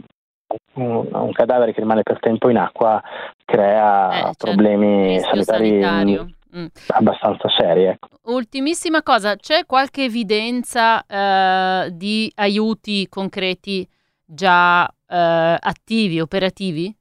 un, 0.74 1.08
un, 1.10 1.32
cadavere 1.32 1.72
che 1.72 1.80
rimane 1.80 2.02
per 2.02 2.18
tempo 2.20 2.48
in 2.48 2.58
acqua 2.58 3.02
crea 3.44 4.10
eh, 4.10 4.22
certo, 4.22 4.46
problemi 4.46 5.20
sanitari 5.20 5.78
mm. 6.56 6.66
abbastanza 6.88 7.48
seri. 7.48 7.84
Ecco. 7.84 8.08
Ultimissima 8.24 9.02
cosa, 9.02 9.36
c'è 9.36 9.64
qualche 9.66 10.04
evidenza 10.04 11.04
eh, 11.06 11.90
di 11.92 12.30
aiuti 12.36 13.08
concreti 13.08 13.88
già 14.24 14.86
eh, 14.86 15.56
attivi, 15.58 16.20
operativi? 16.20 16.94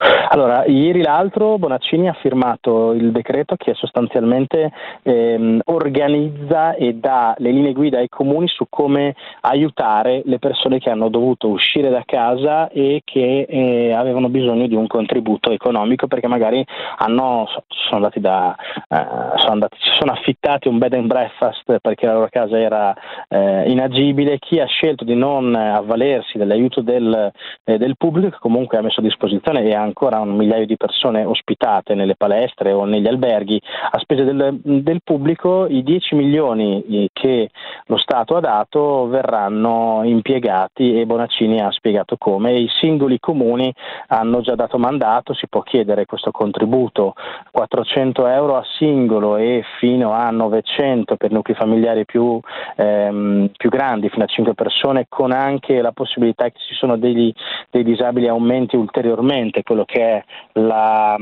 Allora, 0.00 0.64
ieri 0.66 1.02
l'altro 1.02 1.58
Bonaccini 1.58 2.08
ha 2.08 2.12
firmato 2.12 2.92
il 2.92 3.10
decreto 3.10 3.56
che 3.56 3.74
sostanzialmente 3.74 4.70
ehm, 5.02 5.62
organizza 5.64 6.74
e 6.74 6.94
dà 6.94 7.34
le 7.38 7.50
linee 7.50 7.72
guida 7.72 7.98
ai 7.98 8.08
comuni 8.08 8.46
su 8.46 8.66
come 8.68 9.16
aiutare 9.40 10.22
le 10.24 10.38
persone 10.38 10.78
che 10.78 10.90
hanno 10.90 11.08
dovuto 11.08 11.48
uscire 11.48 11.90
da 11.90 12.02
casa 12.04 12.68
e 12.68 13.00
che 13.04 13.46
eh, 13.48 13.92
avevano 13.92 14.28
bisogno 14.28 14.68
di 14.68 14.76
un 14.76 14.86
contributo 14.86 15.50
economico 15.50 16.06
perché 16.06 16.28
magari 16.28 16.64
hanno, 16.98 17.48
sono 17.66 17.96
andati 17.96 18.20
da, 18.20 18.54
eh, 18.88 19.06
sono 19.38 19.52
andati, 19.52 19.78
si 19.80 19.90
sono 19.98 20.12
affittati 20.12 20.68
un 20.68 20.78
bed 20.78 20.92
and 20.92 21.06
breakfast 21.06 21.78
perché 21.80 22.06
la 22.06 22.12
loro 22.12 22.28
casa 22.30 22.56
era 22.56 22.94
eh, 23.28 23.68
inagibile, 23.68 24.38
chi 24.38 24.60
ha 24.60 24.66
scelto 24.66 25.02
di 25.02 25.16
non 25.16 25.56
avvalersi 25.56 26.38
dell'aiuto 26.38 26.82
del, 26.82 27.32
eh, 27.64 27.78
del 27.78 27.96
pubblico 27.96 28.36
comunque 28.40 28.78
ha 28.78 28.82
messo 28.82 29.00
a 29.00 29.02
disposizione 29.02 29.64
e 29.64 29.74
ha 29.74 29.86
ancora 29.88 30.20
un 30.20 30.36
migliaio 30.36 30.66
di 30.66 30.76
persone 30.76 31.24
ospitate 31.24 31.94
nelle 31.94 32.14
palestre 32.14 32.72
o 32.72 32.84
negli 32.84 33.06
alberghi 33.06 33.60
a 33.90 33.98
spese 33.98 34.24
del, 34.24 34.60
del 34.62 35.00
pubblico, 35.02 35.66
i 35.66 35.82
10 35.82 36.14
milioni 36.14 36.84
eh, 36.84 37.08
che 37.12 37.50
lo 37.86 37.96
Stato 37.96 38.36
ha 38.36 38.40
dato 38.40 39.08
verranno 39.08 40.02
impiegati 40.04 41.00
e 41.00 41.06
Bonaccini 41.06 41.60
ha 41.60 41.70
spiegato 41.70 42.16
come. 42.16 42.52
I 42.52 42.68
singoli 42.80 43.18
comuni 43.18 43.72
hanno 44.08 44.40
già 44.40 44.54
dato 44.54 44.78
mandato, 44.78 45.34
si 45.34 45.48
può 45.48 45.62
chiedere 45.62 46.04
questo 46.04 46.30
contributo 46.30 47.14
400 47.50 48.26
euro 48.26 48.56
a 48.56 48.64
singolo 48.78 49.36
e 49.36 49.64
fino 49.78 50.12
a 50.12 50.30
900 50.30 51.16
per 51.16 51.30
nuclei 51.30 51.56
familiari 51.56 52.04
più, 52.04 52.38
ehm, 52.76 53.50
più 53.56 53.70
grandi, 53.70 54.08
fino 54.10 54.24
a 54.24 54.28
5 54.28 54.54
persone, 54.54 55.06
con 55.08 55.32
anche 55.32 55.80
la 55.80 55.92
possibilità 55.92 56.44
che 56.44 56.58
ci 56.58 56.74
sono 56.74 56.96
degli, 56.96 57.32
dei 57.70 57.84
disabili 57.84 58.28
aumenti 58.28 58.76
ulteriormente, 58.76 59.62
quello 59.78 59.84
che 59.84 60.00
è 60.00 60.24
la, 60.54 61.16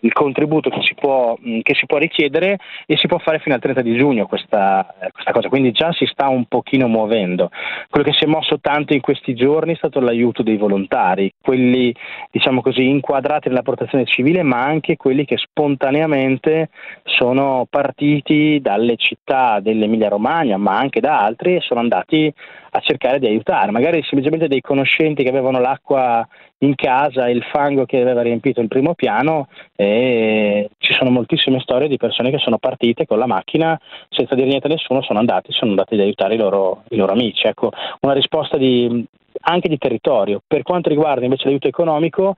il 0.00 0.12
contributo 0.12 0.70
che 0.70 0.82
si, 0.82 0.94
può, 0.94 1.36
che 1.62 1.74
si, 1.74 1.86
può, 1.86 1.98
richiedere 1.98 2.58
e 2.86 2.96
si 2.96 3.06
può 3.06 3.18
fare 3.18 3.38
fino 3.38 3.54
al 3.54 3.60
30 3.60 3.82
di 3.82 3.96
giugno 3.96 4.26
questa, 4.26 4.94
questa, 5.12 5.32
cosa, 5.32 5.48
quindi 5.48 5.72
già 5.72 5.92
si 5.92 6.06
sta 6.06 6.28
un 6.28 6.44
pochino 6.46 6.86
muovendo. 6.86 7.50
Quello 7.88 8.06
che 8.06 8.14
si 8.14 8.24
è 8.24 8.26
mosso 8.26 8.60
tanto 8.60 8.94
in 8.94 9.00
questi 9.00 9.34
giorni 9.34 9.72
è 9.72 9.76
stato 9.76 10.00
l'aiuto 10.00 10.42
dei 10.42 10.56
volontari, 10.56 11.32
quelli 11.40 11.94
diciamo 12.30 12.60
così 12.60 12.86
inquadrati 12.86 13.48
nella 13.48 13.62
protezione 13.62 14.04
civile 14.04 14.42
ma 14.42 14.62
anche 14.62 14.96
quelli 14.96 15.24
che 15.24 15.36
spontaneamente 15.36 16.70
sono 17.04 17.66
partiti 17.68 18.60
dalle 18.60 18.96
città 18.96 19.60
dell'Emilia 19.60 20.08
Romagna 20.08 20.56
ma 20.56 20.76
anche 20.76 21.00
da 21.00 21.20
altri 21.20 21.56
e 21.56 21.60
sono 21.60 21.80
andati 21.80 22.32
a 22.70 22.80
cercare 22.80 23.18
di 23.18 23.26
aiutare, 23.26 23.70
magari 23.70 24.02
semplicemente 24.02 24.48
dei 24.48 24.60
conoscenti 24.60 25.22
che 25.22 25.28
avevano 25.28 25.58
l'acqua 25.60 26.26
in 26.58 26.74
casa 26.74 27.26
e 27.26 27.32
il 27.32 27.42
fango 27.44 27.84
che 27.84 28.00
aveva 28.00 28.22
riempito 28.22 28.60
il 28.60 28.68
primo 28.68 28.94
piano 28.94 29.48
e 29.74 30.70
ci 30.78 30.92
sono 30.92 31.10
moltissime 31.10 31.60
storie 31.60 31.88
di 31.88 31.96
persone 31.96 32.30
che 32.30 32.38
sono 32.38 32.58
partite 32.58 33.06
con 33.06 33.18
la 33.18 33.26
macchina 33.26 33.80
senza 34.08 34.34
dire 34.34 34.46
niente 34.46 34.66
a 34.66 34.70
nessuno, 34.70 35.02
sono 35.02 35.18
andati, 35.18 35.52
sono 35.52 35.70
andati 35.70 35.94
ad 35.94 36.00
aiutare 36.00 36.34
i 36.34 36.38
loro, 36.38 36.82
i 36.90 36.96
loro 36.96 37.12
amici. 37.12 37.46
Ecco, 37.46 37.72
una 38.00 38.12
risposta 38.12 38.56
di, 38.56 39.04
anche 39.42 39.68
di 39.68 39.78
territorio. 39.78 40.42
Per 40.46 40.62
quanto 40.62 40.88
riguarda 40.88 41.24
invece 41.24 41.46
l'aiuto 41.46 41.68
economico, 41.68 42.36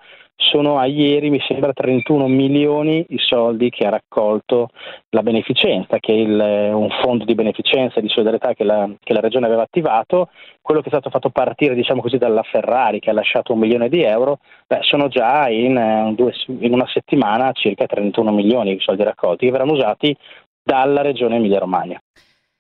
sono 0.51 0.79
a 0.79 0.87
ieri, 0.87 1.31
mi 1.31 1.41
sembra, 1.47 1.73
31 1.73 2.27
milioni 2.29 3.05
i 3.09 3.19
soldi 3.19 3.71
che 3.71 3.87
ha 3.87 3.91
raccolto 3.91 4.71
la 5.11 5.23
beneficenza, 5.23 5.99
che 5.99 6.13
è 6.13 6.17
il, 6.17 6.75
un 6.75 6.89
fondo 7.03 7.25
di 7.25 7.35
beneficenza 7.35 7.99
e 7.99 8.03
di 8.03 8.09
solidarietà 8.09 8.53
che 8.55 8.65
la, 8.65 8.89
che 9.03 9.13
la, 9.13 9.21
Regione 9.21 9.47
aveva 9.47 9.63
attivato, 9.63 10.31
quello 10.61 10.81
che 10.81 10.87
è 10.87 10.91
stato 10.91 11.11
fatto 11.11 11.31
partire 11.31 11.75
diciamo 11.75 12.03
così, 12.03 12.19
dalla 12.19 12.43
Ferrari 12.43 13.01
che 13.01 13.11
ha 13.11 13.15
lasciato 13.15 13.53
un 13.53 13.61
milione 13.61 13.89
di 13.89 14.03
euro, 14.03 14.41
beh, 14.67 14.81
sono 14.83 15.09
già 15.09 15.49
in, 15.49 15.77
eh, 15.77 16.13
due, 16.15 16.33
in 16.47 16.73
una 16.73 16.89
settimana 16.89 17.53
circa 17.53 17.87
31 17.87 18.33
milioni 18.33 18.73
i 18.73 18.81
soldi 18.81 19.03
raccolti 19.03 19.47
che 19.47 19.53
verranno 19.53 19.73
usati 19.73 20.17
dalla 20.63 21.03
Regione 21.03 21.37
Emilia-Romagna. 21.37 22.01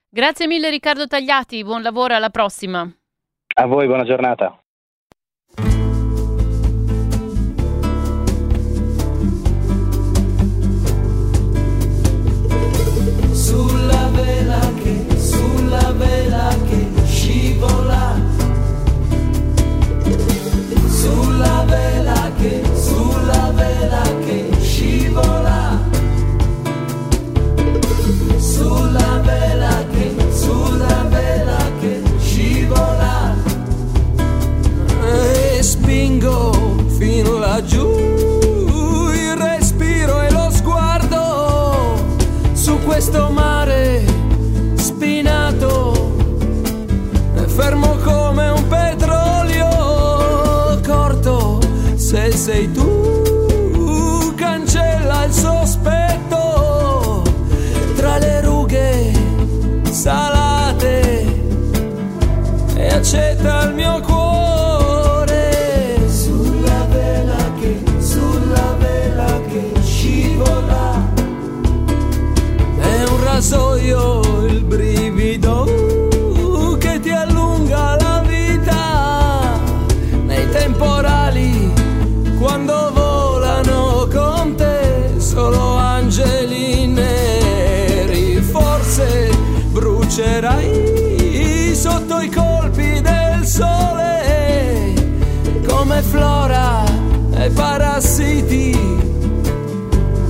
Grazie 0.08 0.46
mille 0.46 0.70
Riccardo 0.70 1.06
Tagliati, 1.06 1.64
buon 1.64 1.82
lavoro, 1.82 2.14
alla 2.14 2.30
prossima. 2.30 2.88
A 3.54 3.66
voi, 3.66 3.86
buona 3.86 4.04
giornata. 4.04 4.61
E 35.62 35.64
spingo 35.64 36.50
fino 36.98 37.38
laggiù. 37.38 37.86
questo 42.84 43.30
mare 43.30 44.04
spinato, 44.74 46.14
fermo 47.46 47.94
come 48.02 48.50
un 48.50 48.66
petrolio 48.66 50.80
corto. 50.84 51.60
Sei 51.94 52.72
tu, 52.72 54.34
cancella 54.34 55.24
il 55.24 55.32
sospetto. 55.32 57.22
Tra 57.94 58.18
le 58.18 58.40
rughe 58.40 59.12
salate 59.90 61.40
e 62.74 62.86
accetta 62.88 63.62
il 63.62 63.74
mio 63.74 64.00
cuore 64.00 64.21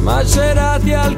macerati 0.02 0.92
al 0.92 1.16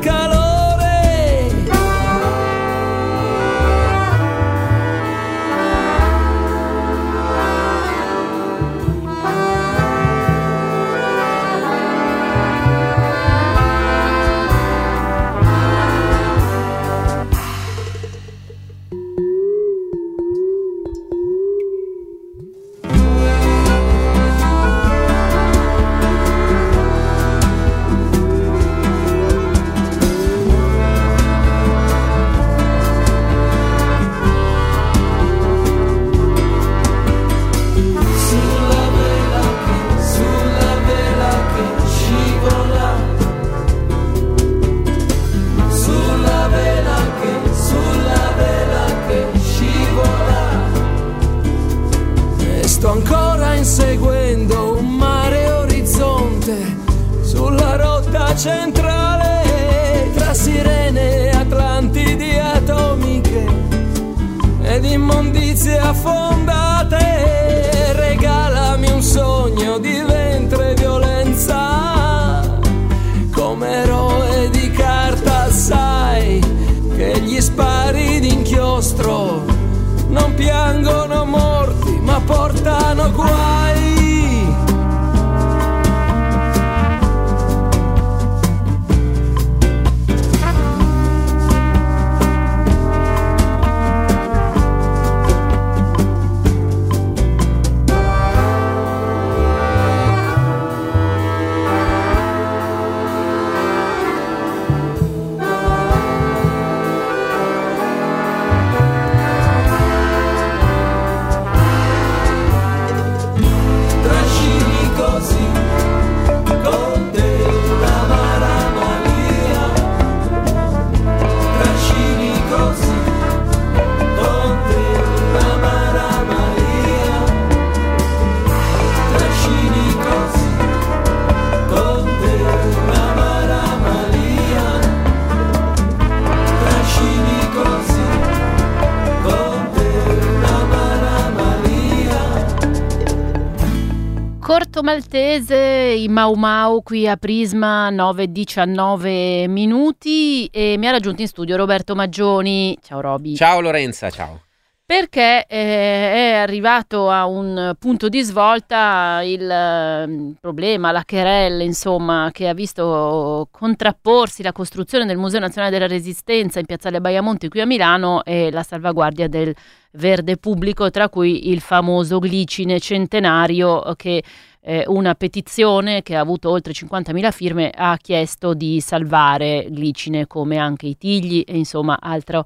Maltese, 145.15 145.95
i 145.97 146.09
Mau 146.09 146.35
Mau 146.35 146.83
qui 146.83 147.07
a 147.07 147.17
Prisma 147.17 147.89
9-19 147.93 149.49
minuti 149.49 150.47
e 150.47 150.75
mi 150.77 150.89
ha 150.89 150.91
raggiunto 150.91 151.23
in 151.23 151.29
studio 151.29 151.55
Roberto 151.55 151.95
Maggioni. 151.95 152.77
Ciao 152.83 153.01
Roby. 153.01 153.37
Ciao 153.37 153.61
Lorenza, 153.61 154.11
ciao. 154.11 154.41
Perché 154.85 155.47
eh, 155.49 155.57
è 155.57 156.33
arrivato 156.33 157.11
a 157.11 157.27
un 157.27 157.77
punto 157.79 158.09
di 158.09 158.23
svolta 158.23 159.21
il 159.23 159.49
eh, 159.49 160.35
problema, 160.41 160.91
la 160.91 161.05
querelle, 161.07 161.63
insomma, 161.63 162.31
che 162.33 162.49
ha 162.49 162.53
visto 162.53 163.47
contrapporsi 163.53 164.43
la 164.43 164.53
costruzione 164.53 165.07
del 165.07 165.17
Museo 165.17 165.39
Nazionale 165.39 165.73
della 165.73 165.87
Resistenza 165.87 166.59
in 166.59 166.67
Piazzale 166.67 167.01
Baiamonte 167.01 167.49
qui 167.49 167.61
a 167.61 167.67
Milano 167.67 168.25
e 168.25 168.51
la 168.51 168.65
salvaguardia 168.65 169.29
del 169.29 169.55
verde 169.93 170.37
pubblico, 170.39 170.91
tra 170.91 171.09
cui 171.09 171.51
il 171.51 171.61
famoso 171.61 172.19
glicine 172.19 172.81
centenario 172.81 173.95
che 173.97 174.23
eh, 174.67 174.85
una 174.87 175.15
petizione 175.15 176.03
che 176.03 176.17
ha 176.17 176.21
avuto 176.21 176.49
oltre 176.49 176.73
50.000 176.73 177.31
firme 177.33 177.71
ha 177.75 177.99
chiesto 177.99 178.55
di 178.55 178.81
salvare 178.81 179.67
glicine 179.69 180.27
come 180.27 180.57
anche 180.57 180.87
i 180.87 180.97
tigli 180.97 181.45
e 181.47 181.59
insomma 181.59 181.99
altro 182.01 182.45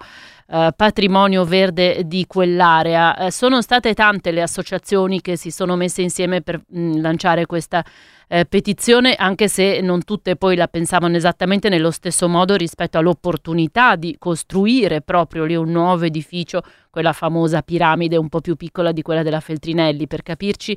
eh, 0.48 0.72
patrimonio 0.74 1.44
verde 1.44 2.02
di 2.06 2.26
quell'area. 2.26 3.16
Eh, 3.16 3.30
sono 3.30 3.62
state 3.62 3.94
tante 3.94 4.32
le 4.32 4.42
associazioni 4.42 5.20
che 5.20 5.36
si 5.36 5.52
sono 5.52 5.76
messe 5.76 6.02
insieme 6.02 6.42
per 6.42 6.60
mh, 6.66 7.00
lanciare 7.00 7.46
questa 7.46 7.84
eh, 8.26 8.44
petizione, 8.46 9.14
anche 9.14 9.46
se 9.48 9.80
non 9.80 10.04
tutte 10.04 10.36
poi 10.36 10.56
la 10.56 10.66
pensavano 10.66 11.16
esattamente 11.16 11.68
nello 11.68 11.90
stesso 11.90 12.28
modo 12.28 12.56
rispetto 12.56 12.98
all'opportunità 12.98 13.94
di 13.94 14.16
costruire 14.18 15.02
proprio 15.02 15.44
lì 15.44 15.54
un 15.54 15.70
nuovo 15.70 16.04
edificio, 16.04 16.62
quella 16.98 17.12
famosa 17.12 17.62
piramide 17.62 18.16
un 18.16 18.28
po' 18.28 18.40
più 18.40 18.56
piccola 18.56 18.90
di 18.90 19.02
quella 19.02 19.22
della 19.22 19.38
Feltrinelli, 19.38 20.08
per 20.08 20.22
capirci. 20.22 20.76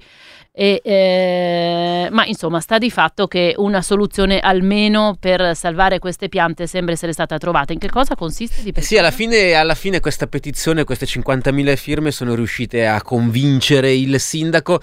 E, 0.52 0.80
eh, 0.84 2.10
ma 2.12 2.26
insomma, 2.28 2.60
sta 2.60 2.78
di 2.78 2.92
fatto 2.92 3.26
che 3.26 3.56
una 3.58 3.82
soluzione 3.82 4.38
almeno 4.38 5.18
per 5.20 5.56
salvare 5.56 5.98
queste 5.98 6.30
piante 6.30 6.68
sembra 6.68 6.94
essere 6.94 7.12
stata 7.12 7.40
trovata. 7.40 7.74
In 7.74 7.80
che 7.80 7.90
cosa 7.90 8.14
consiste? 8.14 8.62
Di 8.62 8.70
Eh 8.70 8.82
Sì, 8.84 9.00
alla 9.00 9.10
fine, 9.10 9.56
alla 9.56 9.74
fine 9.74 10.00
questa 10.00 10.28
petizione, 10.28 10.84
queste 10.84 11.08
50.000 11.08 11.76
firme 11.76 12.12
sono 12.12 12.36
riuscite 12.36 12.86
a 12.86 13.02
convincere 13.02 13.92
il 13.92 14.20
sindaco 14.20 14.80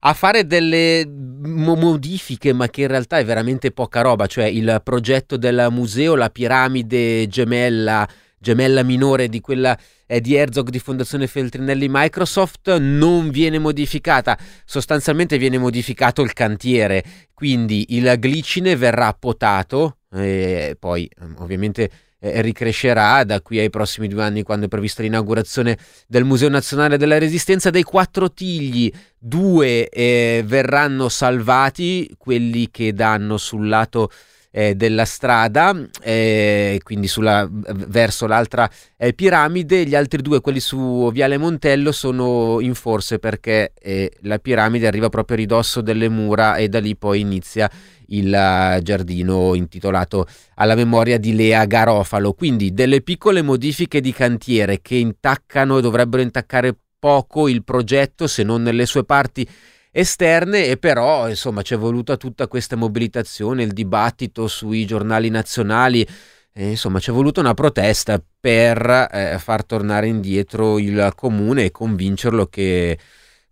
a 0.00 0.12
fare 0.12 0.44
delle 0.44 1.06
mo- 1.06 1.76
modifiche, 1.76 2.52
ma 2.52 2.68
che 2.68 2.80
in 2.80 2.88
realtà 2.88 3.18
è 3.18 3.24
veramente 3.24 3.70
poca 3.70 4.00
roba, 4.00 4.26
cioè 4.26 4.46
il 4.46 4.80
progetto 4.82 5.36
del 5.36 5.68
museo, 5.70 6.16
la 6.16 6.30
piramide 6.30 7.28
gemella, 7.28 8.08
gemella 8.40 8.82
minore 8.82 9.28
di 9.28 9.40
quella 9.40 9.78
eh, 10.06 10.20
di 10.20 10.34
Herzog 10.34 10.70
di 10.70 10.78
Fondazione 10.78 11.26
Feltrinelli 11.26 11.88
Microsoft 11.90 12.74
non 12.78 13.28
viene 13.30 13.58
modificata, 13.58 14.36
sostanzialmente 14.64 15.36
viene 15.36 15.58
modificato 15.58 16.22
il 16.22 16.32
cantiere, 16.32 17.04
quindi 17.34 17.86
il 17.90 18.12
glicine 18.18 18.76
verrà 18.76 19.12
potato, 19.12 19.98
e 20.10 20.74
poi 20.78 21.08
ehm, 21.20 21.36
ovviamente 21.38 21.90
eh, 22.18 22.40
ricrescerà 22.40 23.24
da 23.24 23.42
qui 23.42 23.58
ai 23.58 23.68
prossimi 23.68 24.08
due 24.08 24.22
anni 24.22 24.42
quando 24.42 24.66
è 24.66 24.68
prevista 24.68 25.02
l'inaugurazione 25.02 25.76
del 26.06 26.24
Museo 26.24 26.48
Nazionale 26.48 26.96
della 26.96 27.18
Resistenza. 27.18 27.68
Dei 27.68 27.82
quattro 27.82 28.32
tigli, 28.32 28.90
due 29.18 29.86
eh, 29.88 30.42
verranno 30.46 31.10
salvati, 31.10 32.14
quelli 32.16 32.70
che 32.70 32.94
danno 32.94 33.36
sul 33.36 33.68
lato 33.68 34.10
eh, 34.50 34.74
della 34.74 35.04
strada, 35.04 35.74
eh, 36.02 36.80
quindi 36.82 37.06
sulla, 37.06 37.48
verso 37.50 38.26
l'altra 38.26 38.68
eh, 38.96 39.12
piramide. 39.12 39.84
Gli 39.84 39.94
altri 39.94 40.22
due, 40.22 40.40
quelli 40.40 40.60
su 40.60 41.10
Viale 41.12 41.38
Montello, 41.38 41.92
sono 41.92 42.60
in 42.60 42.74
forse 42.74 43.18
perché 43.18 43.72
eh, 43.80 44.12
la 44.22 44.38
piramide 44.38 44.86
arriva 44.86 45.08
proprio 45.08 45.36
a 45.36 45.40
ridosso 45.40 45.80
delle 45.80 46.08
mura 46.08 46.56
e 46.56 46.68
da 46.68 46.80
lì 46.80 46.96
poi 46.96 47.20
inizia 47.20 47.70
il 48.12 48.26
uh, 48.26 48.82
giardino 48.82 49.54
intitolato 49.54 50.26
alla 50.56 50.74
memoria 50.74 51.18
di 51.18 51.34
Lea 51.34 51.64
Garofalo. 51.64 52.32
Quindi 52.32 52.72
delle 52.72 53.02
piccole 53.02 53.42
modifiche 53.42 54.00
di 54.00 54.12
cantiere 54.12 54.80
che 54.82 54.96
intaccano 54.96 55.78
e 55.78 55.80
dovrebbero 55.80 56.22
intaccare 56.22 56.76
poco 56.98 57.48
il 57.48 57.64
progetto 57.64 58.26
se 58.26 58.42
non 58.42 58.62
nelle 58.62 58.84
sue 58.84 59.04
parti 59.04 59.48
esterne 59.90 60.66
e 60.66 60.76
però 60.76 61.28
insomma 61.28 61.62
c'è 61.62 61.76
voluta 61.76 62.16
tutta 62.16 62.46
questa 62.48 62.76
mobilitazione, 62.76 63.62
il 63.62 63.72
dibattito 63.72 64.46
sui 64.46 64.86
giornali 64.86 65.28
nazionali, 65.30 66.06
e, 66.52 66.70
insomma 66.70 66.98
c'è 66.98 67.12
voluta 67.12 67.40
una 67.40 67.54
protesta 67.54 68.22
per 68.40 69.08
eh, 69.12 69.38
far 69.38 69.64
tornare 69.64 70.06
indietro 70.08 70.78
il 70.78 71.12
comune 71.14 71.64
e 71.64 71.70
convincerlo 71.70 72.46
che 72.46 72.98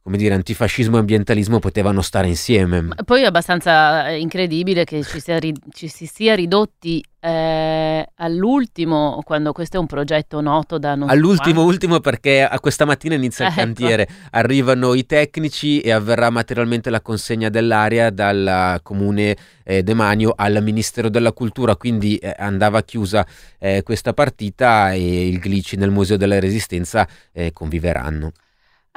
come 0.08 0.16
dire, 0.16 0.32
antifascismo 0.32 0.96
e 0.96 1.00
ambientalismo 1.00 1.58
potevano 1.58 2.00
stare 2.00 2.28
insieme. 2.28 2.80
Ma 2.80 2.94
poi 3.04 3.24
è 3.24 3.26
abbastanza 3.26 4.08
eh, 4.08 4.18
incredibile 4.18 4.84
che 4.84 5.02
ci, 5.02 5.20
sia 5.20 5.38
ri- 5.38 5.52
ci 5.70 5.86
si 5.86 6.06
sia 6.06 6.34
ridotti 6.34 7.04
eh, 7.20 8.08
all'ultimo, 8.14 9.20
quando 9.22 9.52
questo 9.52 9.76
è 9.76 9.80
un 9.80 9.86
progetto 9.86 10.40
noto 10.40 10.78
da 10.78 10.94
non 10.94 11.10
All'ultimo, 11.10 11.62
ultimo 11.62 12.00
perché 12.00 12.42
a 12.42 12.58
questa 12.58 12.86
mattina 12.86 13.16
inizia 13.16 13.48
il 13.48 13.50
ecco. 13.50 13.60
cantiere, 13.60 14.08
arrivano 14.30 14.94
i 14.94 15.04
tecnici 15.04 15.80
e 15.80 15.90
avverrà 15.90 16.30
materialmente 16.30 16.88
la 16.88 17.02
consegna 17.02 17.50
dell'area 17.50 18.08
dal 18.08 18.80
comune 18.82 19.36
eh, 19.62 19.82
Demanio 19.82 20.32
al 20.34 20.62
Ministero 20.62 21.10
della 21.10 21.32
Cultura, 21.32 21.76
quindi 21.76 22.16
eh, 22.16 22.34
andava 22.38 22.82
chiusa 22.82 23.26
eh, 23.58 23.82
questa 23.82 24.14
partita 24.14 24.90
e 24.92 25.28
il 25.28 25.38
Glici 25.38 25.76
nel 25.76 25.90
Museo 25.90 26.16
della 26.16 26.40
Resistenza 26.40 27.06
eh, 27.30 27.52
conviveranno. 27.52 28.32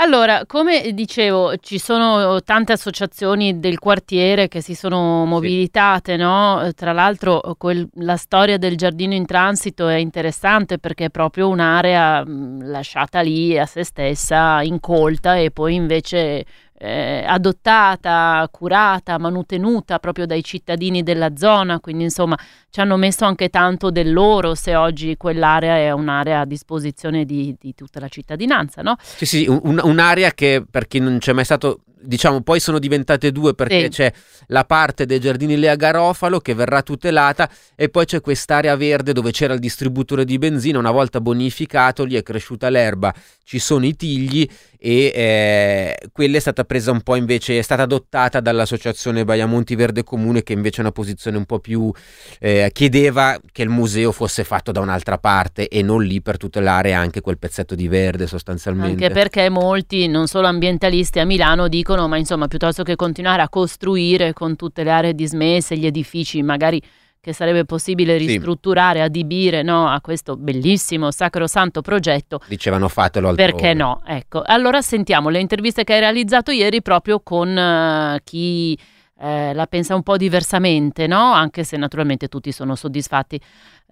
Allora, 0.03 0.47
come 0.47 0.93
dicevo, 0.93 1.57
ci 1.57 1.77
sono 1.77 2.41
tante 2.41 2.71
associazioni 2.71 3.59
del 3.59 3.77
quartiere 3.77 4.47
che 4.47 4.59
si 4.59 4.73
sono 4.73 5.25
mobilitate, 5.25 6.13
sì. 6.13 6.17
no? 6.17 6.71
Tra 6.75 6.91
l'altro 6.91 7.39
quel, 7.55 7.87
la 7.97 8.15
storia 8.15 8.57
del 8.57 8.75
giardino 8.77 9.13
in 9.13 9.27
transito 9.27 9.87
è 9.87 9.97
interessante 9.97 10.79
perché 10.79 11.05
è 11.05 11.09
proprio 11.11 11.49
un'area 11.49 12.25
mh, 12.25 12.67
lasciata 12.67 13.21
lì 13.21 13.59
a 13.59 13.67
se 13.67 13.83
stessa, 13.83 14.63
incolta 14.63 15.35
e 15.35 15.51
poi 15.51 15.75
invece 15.75 16.45
eh, 16.83 17.23
adottata, 17.27 18.47
curata, 18.51 19.19
manutenuta 19.19 19.99
proprio 19.99 20.25
dai 20.25 20.43
cittadini 20.43 21.03
della 21.03 21.35
zona, 21.35 21.79
quindi 21.79 22.05
insomma 22.05 22.35
ci 22.71 22.79
hanno 22.79 22.97
messo 22.97 23.23
anche 23.23 23.49
tanto 23.49 23.91
del 23.91 24.11
loro 24.11 24.55
se 24.55 24.75
oggi 24.75 25.15
quell'area 25.15 25.75
è 25.75 25.91
un'area 25.91 26.39
a 26.39 26.45
disposizione 26.45 27.23
di, 27.23 27.55
di 27.59 27.75
tutta 27.75 27.99
la 27.99 28.07
cittadinanza, 28.07 28.81
no? 28.81 28.95
Sì, 28.99 29.27
sì, 29.27 29.45
un, 29.47 29.79
un'area 29.83 30.31
che 30.31 30.63
per 30.67 30.87
chi 30.87 30.97
non 30.97 31.19
c'è 31.19 31.33
mai 31.33 31.45
stato 31.45 31.81
diciamo 32.01 32.41
poi 32.41 32.59
sono 32.59 32.79
diventate 32.79 33.31
due 33.31 33.53
perché 33.53 33.83
sì. 33.83 33.89
c'è 33.89 34.13
la 34.47 34.65
parte 34.65 35.05
dei 35.05 35.19
giardini 35.19 35.57
Lea 35.57 35.75
Garofalo 35.75 36.39
che 36.39 36.53
verrà 36.53 36.81
tutelata 36.81 37.49
e 37.75 37.89
poi 37.89 38.05
c'è 38.05 38.21
quest'area 38.21 38.75
verde 38.75 39.13
dove 39.13 39.31
c'era 39.31 39.53
il 39.53 39.59
distributore 39.59 40.25
di 40.25 40.37
benzina 40.37 40.79
una 40.79 40.91
volta 40.91 41.21
bonificato 41.21 42.03
lì 42.03 42.15
è 42.15 42.23
cresciuta 42.23 42.69
l'erba 42.69 43.13
ci 43.43 43.59
sono 43.59 43.85
i 43.85 43.95
tigli 43.95 44.47
e 44.79 45.11
eh, 45.13 45.97
quella 46.11 46.37
è 46.37 46.39
stata 46.39 46.63
presa 46.71 46.91
un 46.91 47.01
po' 47.01 47.15
invece 47.15 47.59
è 47.59 47.61
stata 47.61 47.81
adottata 47.81 48.39
dall'associazione 48.39 49.25
Baiamonti 49.25 49.75
Verde 49.75 50.05
Comune 50.05 50.41
che 50.41 50.53
invece 50.53 50.77
è 50.77 50.79
una 50.79 50.93
posizione 50.93 51.35
un 51.35 51.43
po' 51.43 51.59
più 51.59 51.91
eh, 52.39 52.69
chiedeva 52.71 53.37
che 53.51 53.63
il 53.63 53.67
museo 53.67 54.13
fosse 54.13 54.45
fatto 54.45 54.71
da 54.71 54.79
un'altra 54.79 55.17
parte 55.17 55.67
e 55.67 55.81
non 55.81 56.01
lì 56.01 56.21
per 56.21 56.37
tutelare 56.37 56.93
anche 56.93 57.19
quel 57.19 57.37
pezzetto 57.37 57.75
di 57.75 57.89
verde 57.89 58.25
sostanzialmente. 58.25 59.03
Anche 59.03 59.13
perché 59.13 59.49
molti 59.49 60.07
non 60.07 60.27
solo 60.27 60.47
ambientalisti 60.47 61.19
a 61.19 61.25
Milano 61.25 61.67
dicono 61.67 62.07
ma 62.07 62.15
insomma 62.15 62.47
piuttosto 62.47 62.83
che 62.83 62.95
continuare 62.95 63.41
a 63.41 63.49
costruire 63.49 64.31
con 64.31 64.55
tutte 64.55 64.85
le 64.85 64.91
aree 64.91 65.13
dismesse, 65.13 65.75
gli 65.75 65.85
edifici 65.85 66.41
magari 66.41 66.81
che 67.21 67.33
sarebbe 67.33 67.65
possibile 67.65 68.17
ristrutturare, 68.17 68.97
sì. 68.97 69.05
adibire 69.05 69.61
no, 69.61 69.87
a 69.87 70.01
questo 70.01 70.35
bellissimo 70.35 71.11
sacrosanto 71.11 71.81
progetto. 71.81 72.39
Dicevano 72.47 72.87
fatelo 72.87 73.29
altrove. 73.29 73.51
Perché 73.51 73.73
no? 73.75 74.01
Ecco, 74.03 74.41
allora 74.43 74.81
sentiamo 74.81 75.29
le 75.29 75.39
interviste 75.39 75.83
che 75.83 75.93
hai 75.93 75.99
realizzato 75.99 76.49
ieri 76.49 76.81
proprio 76.81 77.19
con 77.19 77.55
uh, 77.55 78.17
chi 78.23 78.75
eh, 79.19 79.53
la 79.53 79.67
pensa 79.67 79.93
un 79.93 80.01
po' 80.01 80.17
diversamente, 80.17 81.05
no? 81.05 81.31
Anche 81.31 81.63
se 81.63 81.77
naturalmente 81.77 82.27
tutti 82.27 82.51
sono 82.51 82.73
soddisfatti 82.73 83.39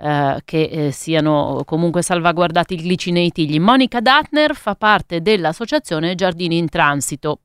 eh, 0.01 0.41
che 0.43 0.63
eh, 0.63 0.91
siano 0.91 1.61
comunque 1.65 2.01
salvaguardati 2.01 2.73
i 2.73 2.81
glicinei 2.81 3.31
tigli. 3.31 3.59
Monica 3.59 4.01
Datner 4.01 4.55
fa 4.55 4.73
parte 4.73 5.21
dell'associazione 5.21 6.15
Giardini 6.15 6.57
in 6.57 6.67
Transito 6.67 7.41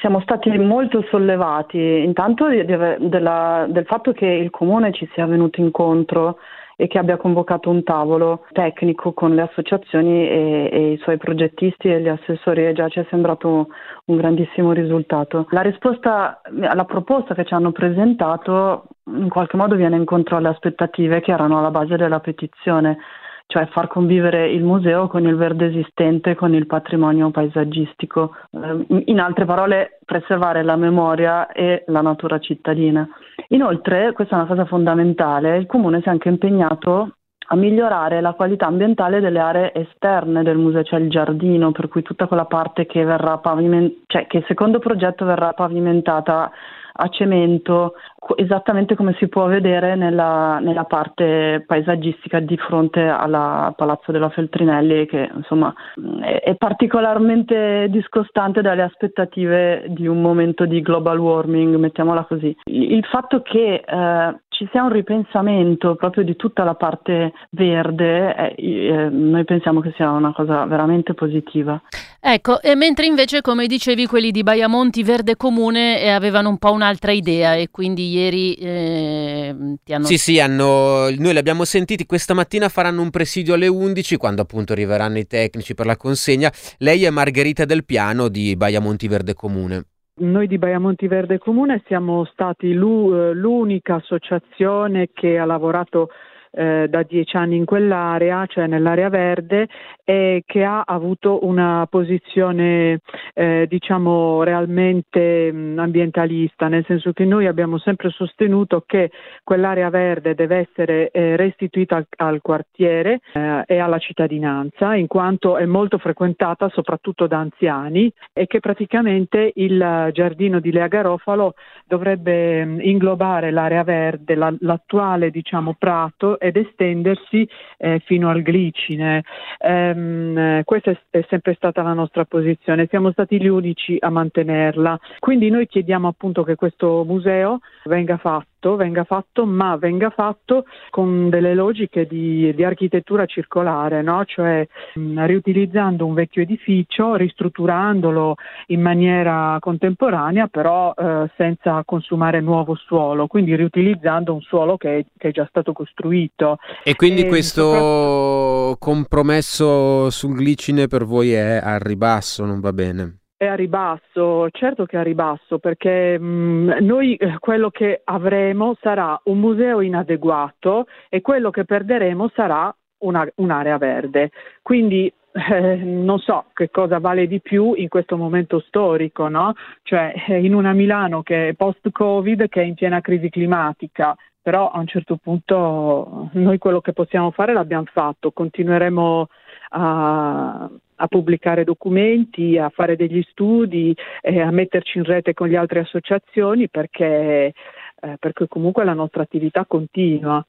siamo 0.00 0.20
stati 0.20 0.50
molto 0.58 1.02
sollevati 1.10 1.78
intanto 1.78 2.48
di, 2.48 2.64
di, 2.64 2.76
della, 3.08 3.66
del 3.68 3.84
fatto 3.84 4.12
che 4.12 4.26
il 4.26 4.50
comune 4.50 4.92
ci 4.92 5.08
sia 5.12 5.26
venuto 5.26 5.60
incontro 5.60 6.38
e 6.76 6.88
che 6.88 6.98
abbia 6.98 7.16
convocato 7.16 7.70
un 7.70 7.84
tavolo 7.84 8.46
tecnico 8.52 9.12
con 9.12 9.34
le 9.34 9.42
associazioni 9.42 10.28
e, 10.28 10.68
e, 10.72 10.92
i 10.92 10.96
suoi 10.98 11.18
progettisti 11.18 11.88
e 11.88 12.00
gli 12.00 12.08
assessori 12.08 12.66
e 12.66 12.72
già 12.72 12.88
ci 12.88 12.98
è 12.98 13.06
sembrato 13.10 13.68
un 14.06 14.16
grandissimo 14.16 14.72
risultato. 14.72 15.46
La 15.50 15.60
risposta 15.60 16.40
alla 16.62 16.84
proposta 16.84 17.34
che 17.34 17.44
ci 17.44 17.54
hanno 17.54 17.70
presentato 17.70 18.86
in 19.06 19.28
qualche 19.28 19.56
modo 19.56 19.76
viene 19.76 19.96
incontro 19.96 20.36
alle 20.36 20.48
aspettative 20.48 21.20
che 21.20 21.30
erano 21.30 21.58
alla 21.58 21.70
base 21.70 21.96
della 21.96 22.20
petizione 22.20 22.98
cioè 23.46 23.66
far 23.66 23.88
convivere 23.88 24.50
il 24.50 24.64
museo 24.64 25.06
con 25.06 25.26
il 25.26 25.36
verde 25.36 25.66
esistente, 25.66 26.34
con 26.34 26.54
il 26.54 26.66
patrimonio 26.66 27.30
paesaggistico. 27.30 28.34
Eh, 28.50 29.04
in 29.06 29.20
altre 29.20 29.44
parole, 29.44 29.98
preservare 30.04 30.62
la 30.62 30.76
memoria 30.76 31.52
e 31.52 31.84
la 31.86 32.00
natura 32.00 32.38
cittadina. 32.38 33.06
Inoltre, 33.48 34.12
questa 34.12 34.34
è 34.34 34.38
una 34.38 34.48
cosa 34.48 34.64
fondamentale, 34.64 35.56
il 35.56 35.66
Comune 35.66 36.00
si 36.00 36.08
è 36.08 36.10
anche 36.10 36.28
impegnato 36.28 37.16
a 37.48 37.56
migliorare 37.56 38.22
la 38.22 38.32
qualità 38.32 38.66
ambientale 38.66 39.20
delle 39.20 39.38
aree 39.38 39.72
esterne 39.74 40.42
del 40.42 40.56
museo, 40.56 40.82
cioè 40.82 41.00
il 41.00 41.10
giardino, 41.10 41.72
per 41.72 41.88
cui 41.88 42.02
tutta 42.02 42.26
quella 42.26 42.46
parte 42.46 42.86
che 42.86 43.04
verrà 43.04 43.38
pavimentata, 43.38 44.00
cioè 44.06 44.26
che 44.26 44.44
secondo 44.46 44.78
progetto 44.78 45.24
verrà 45.26 45.52
pavimentata 45.52 46.50
a 46.96 47.08
cemento, 47.08 47.94
esattamente 48.36 48.94
come 48.94 49.14
si 49.18 49.28
può 49.28 49.46
vedere 49.46 49.96
nella, 49.96 50.58
nella 50.60 50.84
parte 50.84 51.64
paesaggistica 51.66 52.38
di 52.38 52.56
fronte 52.56 53.00
al 53.00 53.74
Palazzo 53.74 54.12
della 54.12 54.28
Feltrinelli, 54.28 55.06
che 55.06 55.28
insomma 55.34 55.74
è, 56.22 56.40
è, 56.42 56.54
particolarmente 56.56 57.88
discostante 57.90 58.62
dalle 58.62 58.82
aspettative 58.82 59.86
di 59.88 60.06
un 60.06 60.20
momento 60.20 60.66
di 60.66 60.80
global 60.80 61.18
warming, 61.18 61.74
mettiamola 61.76 62.24
così. 62.24 62.56
Il 62.64 63.04
fatto 63.06 63.42
che 63.42 63.82
eh, 63.84 64.40
ci 64.54 64.68
sia 64.70 64.84
un 64.84 64.92
ripensamento 64.92 65.96
proprio 65.96 66.22
di 66.22 66.36
tutta 66.36 66.62
la 66.62 66.74
parte 66.74 67.32
verde, 67.50 68.54
eh, 68.54 68.86
eh, 68.86 69.08
noi 69.10 69.44
pensiamo 69.44 69.80
che 69.80 69.92
sia 69.96 70.10
una 70.10 70.32
cosa 70.32 70.64
veramente 70.64 71.12
positiva. 71.12 71.80
Ecco, 72.20 72.62
e 72.62 72.74
mentre 72.76 73.06
invece, 73.06 73.40
come 73.40 73.66
dicevi, 73.66 74.06
quelli 74.06 74.30
di 74.30 74.42
Baiamonti 74.42 75.02
Verde 75.02 75.36
Comune 75.36 76.00
eh, 76.00 76.08
avevano 76.08 76.48
un 76.48 76.58
po' 76.58 76.70
un'altra 76.70 77.10
idea 77.10 77.54
e 77.54 77.68
quindi 77.70 78.12
ieri 78.12 78.54
eh, 78.54 79.76
ti 79.82 79.92
hanno... 79.92 80.04
Sì, 80.04 80.16
sì, 80.16 80.38
hanno... 80.38 81.10
noi 81.10 81.32
li 81.32 81.38
abbiamo 81.38 81.64
sentiti, 81.64 82.06
questa 82.06 82.32
mattina 82.32 82.68
faranno 82.68 83.02
un 83.02 83.10
presidio 83.10 83.54
alle 83.54 83.66
11 83.66 84.16
quando 84.16 84.40
appunto 84.40 84.72
arriveranno 84.72 85.18
i 85.18 85.26
tecnici 85.26 85.74
per 85.74 85.86
la 85.86 85.96
consegna. 85.96 86.50
Lei 86.78 87.04
è 87.04 87.10
Margherita 87.10 87.64
Del 87.64 87.84
Piano 87.84 88.28
di 88.28 88.56
Baiamonti 88.56 89.08
Verde 89.08 89.34
Comune. 89.34 89.84
Noi 90.16 90.46
di 90.46 90.58
Baiamonti 90.58 91.08
Verde 91.08 91.38
Comune 91.38 91.82
siamo 91.86 92.24
stati 92.26 92.68
eh, 92.68 92.74
l'unica 92.76 93.96
associazione 93.96 95.08
che 95.12 95.38
ha 95.38 95.44
lavorato 95.44 96.10
eh, 96.54 96.86
da 96.88 97.02
dieci 97.02 97.36
anni 97.36 97.56
in 97.56 97.64
quell'area, 97.64 98.46
cioè 98.46 98.66
nell'area 98.66 99.08
verde, 99.08 99.68
e 100.04 100.42
che 100.46 100.64
ha 100.64 100.82
avuto 100.86 101.44
una 101.44 101.86
posizione 101.88 103.00
eh, 103.32 103.66
diciamo 103.68 104.42
realmente 104.42 105.50
mh, 105.50 105.78
ambientalista, 105.78 106.68
nel 106.68 106.84
senso 106.86 107.12
che 107.12 107.24
noi 107.24 107.46
abbiamo 107.46 107.78
sempre 107.78 108.10
sostenuto 108.10 108.84
che 108.86 109.10
quell'area 109.42 109.90
verde 109.90 110.34
deve 110.34 110.68
essere 110.68 111.10
eh, 111.10 111.36
restituita 111.36 111.96
al, 111.96 112.06
al 112.16 112.40
quartiere 112.42 113.20
eh, 113.32 113.62
e 113.66 113.78
alla 113.78 113.98
cittadinanza, 113.98 114.94
in 114.94 115.06
quanto 115.06 115.56
è 115.56 115.64
molto 115.64 115.98
frequentata 115.98 116.68
soprattutto 116.68 117.26
da 117.26 117.38
anziani 117.38 118.12
e 118.32 118.46
che 118.46 118.60
praticamente 118.60 119.52
il 119.54 120.10
giardino 120.12 120.60
di 120.60 120.70
Lea 120.70 120.86
Garofalo 120.86 121.54
dovrebbe 121.86 122.64
mh, 122.64 122.80
inglobare 122.82 123.50
l'area 123.50 123.82
verde, 123.82 124.34
la, 124.34 124.54
l'attuale 124.60 125.30
diciamo 125.30 125.74
prato 125.78 126.38
ed 126.44 126.56
estendersi 126.56 127.48
eh, 127.78 128.00
fino 128.04 128.28
al 128.28 128.42
glicine. 128.42 129.22
Ehm, 129.58 130.62
questa 130.64 130.90
è, 130.90 130.98
è, 131.08 131.24
sempre 131.28 131.54
stata 131.54 131.82
la 131.82 131.94
nostra 131.94 132.26
posizione, 132.26 132.86
siamo 132.90 133.10
stati 133.12 133.40
gli 133.40 133.46
unici 133.46 133.96
a 133.98 134.10
mantenerla. 134.10 134.98
Quindi 135.20 135.48
noi 135.48 135.66
chiediamo 135.66 136.06
appunto 136.06 136.42
che 136.42 136.54
questo 136.54 137.02
museo 137.06 137.60
venga 137.84 138.18
fatto 138.18 138.53
fatto, 138.64 138.76
venga 138.76 139.04
fatto, 139.04 139.44
ma 139.44 139.76
venga 139.76 140.10
fatto 140.10 140.64
con 140.88 141.28
delle 141.28 141.54
logiche 141.54 142.06
di, 142.06 142.52
di 142.54 142.64
architettura 142.64 143.26
circolare, 143.26 144.00
no? 144.02 144.24
cioè 144.24 144.66
mh, 144.94 145.26
riutilizzando 145.26 146.06
un 146.06 146.14
vecchio 146.14 146.42
edificio, 146.42 147.14
ristrutturandolo 147.16 148.36
in 148.68 148.80
maniera 148.80 149.58
contemporanea, 149.60 150.46
però 150.46 150.94
eh, 150.96 151.30
senza 151.36 151.82
consumare 151.84 152.40
nuovo 152.40 152.74
suolo, 152.74 153.26
quindi 153.26 153.54
riutilizzando 153.54 154.32
un 154.32 154.40
suolo 154.40 154.76
che 154.78 154.98
è, 154.98 155.04
che 155.18 155.28
è 155.28 155.32
già 155.32 155.46
stato 155.48 155.72
costruito. 155.72 156.58
E 156.82 156.96
quindi 156.96 157.22
e 157.22 157.28
questo 157.28 157.62
soprattutto... 157.62 158.76
compromesso 158.78 160.10
sul 160.10 160.36
glicine 160.36 160.86
per 160.86 161.04
voi 161.04 161.32
è 161.32 161.60
al 161.62 161.80
ribasso, 161.80 162.44
non 162.44 162.60
va 162.60 162.72
bene? 162.72 163.18
È 163.36 163.46
a 163.46 163.54
ribasso, 163.54 164.48
certo 164.50 164.86
che 164.86 164.96
è 164.96 165.00
a 165.00 165.02
ribasso, 165.02 165.58
perché 165.58 166.18
mh, 166.18 166.24
mm, 166.24 166.70
noi 166.80 167.16
eh, 167.16 167.38
quello 167.40 167.70
che 167.70 168.00
avremo 168.04 168.76
sarà 168.80 169.20
un 169.24 169.38
museo 169.40 169.80
inadeguato 169.80 170.86
e 171.08 171.20
quello 171.20 171.50
che 171.50 171.64
perderemo 171.64 172.30
sarà 172.34 172.74
una, 172.98 173.26
un'area 173.36 173.76
verde. 173.76 174.30
Quindi 174.62 175.12
eh, 175.32 175.74
non 175.76 176.20
so 176.20 176.46
che 176.52 176.70
cosa 176.70 177.00
vale 177.00 177.26
di 177.26 177.40
più 177.40 177.74
in 177.74 177.88
questo 177.88 178.16
momento 178.16 178.60
storico, 178.60 179.28
no? 179.28 179.54
Cioè 179.82 180.14
eh, 180.28 180.44
in 180.44 180.54
una 180.54 180.72
Milano 180.72 181.22
che 181.22 181.48
è 181.48 181.54
post-Covid, 181.54 182.48
che 182.48 182.62
è 182.62 182.64
in 182.64 182.74
piena 182.74 183.00
crisi 183.00 183.30
climatica, 183.30 184.16
però 184.40 184.70
a 184.70 184.78
un 184.78 184.86
certo 184.86 185.16
punto 185.16 186.28
noi 186.34 186.58
quello 186.58 186.80
che 186.80 186.92
possiamo 186.92 187.30
fare 187.32 187.52
l'abbiamo 187.52 187.86
fatto, 187.92 188.30
continueremo 188.30 189.26
a, 189.70 190.70
a 190.96 191.06
pubblicare 191.06 191.64
documenti, 191.64 192.58
a 192.58 192.68
fare 192.68 192.96
degli 192.96 193.22
studi, 193.30 193.94
eh, 194.20 194.40
a 194.40 194.50
metterci 194.50 194.98
in 194.98 195.04
rete 195.04 195.34
con 195.34 195.48
le 195.48 195.56
altre 195.56 195.80
associazioni 195.80 196.68
perché, 196.68 197.52
eh, 198.00 198.16
perché 198.18 198.46
comunque 198.48 198.84
la 198.84 198.94
nostra 198.94 199.22
attività 199.22 199.64
continua. 199.66 200.44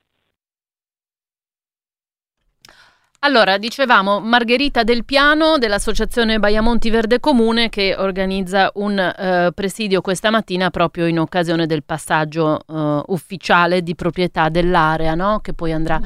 Allora, 3.25 3.57
dicevamo 3.57 4.19
Margherita 4.19 4.83
Del 4.83 5.03
Piano 5.03 5.57
dell'Associazione 5.57 6.37
Baiamonti 6.37 6.91
Verde 6.91 7.19
Comune 7.19 7.69
che 7.69 7.95
organizza 7.97 8.69
un 8.75 8.99
eh, 8.99 9.49
presidio 9.51 10.01
questa 10.01 10.29
mattina 10.29 10.69
proprio 10.69 11.07
in 11.07 11.17
occasione 11.17 11.65
del 11.65 11.83
passaggio 11.83 12.59
eh, 12.59 13.01
ufficiale 13.07 13.81
di 13.81 13.95
proprietà 13.95 14.49
dell'area, 14.49 15.15
no? 15.15 15.39
che 15.39 15.53
poi 15.53 15.71
andrà 15.71 15.99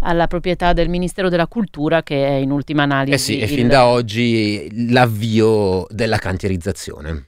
alla 0.00 0.26
proprietà 0.26 0.72
del 0.72 0.88
Ministero 0.88 1.28
della 1.28 1.46
Cultura 1.46 2.02
che 2.02 2.26
è 2.26 2.32
in 2.32 2.50
ultima 2.50 2.82
analisi. 2.82 3.14
Eh 3.14 3.18
sì, 3.18 3.38
e 3.38 3.46
fin 3.46 3.68
da 3.68 3.86
oggi 3.86 4.90
l'avvio 4.90 5.86
della 5.90 6.18
cantierizzazione. 6.18 7.26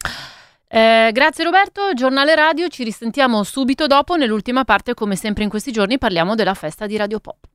Eh, 0.66 1.11
grazie 1.12 1.45
Roberto, 1.45 1.93
giornale 1.95 2.34
radio, 2.34 2.66
ci 2.66 2.82
risentiamo 2.82 3.45
subito 3.45 3.86
dopo. 3.86 4.16
Nell'ultima 4.16 4.64
parte, 4.64 4.95
come 4.95 5.14
sempre 5.14 5.45
in 5.45 5.49
questi 5.49 5.70
giorni, 5.70 5.97
parliamo 5.97 6.34
della 6.34 6.55
festa 6.55 6.89
di 6.89 6.97
Radio 6.97 7.20
Pop. 7.20 7.47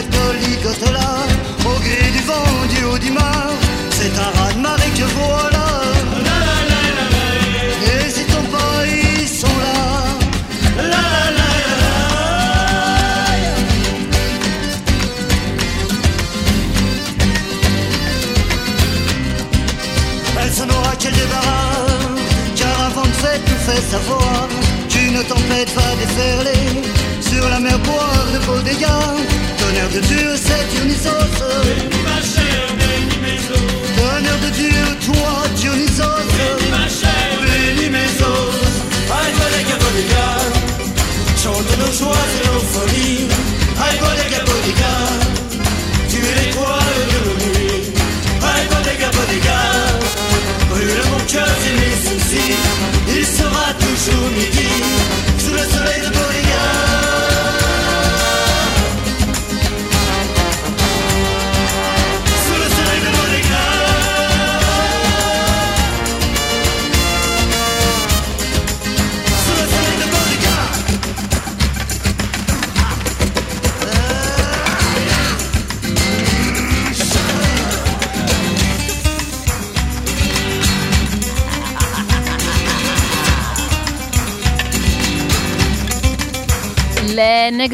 cette 0.00 0.92
là, 0.92 1.26
au 1.64 1.78
gré 1.80 2.10
du 2.12 2.22
vent, 2.22 2.66
du 2.68 2.84
haut 2.84 2.98
du 2.98 3.10
mar, 3.10 3.48
c'est 3.90 4.12
un 4.18 4.30
raz-de-marée 4.40 4.92
que 4.96 5.04
voilà. 5.18 5.66
N'hésitons 7.86 8.46
pas, 8.54 8.86
ils 8.86 9.28
sont 9.28 9.58
là. 9.66 9.80
La, 10.76 11.04
la, 11.38 11.54
la. 11.80 11.90
sonora 20.52 20.92
quel 20.98 21.12
débarras 21.12 22.16
Car 22.56 22.76
avant 22.86 23.06
de 23.12 23.16
fait 23.22 23.38
tout 23.46 23.60
fait 23.66 23.82
savoir 23.94 24.48
Qu'une 24.88 25.22
tempête 25.24 25.70
va 25.76 25.88
déferler 26.02 26.64
Sur 27.20 27.48
la 27.48 27.60
mer 27.60 27.78
boire 27.80 28.26
de 28.34 28.38
beaux 28.46 28.62
dégâts 28.62 29.39
Tonnerre 29.80 29.94
de 29.94 30.06
Dieu, 30.06 30.36
c'est 30.36 30.68
Dionysos. 30.68 31.10
Bénis 31.64 32.02
ma 32.04 32.20
chair, 32.20 32.66
bénis 32.76 33.18
mes 33.22 33.40
os. 33.50 33.60
Tonnerre 33.96 34.40
de 34.40 34.50
Dieu, 34.50 34.84
toi, 35.06 35.48
Dionysos. 35.56 36.29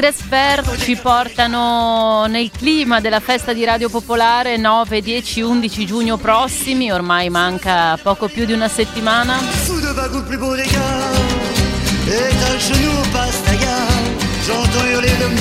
Negres 0.07 0.23
Fair 0.23 0.79
ci 0.79 0.95
portano 0.95 2.27
nel 2.27 2.49
clima 2.53 3.01
della 3.01 3.19
festa 3.19 3.53
di 3.53 3.65
Radio 3.65 3.89
Popolare 3.89 4.57
9, 4.57 5.01
10, 5.01 5.41
11 5.41 5.85
giugno 5.85 6.17
prossimi, 6.17 6.93
ormai 6.93 7.29
manca 7.29 7.97
poco 7.97 8.29
più 8.29 8.45
di 8.45 8.53
una 8.53 8.69
settimana. 8.69 9.37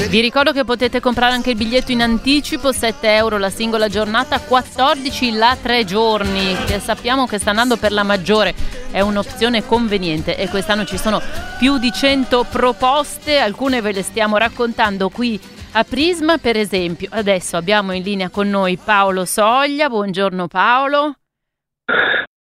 Vi 0.08 0.20
ricordo 0.20 0.52
che 0.52 0.64
potete 0.64 1.00
comprare 1.00 1.34
anche 1.34 1.52
il 1.52 1.56
biglietto 1.58 1.92
in 1.92 2.02
anticipo, 2.02 2.72
7 2.72 3.14
euro 3.16 3.38
la 3.38 3.50
singola 3.50 3.88
giornata, 3.88 4.40
14 4.40 5.32
la 5.34 5.58
3 5.62 5.84
giorni, 5.84 6.56
che 6.66 6.80
sappiamo 6.80 7.28
che 7.28 7.38
sta 7.38 7.52
andando 7.52 7.78
per 7.78 7.92
la 7.92 8.04
maggiore, 8.04 8.56
è 8.90 9.02
un'opzione 9.02 9.66
conveniente 9.66 10.38
e 10.38 10.48
quest'anno 10.48 10.86
ci 10.86 10.98
sono 10.98 11.22
più 11.60 11.78
di 11.78 11.92
100 11.92 12.46
proposte, 12.50 13.38
alcune 13.38 13.82
ve 13.82 13.92
le 13.92 14.04
stiamo 14.04 14.38
raccontando 14.38 15.10
qui 15.10 15.40
a 15.74 15.84
Prisma, 15.84 16.38
per 16.38 16.58
esempio. 16.58 17.10
Adesso 17.12 17.58
abbiamo 17.58 17.92
in 17.92 18.04
linea 18.04 18.30
con 18.30 18.50
noi 18.50 18.78
Paolo 18.78 19.26
Soglia, 19.26 19.90
buongiorno 19.90 20.48
Paolo. 20.48 21.16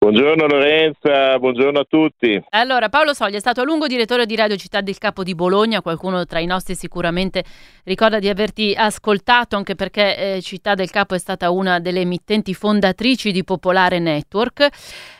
Buongiorno 0.04 0.46
Lorenza, 0.46 1.38
buongiorno 1.38 1.78
a 1.78 1.86
tutti. 1.88 2.38
Allora, 2.50 2.90
Paolo 2.90 3.14
Soglia 3.14 3.38
è 3.38 3.40
stato 3.40 3.62
a 3.62 3.64
lungo 3.64 3.86
direttore 3.86 4.26
di 4.26 4.36
Radio 4.36 4.54
Città 4.54 4.82
del 4.82 4.98
Capo 4.98 5.22
di 5.22 5.34
Bologna, 5.34 5.80
qualcuno 5.80 6.26
tra 6.26 6.40
i 6.40 6.44
nostri 6.44 6.74
sicuramente 6.74 7.42
ricorda 7.84 8.18
di 8.18 8.28
averti 8.28 8.74
ascoltato 8.76 9.56
anche 9.56 9.74
perché 9.74 10.34
eh, 10.34 10.42
Città 10.42 10.74
del 10.74 10.90
Capo 10.90 11.14
è 11.14 11.18
stata 11.18 11.48
una 11.50 11.80
delle 11.80 12.00
emittenti 12.00 12.52
fondatrici 12.52 13.32
di 13.32 13.44
Popolare 13.44 13.98
Network. 13.98 14.68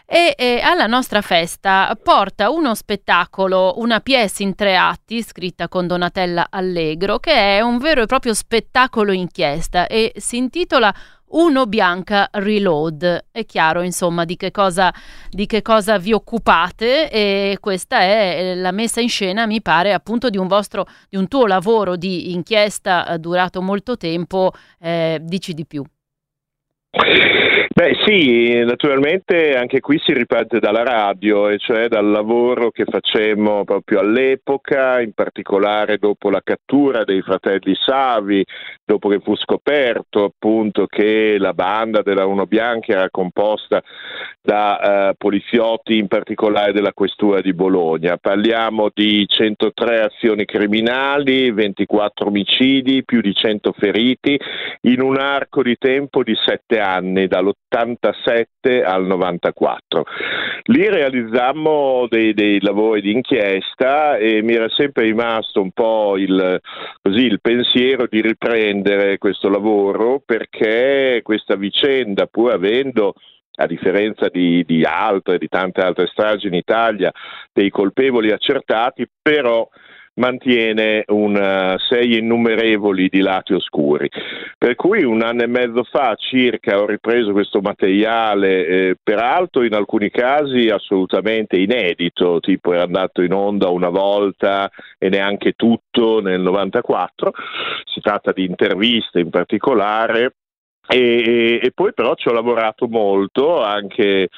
e, 0.05 0.35
e, 0.37 0.61
alla 0.61 0.87
nostra 0.87 1.23
festa 1.23 1.97
porta 2.03 2.51
uno 2.51 2.75
spettacolo, 2.75 3.77
una 3.79 4.01
pièce 4.01 4.43
in 4.43 4.55
tre 4.55 4.77
atti 4.77 5.23
scritta 5.23 5.67
con 5.67 5.87
Donatella 5.87 6.49
Allegro 6.51 7.19
che 7.19 7.33
è 7.33 7.61
un 7.63 7.79
vero 7.79 8.03
e 8.03 8.07
proprio 8.07 8.35
spettacolo 8.35 9.13
inchiesta 9.13 9.87
e 9.87 10.13
si 10.17 10.37
intitola 10.37 10.95
uno 11.29 11.67
Bianca 11.67 12.29
Reload. 12.33 13.27
È 13.31 13.45
chiaro, 13.45 13.83
insomma, 13.83 14.25
di 14.25 14.37
che, 14.37 14.51
cosa, 14.51 14.93
di 15.29 15.47
che 15.47 15.63
cosa 15.63 15.99
vi 15.99 16.13
occupate 16.13 17.11
e 17.11 17.59
questa 17.61 18.01
è 18.01 18.55
la 18.55 18.73
messa 18.73 19.01
in 19.01 19.09
scena, 19.09 19.47
mi 19.47 19.63
pare, 19.63 19.93
appunto 19.93 20.31
di 20.31 20.39
un 20.39 20.47
vostro, 20.47 20.87
di 21.09 21.17
un 21.17 21.29
tuo 21.29 21.47
lavoro 21.47 21.97
di 21.97 22.33
inchiesta 22.33 23.07
eh, 23.07 23.19
durato 23.19 23.63
molto 23.63 23.97
tempo. 23.97 24.53
Eh, 24.79 25.19
dici 25.23 25.55
di 25.55 25.67
più. 25.67 25.85
Beh 27.77 27.97
sì, 28.07 28.63
naturalmente 28.65 29.57
anche 29.57 29.81
qui 29.81 30.01
si 30.05 30.13
riparte 30.13 30.61
dalla 30.61 30.85
radio, 30.85 31.49
e 31.49 31.59
cioè 31.59 31.89
dal 31.89 32.09
lavoro 32.09 32.71
che 32.71 32.85
facemmo 32.85 33.65
proprio 33.65 33.99
all'epoca, 33.99 35.01
in 35.01 35.13
particolare 35.13 35.99
dopo 35.99 36.31
la 36.31 36.41
cattura 36.43 37.05
dei 37.05 37.21
fratelli 37.23 37.75
Savi, 37.75 38.45
dopo 38.85 39.09
che 39.09 39.19
fu 39.19 39.35
scoperto 39.37 40.25
appunto 40.25 40.87
che 40.87 41.37
la 41.39 41.53
banda 41.53 42.03
della 42.03 42.27
Uno 42.27 42.47
Bianca 42.47 42.93
era 42.93 43.11
composta 43.11 43.83
da 44.41 45.11
eh, 45.11 45.15
poliziotti, 45.17 45.97
in 45.97 46.07
particolare 46.07 46.73
della 46.73 46.93
questura 46.93 47.41
di 47.41 47.55
Bologna. 47.55 48.19
Parliamo 48.19 48.91
di 48.93 49.27
103 49.27 50.03
azioni 50.03 50.45
criminali, 50.45 51.51
24 51.51 52.29
omicidi, 52.29 53.05
più 53.05 53.21
di 53.21 53.35
100 53.35 53.73
feriti, 53.77 54.39
in 54.83 55.01
un 55.01 55.17
arco 55.17 55.63
di 55.63 55.77
tempo 55.79 56.23
di 56.23 56.35
7 56.37 56.79
anni, 56.79 57.27
dall'80 57.27 57.44
87 57.49 58.83
al 58.83 59.05
94. 59.05 60.05
Lì 60.65 60.89
realizzammo 60.89 62.07
dei, 62.09 62.35
dei, 62.35 62.61
lavori 62.61 63.01
di 63.01 63.13
inchiesta 63.13 64.17
e 64.17 64.43
mi 64.43 64.55
era 64.55 64.69
sempre 64.71 65.05
rimasto 65.05 65.61
un 65.61 65.71
po' 65.73 66.17
il, 66.17 66.61
così, 67.03 67.21
il 67.21 67.41
pensiero 67.41 68.07
di 68.09 68.21
riprendere 68.21 69.19
questo 69.19 69.49
lavoro 69.49 70.23
perché 70.25 71.21
questa 71.23 71.57
vicenda, 71.57 72.27
pur 72.27 72.53
avendo 72.53 73.15
a 73.57 73.67
differenza 73.67 74.29
di, 74.29 74.65
di 74.65 74.83
altre, 74.85 75.39
di 75.39 75.49
tante 75.49 75.81
altre 75.81 76.07
stragi 76.07 76.49
in 76.49 76.55
Italia, 76.55 77.13
dei 77.53 77.71
colpevoli 77.71 78.33
accertati, 78.33 79.07
però 79.23 79.69
mantiene 80.15 81.05
una 81.09 81.77
serie 81.79 82.19
innumerevoli 82.19 83.09
di 83.09 83.21
lati 83.21 83.55
oscuri. 83.55 84.09
Per 84.57 84.75
cui 84.75 85.03
un 85.03 85.23
anno 85.23 85.43
e 85.43 85.47
mezzo 85.47 85.83
fa 85.85 86.15
circa 86.17 86.81
ho 86.81 86.87
ripreso 86.87 87.33
questo 87.33 87.61
materiale, 87.61 88.67
eh, 88.67 88.97
peraltro 89.03 89.65
in 89.65 89.75
alcuni 89.75 90.11
casi 90.11 90.69
assolutamente 90.69 91.57
inedito, 91.57 92.41
tipo 92.41 92.73
era 92.73 92.85
andato 92.85 93.23
in 93.23 93.33
onda 93.33 93.69
una 93.69 93.89
volta 93.89 94.71
e 94.99 95.09
neanche 95.09 95.53
tutto 95.53 96.21
nel 96.21 96.41
94, 96.41 97.33
si 97.85 98.01
tratta 98.01 98.33
di 98.33 98.45
interviste 98.45 99.21
in 99.21 99.31
particolare. 99.31 100.35
E, 100.87 101.61
e 101.63 101.71
poi 101.75 101.95
però 101.95 102.15
ci 102.15 102.29
ho 102.29 102.33
lavorato 102.33 102.87
molto 102.89 103.63
anche 103.63 104.29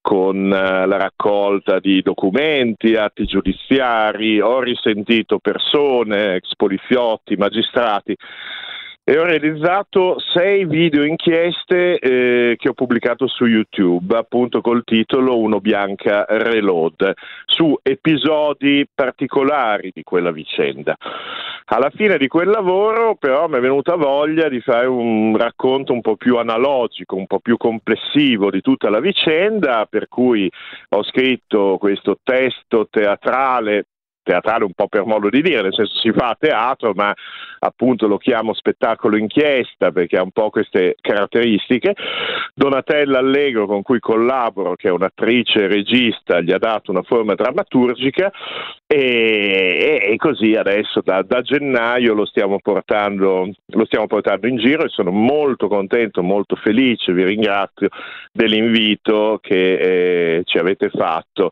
con 0.00 0.52
eh, 0.52 0.86
la 0.86 0.96
raccolta 0.96 1.78
di 1.78 2.02
documenti, 2.02 2.94
atti 2.94 3.24
giudiziari, 3.24 4.40
ho 4.40 4.60
risentito 4.60 5.38
persone, 5.38 6.36
ex 6.36 6.54
poliziotti, 6.56 7.36
magistrati 7.36 8.16
e 9.10 9.18
ho 9.18 9.24
realizzato 9.24 10.20
sei 10.20 10.64
video 10.66 11.02
inchieste 11.02 11.98
eh, 11.98 12.54
che 12.56 12.68
ho 12.68 12.74
pubblicato 12.74 13.26
su 13.26 13.44
YouTube, 13.44 14.16
appunto 14.16 14.60
col 14.60 14.84
titolo 14.84 15.36
Uno 15.36 15.58
Bianca 15.58 16.26
Reload, 16.28 17.14
su 17.44 17.76
episodi 17.82 18.86
particolari 18.94 19.90
di 19.92 20.04
quella 20.04 20.30
vicenda. 20.30 20.96
Alla 21.64 21.90
fine 21.90 22.18
di 22.18 22.28
quel 22.28 22.50
lavoro 22.50 23.16
però 23.16 23.48
mi 23.48 23.56
è 23.56 23.60
venuta 23.60 23.96
voglia 23.96 24.48
di 24.48 24.60
fare 24.60 24.86
un 24.86 25.36
racconto 25.36 25.92
un 25.92 26.02
po' 26.02 26.14
più 26.14 26.36
analogico, 26.36 27.16
un 27.16 27.26
po' 27.26 27.40
più 27.40 27.56
complessivo 27.56 28.48
di 28.48 28.60
tutta 28.60 28.90
la 28.90 29.00
vicenda, 29.00 29.88
per 29.90 30.06
cui 30.06 30.48
ho 30.90 31.02
scritto 31.02 31.78
questo 31.80 32.20
testo 32.22 32.86
teatrale 32.88 33.86
teatrale 34.22 34.64
un 34.64 34.72
po' 34.72 34.88
per 34.88 35.04
modo 35.04 35.28
di 35.28 35.42
dire, 35.42 35.62
nel 35.62 35.74
senso 35.74 35.98
si 35.98 36.12
fa 36.12 36.36
teatro, 36.38 36.92
ma 36.94 37.12
appunto 37.60 38.06
lo 38.06 38.18
chiamo 38.18 38.54
spettacolo 38.54 39.16
inchiesta 39.16 39.90
perché 39.90 40.16
ha 40.16 40.22
un 40.22 40.30
po' 40.30 40.50
queste 40.50 40.96
caratteristiche. 41.00 41.94
Donatella 42.54 43.18
Allegro 43.18 43.66
con 43.66 43.82
cui 43.82 43.98
collaboro, 44.00 44.76
che 44.76 44.88
è 44.88 44.92
un'attrice 44.92 45.64
e 45.64 45.68
regista, 45.68 46.40
gli 46.40 46.52
ha 46.52 46.58
dato 46.58 46.90
una 46.90 47.02
forma 47.02 47.34
drammaturgica 47.34 48.30
e, 48.86 50.00
e 50.02 50.16
così 50.16 50.54
adesso 50.54 51.00
da, 51.02 51.22
da 51.22 51.42
gennaio 51.42 52.14
lo 52.14 52.26
stiamo, 52.26 52.58
portando, 52.60 53.48
lo 53.66 53.84
stiamo 53.84 54.06
portando 54.06 54.46
in 54.46 54.56
giro 54.56 54.84
e 54.84 54.88
sono 54.88 55.10
molto 55.10 55.68
contento, 55.68 56.22
molto 56.22 56.56
felice, 56.56 57.12
vi 57.12 57.24
ringrazio 57.24 57.88
dell'invito 58.32 59.38
che 59.40 60.38
eh, 60.38 60.42
ci 60.44 60.58
avete 60.58 60.90
fatto 60.90 61.50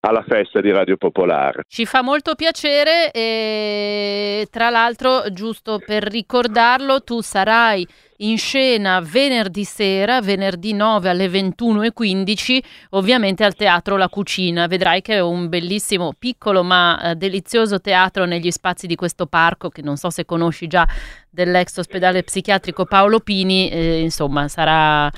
alla 0.00 0.24
festa 0.26 0.60
di 0.60 0.70
Radio 0.70 0.96
Popolare. 0.96 1.62
Ci 1.68 1.84
fa 1.84 2.02
molto 2.02 2.34
piacere 2.34 3.10
e 3.10 4.46
tra 4.50 4.70
l'altro, 4.70 5.24
giusto 5.30 5.78
per 5.84 6.04
ricordarlo, 6.04 7.02
tu 7.02 7.20
sarai 7.20 7.86
in 8.22 8.36
scena 8.38 9.00
venerdì 9.00 9.64
sera, 9.64 10.20
venerdì 10.20 10.72
9 10.72 11.08
alle 11.08 11.26
21.15, 11.26 12.58
ovviamente 12.90 13.44
al 13.44 13.54
Teatro 13.54 13.96
La 13.96 14.08
Cucina. 14.08 14.66
Vedrai 14.66 15.02
che 15.02 15.16
è 15.16 15.20
un 15.20 15.48
bellissimo, 15.48 16.14
piccolo 16.18 16.62
ma 16.62 17.00
eh, 17.02 17.14
delizioso 17.14 17.80
teatro 17.80 18.24
negli 18.24 18.50
spazi 18.50 18.86
di 18.86 18.94
questo 18.94 19.26
parco 19.26 19.68
che 19.68 19.82
non 19.82 19.96
so 19.96 20.08
se 20.10 20.24
conosci 20.24 20.66
già 20.66 20.86
dell'ex 21.28 21.76
ospedale 21.76 22.22
psichiatrico 22.22 22.84
Paolo 22.86 23.20
Pini, 23.20 23.70
eh, 23.70 24.00
insomma 24.00 24.48
sarà 24.48 25.10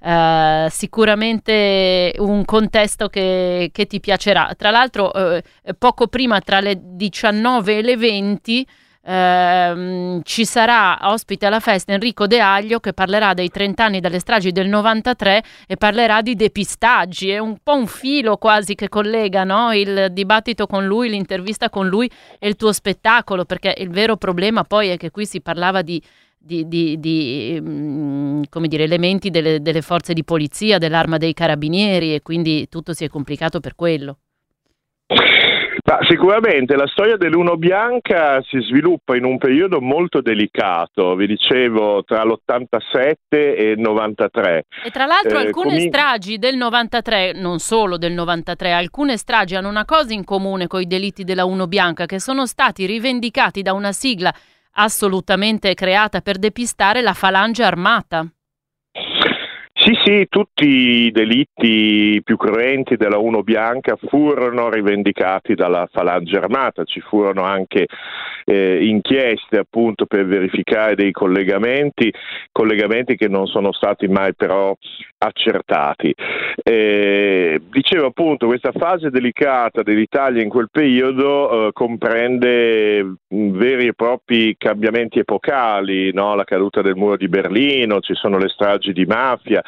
Uh, 0.00 0.68
sicuramente 0.70 2.14
un 2.18 2.44
contesto 2.44 3.08
che, 3.08 3.70
che, 3.72 3.86
ti 3.86 3.98
piacerà. 3.98 4.54
Tra 4.56 4.70
l'altro, 4.70 5.10
uh, 5.12 5.40
poco 5.76 6.06
prima, 6.06 6.40
tra 6.40 6.60
le 6.60 6.78
19 6.80 7.78
e 7.78 7.82
le 7.82 7.96
20, 7.96 8.66
uh, 9.02 10.20
ci 10.22 10.44
sarà 10.44 10.98
ospite 11.10 11.46
alla 11.46 11.58
festa 11.58 11.92
Enrico 11.92 12.28
De 12.28 12.40
Aglio 12.40 12.78
che 12.78 12.92
parlerà 12.92 13.34
dei 13.34 13.50
30 13.50 13.84
anni 13.84 14.00
dalle 14.00 14.20
stragi 14.20 14.52
del 14.52 14.68
93 14.68 15.42
e 15.66 15.76
parlerà 15.76 16.22
di 16.22 16.36
depistaggi. 16.36 17.30
È 17.30 17.38
un 17.38 17.56
po' 17.60 17.74
un 17.74 17.88
filo 17.88 18.36
quasi 18.36 18.76
che 18.76 18.88
collega 18.88 19.42
no? 19.42 19.72
il 19.72 20.08
dibattito 20.12 20.68
con 20.68 20.86
lui, 20.86 21.08
l'intervista 21.08 21.70
con 21.70 21.88
lui 21.88 22.08
e 22.38 22.46
il 22.46 22.54
tuo 22.54 22.72
spettacolo, 22.72 23.44
perché 23.44 23.74
il 23.78 23.90
vero 23.90 24.16
problema 24.16 24.62
poi 24.62 24.90
è 24.90 24.96
che 24.96 25.10
qui 25.10 25.26
si 25.26 25.40
parlava 25.40 25.82
di 25.82 26.00
di, 26.38 26.68
di, 26.68 26.98
di 27.00 27.58
mm, 27.60 28.42
come 28.48 28.68
dire, 28.68 28.84
elementi 28.84 29.30
delle, 29.30 29.60
delle 29.60 29.82
forze 29.82 30.12
di 30.12 30.24
polizia, 30.24 30.78
dell'arma 30.78 31.16
dei 31.18 31.34
carabinieri 31.34 32.14
e 32.14 32.22
quindi 32.22 32.68
tutto 32.68 32.92
si 32.92 33.04
è 33.04 33.08
complicato 33.08 33.60
per 33.60 33.74
quello. 33.74 34.18
Ma 35.88 36.00
sicuramente 36.06 36.76
la 36.76 36.86
storia 36.86 37.16
dell'Uno 37.16 37.56
Bianca 37.56 38.42
si 38.42 38.60
sviluppa 38.60 39.16
in 39.16 39.24
un 39.24 39.38
periodo 39.38 39.80
molto 39.80 40.20
delicato, 40.20 41.14
vi 41.14 41.26
dicevo 41.26 42.04
tra 42.04 42.24
l'87 42.24 43.14
e 43.30 43.70
il 43.70 43.80
93. 43.80 44.64
E 44.84 44.90
tra 44.90 45.06
l'altro 45.06 45.38
eh, 45.38 45.46
alcune 45.46 45.70
comin- 45.70 45.88
stragi 45.88 46.38
del 46.38 46.56
93, 46.56 47.32
non 47.32 47.58
solo 47.58 47.96
del 47.96 48.12
93, 48.12 48.72
alcune 48.72 49.16
stragi 49.16 49.54
hanno 49.54 49.70
una 49.70 49.86
cosa 49.86 50.12
in 50.12 50.24
comune 50.24 50.66
con 50.66 50.82
i 50.82 50.86
delitti 50.86 51.24
della 51.24 51.46
Uno 51.46 51.66
Bianca 51.66 52.04
che 52.04 52.20
sono 52.20 52.44
stati 52.44 52.84
rivendicati 52.84 53.62
da 53.62 53.72
una 53.72 53.92
sigla 53.92 54.30
assolutamente 54.72 55.74
creata 55.74 56.20
per 56.20 56.38
depistare 56.38 57.00
la 57.02 57.14
falange 57.14 57.62
armata. 57.62 58.26
Sì, 59.88 59.98
sì, 60.04 60.26
tutti 60.28 60.66
i 60.66 61.10
delitti 61.12 62.20
più 62.22 62.36
cruenti 62.36 62.96
della 62.96 63.16
Uno 63.16 63.42
Bianca 63.42 63.96
furono 63.96 64.68
rivendicati 64.68 65.54
dalla 65.54 65.88
Falange 65.90 66.36
Armata, 66.36 66.84
ci 66.84 67.00
furono 67.00 67.42
anche 67.42 67.86
eh, 68.44 68.84
inchieste 68.84 69.56
appunto 69.56 70.04
per 70.04 70.26
verificare 70.26 70.94
dei 70.94 71.10
collegamenti, 71.10 72.12
collegamenti 72.52 73.16
che 73.16 73.28
non 73.28 73.46
sono 73.46 73.72
stati 73.72 74.08
mai 74.08 74.34
però 74.34 74.76
accertati. 75.18 76.14
Eh, 76.62 77.60
dicevo 77.70 78.06
appunto, 78.06 78.46
questa 78.46 78.72
fase 78.72 79.10
delicata 79.10 79.82
dell'Italia 79.82 80.42
in 80.42 80.48
quel 80.48 80.68
periodo 80.70 81.68
eh, 81.68 81.72
comprende 81.72 83.02
mm, 83.02 83.56
veri 83.56 83.86
e 83.88 83.94
propri 83.94 84.54
cambiamenti 84.56 85.18
epocali, 85.18 86.12
no? 86.12 86.34
la 86.34 86.44
caduta 86.44 86.82
del 86.82 86.96
muro 86.96 87.16
di 87.16 87.28
Berlino, 87.28 88.00
ci 88.00 88.14
sono 88.14 88.38
le 88.38 88.48
stragi 88.48 88.92
di 88.92 89.04
mafia, 89.04 89.62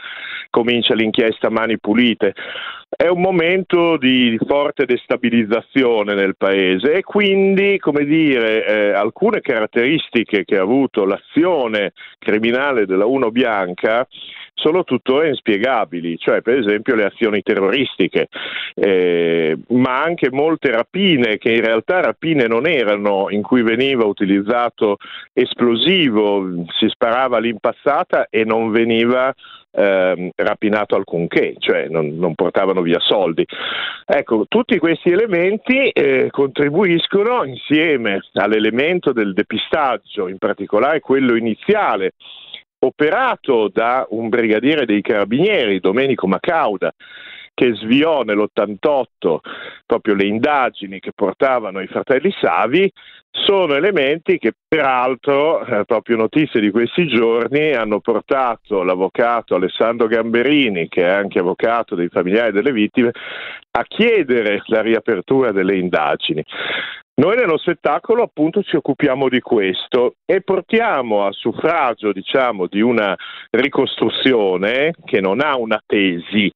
comincia 0.51 0.95
l'inchiesta 0.95 1.51
Mani 1.51 1.79
Pulite. 1.79 2.35
è 2.89 3.07
un 3.07 3.21
momento 3.21 3.97
di 3.97 4.37
forte 4.45 4.85
destabilizzazione 4.85 6.15
nel 6.15 6.37
paese 6.37 6.95
e 6.95 7.03
quindi, 7.03 7.79
come 7.79 8.05
dire, 8.05 8.67
eh, 8.67 8.93
alcune 8.93 9.41
caratteristiche 9.41 10.45
che 10.45 10.59
ha 10.59 10.63
avuto 10.63 11.05
l'azione 11.05 11.93
criminale 12.19 12.87
della 12.87 13.07
Uno 13.07 13.31
Bianca 13.31 14.07
sono 14.61 14.85
tuttora 14.85 15.27
inspiegabili, 15.27 16.19
cioè 16.19 16.43
per 16.43 16.59
esempio 16.59 16.95
le 16.95 17.07
azioni 17.07 17.43
terroristiche, 17.43 18.29
eh, 18.75 19.57
ma 19.69 20.03
anche 20.03 20.31
molte 20.31 20.71
rapine 20.71 21.39
che 21.39 21.51
in 21.53 21.65
realtà 21.65 22.01
rapine 22.01 22.47
non 22.47 22.67
erano, 22.67 23.31
in 23.31 23.43
cui 23.43 23.63
veniva 23.63 24.05
utilizzato 24.05 24.99
esplosivo, 25.33 26.65
si 26.79 26.89
sparava 26.89 27.39
all'impazzata 27.39 28.27
e 28.29 28.45
non 28.45 28.71
veniva 28.71 29.33
eh, 29.73 30.31
rapinato 30.35 30.97
alcunché, 30.97 31.55
cioè 31.59 31.89
non, 31.89 32.17
non, 32.17 32.35
portavano 32.35 32.83
via 32.83 32.99
soldi. 33.01 33.45
Ecco, 34.05 34.47
tutti 34.49 34.79
questi 34.79 35.11
elementi 35.11 35.89
eh, 35.89 36.29
contribuiscono 36.31 37.45
insieme 37.45 38.21
all'elemento 38.35 39.13
del 39.13 39.33
depistaggio, 39.33 40.29
in 40.29 40.39
particolare 40.39 41.01
quello 41.01 41.37
iniziale, 41.37 42.13
operato 42.81 43.69
da 43.73 44.07
un 44.11 44.29
brigadiere 44.29 44.87
dei 44.87 45.03
carabinieri, 45.03 45.81
Domenico 45.81 46.27
Macauda, 46.27 46.93
che 47.53 47.75
sviò 47.75 48.23
nell'88 48.23 49.39
proprio 49.85 50.15
le 50.15 50.25
indagini 50.25 50.99
che 50.99 51.13
portavano 51.15 51.81
i 51.81 51.87
fratelli 51.87 52.33
Savi, 52.41 52.91
sono 53.31 53.75
elementi 53.75 54.39
che 54.39 54.53
peraltro, 54.67 55.65
eh, 55.65 55.85
proprio 55.85 56.17
notizie 56.17 56.61
di 56.61 56.71
questi 56.71 57.07
giorni, 57.07 57.73
hanno 57.73 58.01
portato 58.01 58.83
l'avvocato 58.83 59.55
Alessandro 59.55 60.07
Gamberini, 60.07 60.89
che 60.89 61.03
è 61.03 61.09
anche 61.09 61.39
avvocato 61.39 61.95
dei 61.95 62.09
familiari 62.09 62.53
delle 62.53 62.73
vittime, 62.73 63.13
a 63.73 63.85
chiedere 63.85 64.63
la 64.67 64.83
riapertura 64.83 65.53
delle 65.53 65.77
indagini. 65.77 66.43
Noi 67.21 67.37
nello 67.37 67.59
spettacolo 67.59 68.23
appunto 68.23 68.63
ci 68.63 68.77
occupiamo 68.77 69.29
di 69.29 69.41
questo 69.41 70.15
e 70.25 70.41
portiamo 70.41 71.27
a 71.27 71.33
suffragio 71.33 72.13
diciamo, 72.13 72.67
di 72.67 72.81
una 72.81 73.15
ricostruzione 73.51 74.95
che 75.05 75.21
non 75.21 75.43
ha 75.43 75.55
una 75.59 75.79
tesi 75.85 76.51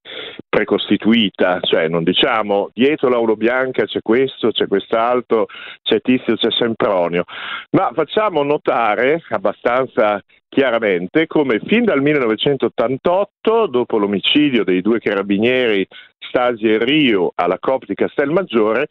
precostituita, 0.49 1.61
cioè 1.61 1.89
non 1.89 2.03
diciamo 2.03 2.71
dietro 2.73 3.11
l'Auro 3.11 3.37
Bianca 3.37 3.85
c'è 3.85 4.01
questo, 4.01 4.53
c'è 4.53 4.67
quest'altro, 4.67 5.49
c'è 5.83 6.01
Tizio, 6.01 6.37
c'è 6.37 6.51
Sempronio, 6.65 7.25
ma 7.71 7.91
facciamo 7.95 8.43
notare 8.43 9.23
abbastanza 9.29 10.23
chiaramente 10.49 11.27
come 11.27 11.61
fin 11.67 11.85
dal 11.85 12.01
1988, 12.01 13.67
dopo 13.67 13.99
l'omicidio 13.99 14.65
dei 14.65 14.81
due 14.81 14.99
carabinieri 14.99 15.87
Stasi 16.19 16.67
e 16.67 16.83
Rio 16.83 17.33
alla 17.35 17.59
COP 17.59 17.85
di 17.85 17.95
Castelmaggiore, 17.95 18.87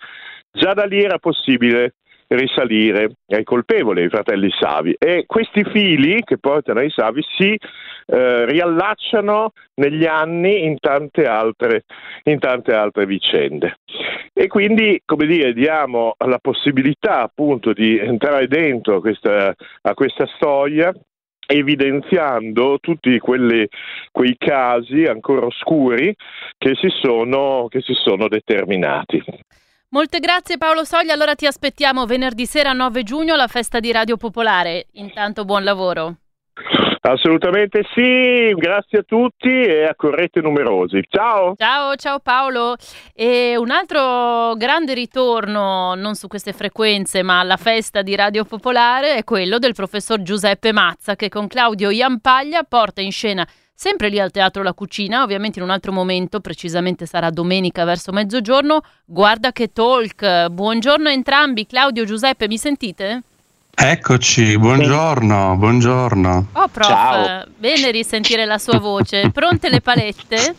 Già 0.56 0.76
da 0.76 0.86
lì 0.86 1.02
era 1.02 1.18
possibile 1.18 1.96
risalire 2.36 3.18
ai 3.28 3.44
colpevoli, 3.44 4.04
ai 4.04 4.10
fratelli 4.10 4.50
Savi. 4.52 4.96
E 4.98 5.24
questi 5.26 5.64
fili 5.64 6.22
che 6.24 6.38
portano 6.38 6.80
ai 6.80 6.90
Savi 6.90 7.24
si 7.38 7.58
eh, 8.06 8.46
riallacciano 8.46 9.52
negli 9.76 10.06
anni 10.06 10.66
in 10.66 10.78
tante, 10.80 11.26
altre, 11.26 11.84
in 12.24 12.40
tante 12.40 12.74
altre 12.74 13.06
vicende. 13.06 13.78
E 14.34 14.48
quindi, 14.48 15.02
come 15.06 15.26
dire, 15.26 15.54
diamo 15.54 16.16
la 16.26 16.40
possibilità 16.40 17.22
appunto 17.22 17.74
di 17.74 17.98
entrare 17.98 18.48
dentro 18.48 19.00
questa, 19.00 19.54
a 19.82 19.94
questa 19.94 20.28
storia 20.36 20.94
evidenziando 21.46 22.80
tutti 22.80 23.20
quelli, 23.20 23.68
quei 24.12 24.36
casi 24.38 25.06
ancora 25.06 25.46
oscuri 25.46 26.16
che 26.58 26.76
si 26.76 26.88
sono, 26.90 27.68
che 27.70 27.82
si 27.82 27.94
sono 27.94 28.28
determinati. 28.28 29.22
Molte 29.94 30.18
grazie 30.18 30.58
Paolo 30.58 30.86
Soglia, 30.86 31.14
allora 31.14 31.36
ti 31.36 31.46
aspettiamo 31.46 32.08
venerdì 32.08 32.48
sera 32.48 32.74
9 32.74 33.04
giugno 33.04 33.36
alla 33.36 33.46
festa 33.46 33.80
di 33.80 33.92
Radio 33.92 34.18
Popolare. 34.18 34.88
Intanto 34.94 35.46
buon 35.46 35.64
lavoro. 35.64 36.16
Assolutamente 37.02 37.84
sì, 37.94 38.56
grazie 38.56 39.00
a 39.00 39.04
tutti 39.04 39.50
e 39.50 39.84
accorrete 39.84 40.42
numerosi. 40.42 41.04
Ciao! 41.08 41.54
Ciao, 41.56 41.96
ciao 41.96 42.20
Paolo. 42.22 42.76
E 43.14 43.56
un 43.56 43.70
altro 43.70 44.56
grande 44.56 44.96
ritorno, 44.96 45.94
non 45.94 46.16
su 46.16 46.28
queste 46.28 46.54
frequenze, 46.54 47.22
ma 47.22 47.42
alla 47.42 47.58
festa 47.58 48.02
di 48.02 48.16
Radio 48.16 48.46
Popolare 48.46 49.14
è 49.14 49.24
quello 49.24 49.60
del 49.60 49.76
professor 49.76 50.24
Giuseppe 50.24 50.72
Mazza 50.72 51.16
che 51.16 51.30
con 51.30 51.46
Claudio 51.46 51.92
Iampaglia 51.92 52.64
porta 52.64 53.02
in 53.02 53.12
scena 53.12 53.48
Sempre 53.76 54.10
lì 54.10 54.20
al 54.20 54.32
Teatro 54.32 54.64
La 54.64 54.74
Cucina, 54.74 55.24
ovviamente 55.24 55.60
in 55.60 55.66
un 55.66 55.72
altro 55.72 55.92
momento, 55.92 56.40
precisamente 56.40 57.06
sarà 57.06 57.32
domenica 57.32 57.84
verso 57.84 58.12
mezzogiorno, 58.12 58.82
guarda 59.04 59.52
che 59.52 59.74
talk. 59.74 60.48
Buongiorno 60.48 61.10
a 61.10 61.12
entrambi, 61.12 61.66
Claudio, 61.66 62.06
Giuseppe, 62.06 62.48
mi 62.48 62.58
sentite? 62.58 63.24
Eccoci, 63.76 64.58
buongiorno, 64.58 65.58
buongiorno. 65.58 66.48
Oh 66.54 66.68
prof, 66.68 66.88
Ciao. 66.88 67.46
bene 67.58 67.92
risentire 67.92 68.46
la 68.46 68.60
sua 68.60 68.78
voce. 68.80 69.32
Pronte 69.32 69.70
le 69.70 69.82
palette? 69.82 70.56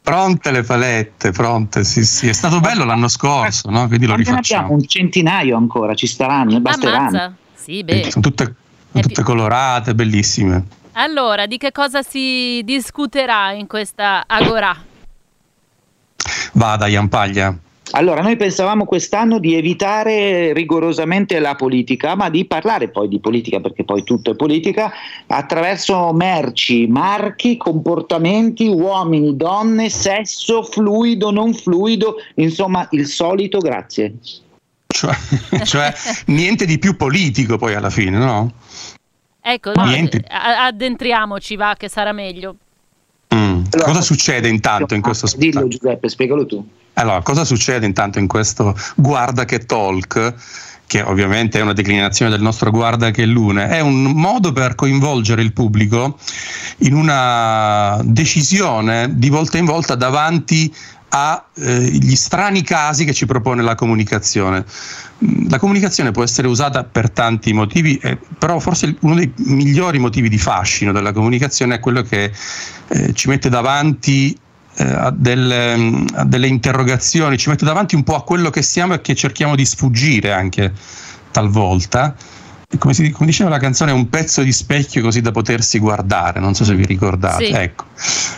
Pronte 0.00 0.50
le 0.50 0.62
palette, 0.62 1.32
pronte, 1.32 1.82
sì, 1.82 2.04
sì. 2.04 2.28
È 2.28 2.32
stato 2.32 2.60
bello 2.60 2.84
l'anno 2.84 3.08
scorso, 3.08 3.70
no? 3.70 3.88
Quindi 3.88 4.06
lo 4.06 4.14
rifacciamo. 4.14 4.64
abbiamo 4.66 4.80
un 4.80 4.86
centinaio 4.86 5.56
ancora, 5.56 5.94
ci 5.94 6.06
staranno, 6.06 6.60
basteranno. 6.60 7.08
Ammazza. 7.08 7.34
Sì, 7.54 7.82
beh. 7.82 8.10
Sono 8.10 8.24
tutte, 8.24 8.54
tutte 8.92 9.22
colorate, 9.22 9.94
bellissime. 9.94 10.80
Allora, 10.94 11.46
di 11.46 11.56
che 11.56 11.72
cosa 11.72 12.02
si 12.02 12.60
discuterà 12.64 13.52
in 13.52 13.66
questa 13.66 14.24
Agora? 14.26 14.76
Vada, 16.52 16.86
Iampaglia. 16.86 17.56
Allora, 17.94 18.22
noi 18.22 18.36
pensavamo 18.36 18.84
quest'anno 18.84 19.38
di 19.38 19.54
evitare 19.54 20.52
rigorosamente 20.52 21.38
la 21.40 21.54
politica, 21.54 22.14
ma 22.14 22.30
di 22.30 22.46
parlare 22.46 22.88
poi 22.88 23.08
di 23.08 23.20
politica, 23.20 23.60
perché 23.60 23.84
poi 23.84 24.02
tutto 24.02 24.30
è 24.30 24.34
politica, 24.34 24.92
attraverso 25.26 26.12
merci, 26.12 26.86
marchi, 26.86 27.56
comportamenti, 27.56 28.66
uomini, 28.66 29.36
donne, 29.36 29.90
sesso, 29.90 30.62
fluido, 30.62 31.30
non 31.30 31.52
fluido, 31.52 32.16
insomma 32.36 32.86
il 32.92 33.06
solito 33.06 33.58
grazie. 33.58 34.14
Cioè, 34.86 35.14
cioè 35.64 35.92
niente 36.26 36.64
di 36.64 36.78
più 36.78 36.96
politico 36.96 37.58
poi 37.58 37.74
alla 37.74 37.90
fine, 37.90 38.16
no? 38.16 38.52
Ecco, 39.44 39.72
no, 39.74 39.84
addentriamoci, 40.28 41.56
va, 41.56 41.74
che 41.76 41.88
sarà 41.88 42.12
meglio. 42.12 42.54
Mm. 43.34 43.64
Allora, 43.70 43.88
cosa 43.88 44.00
succede 44.00 44.48
intanto 44.48 44.94
in 44.94 45.00
questo 45.00 45.26
spettacolo? 45.26 45.66
Dillo 45.66 45.78
Giuseppe, 45.78 46.08
spiegalo 46.08 46.46
tu. 46.46 46.64
Allora, 46.94 47.22
cosa 47.22 47.44
succede 47.44 47.84
intanto 47.86 48.18
in 48.18 48.28
questo 48.28 48.74
Guarda 48.94 49.44
che 49.44 49.60
Talk? 49.66 50.34
che 50.92 51.00
ovviamente 51.00 51.58
è 51.58 51.62
una 51.62 51.72
declinazione 51.72 52.30
del 52.30 52.42
nostro 52.42 52.70
Guarda 52.70 53.10
che 53.10 53.24
Lune, 53.24 53.68
è 53.68 53.80
un 53.80 54.02
modo 54.02 54.52
per 54.52 54.74
coinvolgere 54.74 55.40
il 55.40 55.54
pubblico 55.54 56.18
in 56.80 56.94
una 56.94 57.98
decisione 58.04 59.16
di 59.16 59.30
volta 59.30 59.56
in 59.56 59.64
volta 59.64 59.94
davanti 59.94 60.70
agli 61.14 62.12
eh, 62.12 62.16
strani 62.16 62.62
casi 62.62 63.04
che 63.04 63.12
ci 63.12 63.26
propone 63.26 63.62
la 63.62 63.74
comunicazione. 63.74 64.64
Mm, 65.24 65.50
la 65.50 65.58
comunicazione 65.58 66.10
può 66.10 66.22
essere 66.22 66.48
usata 66.48 66.84
per 66.84 67.10
tanti 67.10 67.52
motivi, 67.52 67.98
eh, 67.98 68.18
però 68.38 68.58
forse 68.58 68.96
uno 69.00 69.14
dei 69.16 69.30
migliori 69.36 69.98
motivi 69.98 70.30
di 70.30 70.38
fascino 70.38 70.90
della 70.90 71.12
comunicazione 71.12 71.74
è 71.74 71.80
quello 71.80 72.00
che 72.02 72.32
eh, 72.88 73.12
ci 73.12 73.28
mette 73.28 73.50
davanti 73.50 74.34
eh, 74.76 74.84
a, 74.84 75.10
delle, 75.10 75.76
mm, 75.76 76.06
a 76.14 76.24
delle 76.24 76.46
interrogazioni, 76.46 77.36
ci 77.36 77.50
mette 77.50 77.66
davanti 77.66 77.94
un 77.94 78.04
po' 78.04 78.14
a 78.14 78.24
quello 78.24 78.48
che 78.48 78.62
siamo 78.62 78.94
e 78.94 79.02
che 79.02 79.14
cerchiamo 79.14 79.54
di 79.54 79.66
sfuggire 79.66 80.32
anche 80.32 80.72
talvolta 81.30 82.14
come, 82.78 82.94
si, 82.94 83.10
come, 83.10 83.26
diceva 83.26 83.50
la 83.50 83.58
canzone, 83.58 83.90
è 83.90 83.94
un 83.94 84.08
pezzo 84.08 84.42
di 84.42 84.52
specchio 84.52 85.02
così 85.02 85.20
da 85.20 85.30
potersi 85.30 85.78
guardare, 85.78 86.40
non 86.40 86.54
so 86.54 86.64
se 86.64 86.74
vi 86.74 86.84
ricordate. 86.84 87.46
Sì. 87.46 87.52
Ecco. 87.52 87.84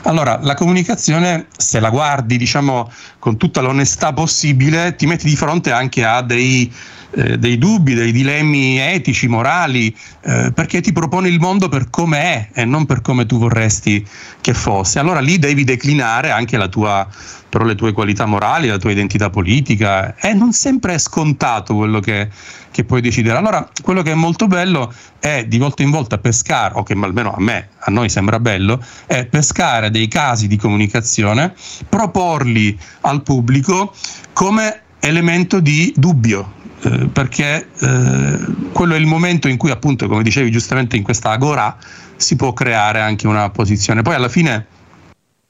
Allora, 0.03 0.39
la 0.43 0.55
comunicazione, 0.55 1.47
se 1.57 1.81
la 1.81 1.91
guardi, 1.91 2.37
diciamo, 2.37 2.91
con 3.19 3.37
tutta 3.37 3.61
l'onestà 3.61 4.13
possibile, 4.13 4.97
ti 4.97 5.07
metti 5.07 5.27
di 5.27 5.37
fronte 5.37 5.73
anche 5.73 6.05
a 6.05 6.23
dei, 6.23 6.73
eh, 7.17 7.39
dei 7.39 7.59
dubbi, 7.59 7.95
dei 7.95 8.13
dilemmi 8.13 8.79
etici, 8.79 9.29
morali, 9.29 9.95
eh, 10.23 10.53
perché 10.55 10.81
ti 10.81 10.93
propone 10.93 11.29
il 11.29 11.39
mondo 11.39 11.69
per 11.69 11.91
come 11.91 12.19
è 12.19 12.49
e 12.61 12.65
non 12.65 12.87
per 12.87 13.01
come 13.03 13.27
tu 13.27 13.39
vorresti 13.39 14.05
che 14.41 14.55
fosse. 14.55 14.99
Allora 14.99 15.21
lì 15.21 15.39
devi 15.39 15.65
declinare 15.65 16.31
anche 16.31 16.57
tua 16.69 17.09
però 17.55 17.67
le 17.67 17.77
tue 17.77 17.93
qualità 17.93 18.27
morali, 18.27 18.67
la 18.67 18.79
tua 18.79 18.91
identità 18.91 19.31
politica 19.31 20.17
e 20.17 20.35
non 20.35 20.53
sempre 20.53 20.95
è 20.95 20.99
scontato 20.99 21.77
quello 21.77 22.01
che, 22.01 22.29
che 22.73 22.83
puoi 22.83 23.01
decidere. 23.01 23.39
Allora, 23.39 23.71
quello 23.81 24.03
che 24.03 24.11
è 24.11 24.17
molto 24.17 24.49
bello 24.49 24.93
è 25.21 25.45
di 25.47 25.59
volta 25.59 25.85
in 25.85 25.91
volta 25.91 26.19
pescare, 26.19 26.75
o 26.75 26.83
che 26.83 26.95
almeno 26.95 27.33
a 27.33 27.41
me, 27.41 27.69
a 27.79 27.93
noi 27.93 28.09
sembra 28.09 28.41
bello, 28.41 28.85
è 29.07 29.25
pescare 29.27 29.93
dei 29.93 30.09
casi 30.09 30.49
di 30.49 30.57
comunicazione, 30.57 31.55
proporli 31.89 32.77
al 33.03 33.23
pubblico 33.23 33.95
come 34.33 34.81
elemento 34.99 35.61
di 35.61 35.93
dubbio, 35.97 36.64
eh, 36.85 37.07
perché 37.07 37.69
eh, 37.81 38.39
quello 38.73 38.95
è 38.95 38.99
il 38.99 39.07
momento 39.07 39.49
in 39.49 39.57
cui 39.57 39.71
appunto, 39.71 40.07
come 40.07 40.23
dicevi 40.23 40.51
giustamente 40.51 40.97
in 40.97 41.03
questa 41.03 41.31
agora, 41.31 41.77
si 42.17 42.37
può 42.37 42.53
creare 42.53 43.01
anche 43.01 43.27
una 43.27 43.49
posizione. 43.51 44.03
Poi 44.03 44.15
alla 44.15 44.29
fine 44.29 44.67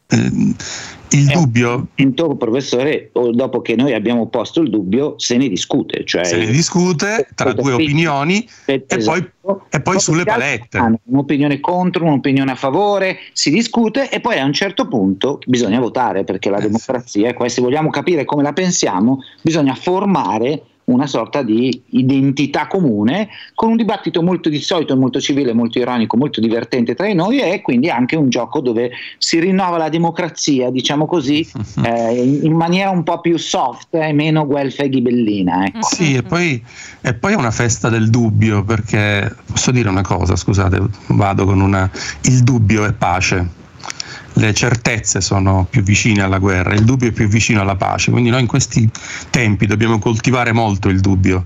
eh, 0.07 0.55
il 1.11 1.27
dubbio... 1.27 1.89
Intanto, 1.97 2.37
professore, 2.37 3.11
dopo 3.33 3.63
che 3.63 3.75
noi 3.75 3.95
abbiamo 3.95 4.27
posto 4.29 4.61
il 4.61 4.71
dubbio, 4.71 5.15
se 5.17 5.37
ne 5.37 5.49
discute. 5.49 6.05
Cioè, 6.05 6.25
se 6.25 6.37
ne 6.37 6.47
discute 6.47 7.29
tra 7.35 7.53
due 7.53 7.73
opinioni 7.73 8.49
e 8.65 8.81
poi, 8.81 9.31
e 9.71 9.81
poi 9.81 10.01
sulle 10.01 10.25
palette. 10.25 10.99
Un'opinione 11.05 11.61
contro, 11.61 12.05
un'opinione 12.05 12.53
a 12.53 12.57
favore, 12.57 13.19
si 13.33 13.51
discute 13.51 14.11
e 14.11 14.21
poi 14.21 14.39
a 14.39 14.45
un 14.45 14.53
certo 14.53 14.87
punto 14.89 15.39
bisogna 15.47 15.81
votare 15.81 16.25
perché 16.25 16.51
la 16.51 16.61
democrazia 16.61 17.29
è 17.29 17.35
questa. 17.35 17.61
Se 17.61 17.67
vogliamo 17.67 17.91
capire 17.91 18.25
come 18.25 18.43
la 18.43 18.53
pensiamo, 18.53 19.19
bisogna 19.43 19.75
formare 19.75 20.63
una 20.85 21.07
sorta 21.07 21.43
di 21.43 21.83
identità 21.91 22.67
comune 22.67 23.29
con 23.55 23.71
un 23.71 23.77
dibattito 23.77 24.23
molto 24.23 24.49
di 24.49 24.61
solito, 24.61 24.97
molto 24.97 25.21
civile, 25.21 25.53
molto 25.53 25.79
ironico, 25.79 26.17
molto 26.17 26.41
divertente 26.41 26.95
tra 26.95 27.13
noi 27.13 27.41
e 27.41 27.63
quindi 27.63 27.89
anche 27.89 28.17
un 28.17 28.29
gioco 28.29 28.61
dove 28.61 28.91
si 29.19 29.39
rinnova 29.39 29.77
la 29.77 29.89
democrazia, 29.89 30.71
diciamo 30.71 31.07
così, 31.07 31.47
eh, 31.85 32.39
in 32.43 32.55
maniera 32.55 32.91
un 32.91 33.03
po' 33.03 33.21
più 33.21 33.39
soft 33.39 33.95
e 33.95 34.13
meno 34.13 34.47
guelfa 34.47 34.83
e 34.83 34.89
ghibellina. 34.89 35.67
Ecco. 35.67 35.87
Sì, 35.87 36.15
e 36.15 36.23
poi, 36.23 36.63
e 37.01 37.15
poi 37.15 37.33
è 37.33 37.37
una 37.37 37.51
festa 37.51 37.89
del 37.89 38.11
dubbio 38.11 38.65
perché 38.65 39.35
posso 39.47 39.71
dire 39.71 39.89
una 39.89 40.03
cosa, 40.03 40.37
scusate, 40.37 40.81
vado 41.09 41.45
con 41.45 41.61
una... 41.61 41.91
Il 42.23 42.43
dubbio 42.43 42.85
è 42.85 42.93
pace 42.93 43.63
le 44.35 44.53
certezze 44.53 45.21
sono 45.21 45.67
più 45.69 45.83
vicine 45.83 46.23
alla 46.23 46.39
guerra, 46.39 46.75
il 46.75 46.85
dubbio 46.85 47.09
è 47.09 47.13
più 47.13 47.29
vicino 47.29 47.61
alla 47.61 47.77
pace, 47.77 48.11
quindi 48.11 48.31
noi 48.31 48.41
in 48.41 48.47
questi 48.47 48.89
tempi 49.31 49.67
dobbiamo 49.67 49.99
coltivare 49.99 50.53
molto 50.53 50.89
il 50.89 51.01
dubbio, 51.01 51.45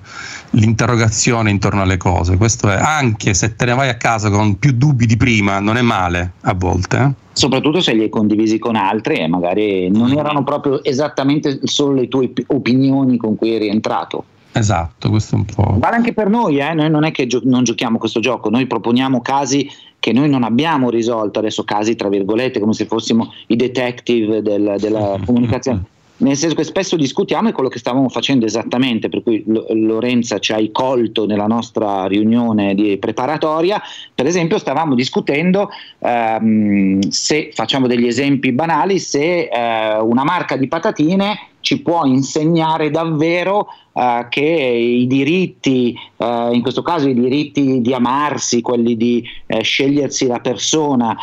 l'interrogazione 0.51 1.51
intorno 1.51 1.83
alle 1.83 1.97
cose, 1.97 2.37
questo 2.37 2.71
è 2.71 2.77
anche 2.77 3.35
se 3.35 3.57
te 3.57 3.67
ne 3.67 3.75
vai 3.75 3.89
a 3.89 3.97
casa 3.97 4.31
con 4.31 4.59
più 4.59 4.73
dubbi 4.73 5.07
di 5.07 5.17
prima, 5.17 5.59
non 5.61 5.77
è 5.77 5.83
male 5.83 6.33
a 6.43 6.55
volte. 6.55 6.99
Eh? 6.99 7.27
Soprattutto 7.33 7.81
se 7.81 7.93
li 7.93 8.03
hai 8.03 8.09
condivisi 8.09 8.59
con 8.59 8.75
altri 8.75 9.17
e 9.17 9.29
magari 9.29 9.89
non 9.91 10.11
erano 10.13 10.43
proprio 10.43 10.83
esattamente 10.83 11.61
solo 11.65 11.95
le 11.95 12.09
tue 12.09 12.33
opinioni 12.49 13.17
con 13.17 13.37
cui 13.37 13.55
eri 13.55 13.69
entrato. 13.69 14.25
Esatto, 14.59 15.09
questo 15.09 15.37
è 15.37 15.39
un 15.39 15.45
po'. 15.45 15.77
Vale 15.79 15.97
anche 15.97 16.13
per 16.13 16.29
noi, 16.29 16.59
eh? 16.59 16.75
noi 16.75 16.91
non 16.91 17.05
è 17.05 17.13
che 17.13 17.27
gio- 17.27 17.41
non 17.45 17.63
giochiamo 17.63 17.97
questo 17.97 18.19
gioco, 18.19 18.51
noi 18.51 18.67
proponiamo 18.67 19.21
casi 19.21 19.71
che 20.01 20.13
noi 20.13 20.29
non 20.29 20.43
abbiamo 20.43 20.91
risolto, 20.91 21.39
adesso 21.39 21.65
casi 21.65 21.95
tra 21.95 22.09
virgolette, 22.09 22.59
come 22.59 22.73
se 22.73 22.87
fossimo 22.87 23.33
i 23.47 23.57
detective 23.57 24.43
del, 24.43 24.77
della 24.79 25.19
comunicazione. 25.25 25.85
Nel 26.21 26.37
senso 26.37 26.57
che 26.57 26.65
spesso 26.65 26.97
discutiamo 26.97 27.49
è 27.49 27.53
quello 27.53 27.69
che 27.69 27.79
stavamo 27.79 28.09
facendo 28.09 28.45
esattamente, 28.45 29.09
per 29.09 29.23
cui 29.23 29.45
Lorenza 29.47 30.39
ci 30.39 30.53
hai 30.53 30.73
colto 30.73 31.27
nella 31.27 31.47
nostra 31.47 32.07
riunione 32.07 32.75
preparatoria, 32.99 33.81
per 34.15 34.27
esempio 34.27 34.59
stavamo 34.59 34.97
discutendo 34.97 35.71
ehm, 36.01 37.09
se, 37.09 37.51
facciamo 37.53 37.87
degli 37.87 38.07
esempi 38.07 38.51
banali, 38.51 38.99
se 38.99 39.49
eh, 39.49 39.99
una 40.01 40.25
marca 40.25 40.57
di 40.57 40.67
patatine 40.67 41.39
ci 41.61 41.83
può 41.83 42.05
insegnare 42.05 42.91
davvero 42.91 43.69
uh, 43.93 44.29
che 44.29 44.41
i 44.41 45.07
diritti, 45.07 45.95
uh, 46.17 46.53
in 46.53 46.63
questo 46.63 46.83
caso 46.83 47.09
i 47.09 47.15
diritti 47.15 47.81
di 47.81 47.93
amarsi, 47.93 48.63
quelli 48.63 48.97
di 48.97 49.23
uh, 49.47 49.61
scegliersi 49.61 50.27
la 50.27 50.41
persona, 50.41 51.17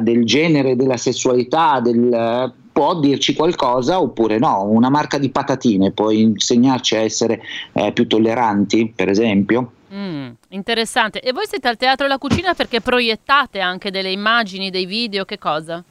del 0.00 0.24
genere, 0.24 0.76
della 0.76 0.96
sessualità, 0.96 1.80
del, 1.80 2.52
può 2.78 2.94
dirci 2.94 3.34
qualcosa 3.34 4.00
oppure 4.00 4.38
no. 4.38 4.62
Una 4.62 4.88
marca 4.88 5.18
di 5.18 5.30
patatine 5.30 5.90
può 5.90 6.12
insegnarci 6.12 6.94
a 6.94 7.00
essere 7.00 7.40
più 7.92 8.06
tolleranti, 8.06 8.92
per 8.94 9.08
esempio? 9.08 9.72
Mm, 9.92 10.30
interessante. 10.50 11.20
E 11.20 11.32
voi 11.32 11.48
siete 11.48 11.66
al 11.66 11.76
Teatro 11.76 12.06
La 12.06 12.18
Cucina 12.18 12.54
perché 12.54 12.80
proiettate 12.80 13.58
anche 13.58 13.90
delle 13.90 14.12
immagini, 14.12 14.70
dei 14.70 14.86
video, 14.86 15.24
che 15.24 15.38
cosa? 15.38 15.82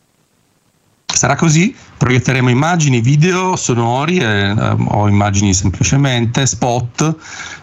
Sarà 1.14 1.36
così, 1.36 1.74
proietteremo 1.98 2.50
immagini, 2.50 3.00
video, 3.00 3.56
sonori 3.56 4.18
eh, 4.18 4.52
o 4.52 5.08
immagini 5.08 5.54
semplicemente, 5.54 6.46
spot, 6.46 7.16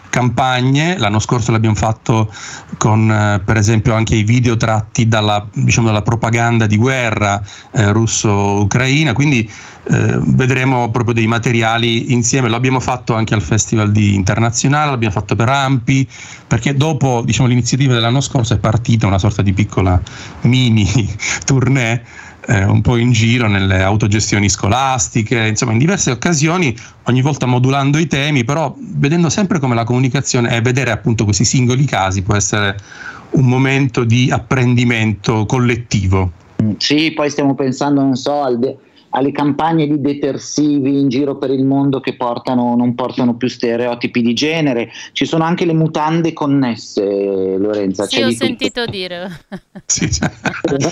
campagne. 0.09 0.97
L'anno 0.97 1.19
scorso 1.19 1.51
l'abbiamo 1.51 1.75
fatto 1.75 2.33
con 2.77 3.09
eh, 3.09 3.39
per 3.45 3.55
esempio 3.57 3.93
anche 3.93 4.15
i 4.15 4.23
video 4.23 4.57
tratti 4.57 5.07
dalla, 5.07 5.47
diciamo, 5.53 5.87
dalla 5.87 6.01
propaganda 6.01 6.65
di 6.65 6.75
guerra 6.75 7.41
eh, 7.71 7.91
russo-ucraina, 7.93 9.13
quindi 9.13 9.49
eh, 9.87 10.19
vedremo 10.21 10.89
proprio 10.89 11.13
dei 11.13 11.27
materiali 11.27 12.11
insieme. 12.11 12.49
L'abbiamo 12.49 12.79
fatto 12.79 13.13
anche 13.13 13.35
al 13.35 13.41
Festival 13.43 13.91
di 13.91 14.15
Internazionale, 14.15 14.89
l'abbiamo 14.89 15.13
fatto 15.13 15.35
per 15.35 15.49
Ampi, 15.49 16.05
perché 16.47 16.73
dopo 16.73 17.21
diciamo, 17.23 17.47
l'iniziativa 17.47 17.93
dell'anno 17.93 18.21
scorso 18.21 18.55
è 18.55 18.57
partita 18.57 19.05
una 19.07 19.19
sorta 19.19 19.43
di 19.43 19.53
piccola 19.53 20.01
mini 20.41 21.15
tournée 21.45 22.03
eh, 22.47 22.63
un 22.63 22.81
po' 22.81 22.97
in 22.97 23.11
giro 23.11 23.47
nelle 23.47 23.81
autogestioni 23.81 24.49
scolastiche, 24.49 25.47
insomma 25.47 25.71
in 25.71 25.77
diverse 25.77 26.11
occasioni, 26.11 26.75
ogni 27.03 27.21
volta 27.21 27.45
modulando 27.45 27.97
i 27.97 28.07
temi, 28.07 28.43
però 28.43 28.75
vedendo 28.77 29.29
sempre 29.29 29.59
come 29.59 29.75
la 29.75 29.83
comunicazione 29.83 30.55
e 30.55 30.61
vedere 30.61 30.91
appunto 30.91 31.23
questi 31.23 31.45
singoli 31.45 31.85
casi 31.85 32.21
può 32.21 32.35
essere 32.35 32.77
un 33.31 33.45
momento 33.45 34.03
di 34.03 34.29
apprendimento 34.31 35.45
collettivo. 35.45 36.31
Sì, 36.77 37.11
poi 37.13 37.29
stiamo 37.29 37.53
pensando, 37.53 38.01
non 38.01 38.15
so, 38.15 38.41
al, 38.41 38.59
de- 38.59 38.77
alle 39.15 39.31
campagne 39.31 39.87
di 39.87 40.01
detersivi 40.01 40.99
in 40.99 41.07
giro 41.07 41.37
per 41.37 41.49
il 41.49 41.63
mondo 41.63 42.01
che 42.01 42.15
portano, 42.15 42.75
non 42.75 42.95
portano 42.95 43.35
più 43.35 43.47
stereotipi 43.47 44.21
di 44.21 44.33
genere. 44.33 44.91
Ci 45.13 45.25
sono 45.25 45.45
anche 45.45 45.65
le 45.65 45.73
mutande 45.73 46.33
connesse, 46.33 47.01
Lorenza. 47.57 48.05
Sì, 48.07 48.21
ho 48.21 48.31
sentito 48.31 48.81
tutto. 48.81 48.91
dire. 48.91 49.39
sì, 49.85 50.11
cioè, 50.11 50.29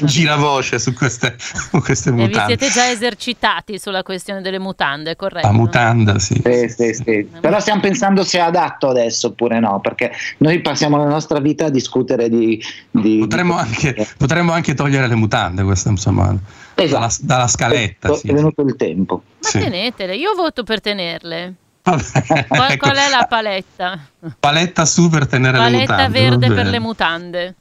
gira 0.04 0.38
voce 0.38 0.80
su 0.80 0.94
queste, 0.94 1.36
su 1.38 1.82
queste 1.82 2.12
mutande. 2.12 2.54
E 2.54 2.56
vi 2.56 2.64
siete 2.64 2.70
già 2.70 2.90
esercitati 2.90 3.78
sulla 3.78 4.04
questione 4.04 4.42
delle 4.42 4.60
mutande, 4.60 5.18
corretto? 5.18 5.48
La 5.48 5.54
mutanda, 5.54 6.18
sì. 6.18 6.42
sì, 6.42 6.70
sì, 6.70 6.94
sì. 6.94 7.28
Però 7.42 7.60
stiamo 7.60 7.82
pensando 7.82 8.24
se 8.24 8.38
è 8.38 8.42
adatto 8.42 8.88
adesso 8.88 9.28
oppure 9.28 9.60
no, 9.60 9.82
perché 9.82 10.12
noi 10.38 10.62
passiamo 10.62 10.96
la 10.96 11.08
nostra 11.08 11.40
vita 11.40 11.66
a 11.66 11.70
discutere 11.70 12.30
di... 12.30 12.62
di 12.90 13.18
potremmo, 13.20 13.56
di... 13.56 13.60
Anche, 13.60 14.08
potremmo 14.18 14.54
anche 14.54 14.74
togliere 14.74 15.08
le 15.08 15.16
mutande, 15.16 15.64
questo 15.64 15.90
insomma 15.90 16.34
esatto. 16.76 17.00
dalla, 17.00 17.14
dalla, 17.20 17.48
scaletta. 17.48 18.12
È 18.12 18.16
sì. 18.16 18.32
venuto 18.32 18.62
il 18.62 18.76
tempo. 18.76 19.24
Ma 19.40 19.48
sì. 19.48 19.60
tenetele, 19.60 20.16
io 20.16 20.34
voto 20.34 20.64
per 20.64 20.82
tenerle. 20.82 21.54
Vabbè, 21.84 22.48
qual, 22.48 22.72
ecco. 22.72 22.88
qual, 22.88 22.96
è 22.96 23.10
la 23.10 23.26
paletta? 23.28 24.00
Paletta 24.40 24.86
su 24.86 25.10
per 25.10 25.28
tenere 25.28 25.58
paletta 25.58 25.70
le 25.70 25.80
mutande. 25.80 26.20
Paletta 26.20 26.30
verde 26.30 26.54
per 26.54 26.66
le 26.66 26.80
mutande. 26.80 27.56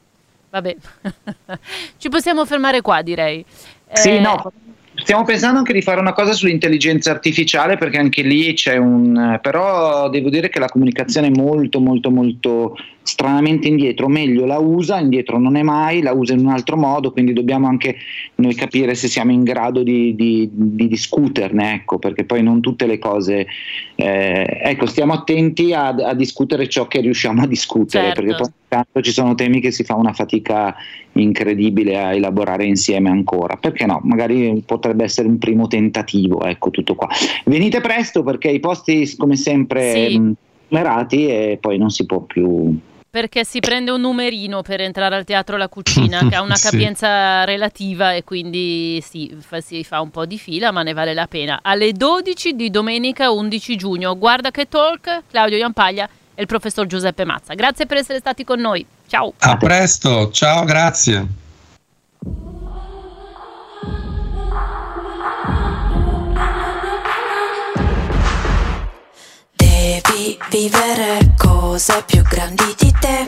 Vabbè, 0.50 0.76
ci 1.98 2.08
possiamo 2.08 2.46
fermare 2.46 2.82
qua 2.82 3.02
direi. 3.02 3.44
Sì, 3.92 4.16
eh, 4.16 4.20
no, 4.20 4.52
Stiamo 5.02 5.24
pensando 5.24 5.58
anche 5.58 5.72
di 5.72 5.82
fare 5.82 5.98
una 6.00 6.12
cosa 6.12 6.32
sull'intelligenza 6.32 7.10
artificiale 7.10 7.76
perché 7.76 7.98
anche 7.98 8.22
lì 8.22 8.52
c'è 8.54 8.76
un... 8.76 9.38
però 9.42 10.08
devo 10.08 10.30
dire 10.30 10.48
che 10.48 10.60
la 10.60 10.68
comunicazione 10.68 11.26
è 11.26 11.30
molto 11.30 11.80
molto 11.80 12.10
molto 12.10 12.76
stranamente 13.02 13.66
indietro, 13.66 14.06
meglio 14.08 14.46
la 14.46 14.58
usa, 14.58 15.00
indietro 15.00 15.38
non 15.38 15.56
è 15.56 15.62
mai, 15.62 16.02
la 16.02 16.12
usa 16.12 16.34
in 16.34 16.40
un 16.40 16.52
altro 16.52 16.76
modo, 16.76 17.10
quindi 17.10 17.32
dobbiamo 17.32 17.66
anche 17.66 17.96
noi 18.36 18.54
capire 18.54 18.94
se 18.94 19.08
siamo 19.08 19.32
in 19.32 19.42
grado 19.42 19.82
di, 19.82 20.14
di, 20.14 20.48
di 20.52 20.86
discuterne, 20.86 21.74
ecco, 21.74 21.98
perché 21.98 22.24
poi 22.24 22.42
non 22.42 22.60
tutte 22.60 22.86
le 22.86 22.98
cose... 22.98 23.46
Eh, 23.96 24.60
ecco, 24.62 24.86
stiamo 24.86 25.14
attenti 25.14 25.72
a, 25.72 25.88
a, 25.88 26.14
discutere 26.14 26.68
ciò 26.68 26.86
che 26.86 27.00
riusciamo 27.00 27.42
a 27.42 27.46
discutere, 27.46 28.04
certo. 28.06 28.20
perché 28.20 28.36
poi 28.36 28.50
tanto 28.72 29.02
ci 29.02 29.12
sono 29.12 29.34
temi 29.34 29.60
che 29.60 29.70
si 29.70 29.84
fa 29.84 29.96
una 29.96 30.14
fatica 30.14 30.74
incredibile 31.12 31.98
a 31.98 32.14
elaborare 32.14 32.64
insieme 32.64 33.10
ancora, 33.10 33.56
perché 33.56 33.84
no? 33.84 34.00
Magari 34.02 34.62
potrebbe 34.64 35.04
essere 35.04 35.28
un 35.28 35.36
primo 35.36 35.66
tentativo, 35.66 36.42
ecco, 36.42 36.70
tutto 36.70 36.94
qua. 36.94 37.08
Venite 37.44 37.82
presto 37.82 38.22
perché 38.22 38.48
i 38.48 38.60
posti, 38.60 39.14
come 39.16 39.36
sempre... 39.36 40.08
Sì. 40.08 40.18
Mh, 40.18 40.34
numerati 40.72 41.26
e 41.26 41.58
poi 41.60 41.76
non 41.76 41.90
si 41.90 42.06
può 42.06 42.20
più 42.20 42.74
perché 43.10 43.44
si 43.44 43.60
prende 43.60 43.90
un 43.90 44.00
numerino 44.00 44.62
per 44.62 44.80
entrare 44.80 45.14
al 45.14 45.24
teatro 45.24 45.58
La 45.58 45.68
Cucina, 45.68 46.26
che 46.26 46.34
ha 46.34 46.40
una 46.40 46.56
capienza 46.56 47.40
sì. 47.40 47.46
relativa 47.46 48.14
e 48.14 48.24
quindi 48.24 49.02
sì, 49.02 49.36
fa, 49.38 49.60
si 49.60 49.84
fa 49.84 50.00
un 50.00 50.10
po' 50.10 50.24
di 50.24 50.38
fila, 50.38 50.70
ma 50.70 50.82
ne 50.82 50.94
vale 50.94 51.12
la 51.12 51.26
pena. 51.26 51.58
Alle 51.60 51.92
12 51.92 52.54
di 52.54 52.70
domenica 52.70 53.30
11 53.30 53.76
giugno. 53.76 54.16
Guarda 54.16 54.50
che 54.50 54.66
talk, 54.66 55.24
Claudio 55.30 55.58
Iampaglia 55.58 56.08
e 56.34 56.42
il 56.42 56.46
professor 56.46 56.86
Giuseppe 56.86 57.24
Mazza. 57.24 57.54
Grazie 57.54 57.86
per 57.86 57.98
essere 57.98 58.18
stati 58.18 58.44
con 58.44 58.60
noi. 58.60 58.84
Ciao. 59.06 59.34
A 59.38 59.56
presto, 59.56 60.30
ciao, 60.30 60.64
grazie. 60.64 61.26
Devi 69.54 70.38
vivere 70.50 71.34
cose 71.36 72.02
più 72.06 72.22
grandi 72.22 72.74
di 72.78 72.92
te. 73.00 73.26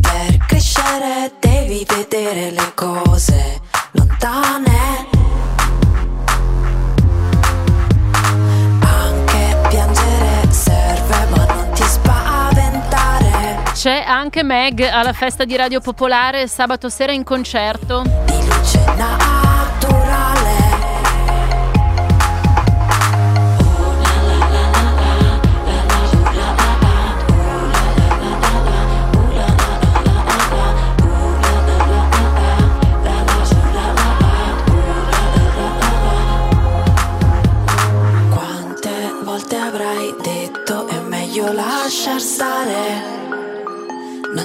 Per 0.00 0.36
crescere 0.46 1.32
devi 1.40 1.84
vedere 1.88 2.50
le 2.50 2.72
cose 2.74 3.60
lontane. 3.92 5.06
C'è 13.78 14.02
anche 14.04 14.42
Meg 14.42 14.80
alla 14.80 15.12
festa 15.12 15.44
di 15.44 15.54
Radio 15.54 15.78
Popolare 15.78 16.48
sabato 16.48 16.88
sera 16.88 17.12
in 17.12 17.22
concerto. 17.22 18.02
Quante 38.28 38.90
volte 39.22 39.56
avrai 39.56 40.16
detto 40.20 40.88
è 40.88 40.98
meglio 40.98 41.52
lasciar 41.52 42.18
stare? 42.18 43.17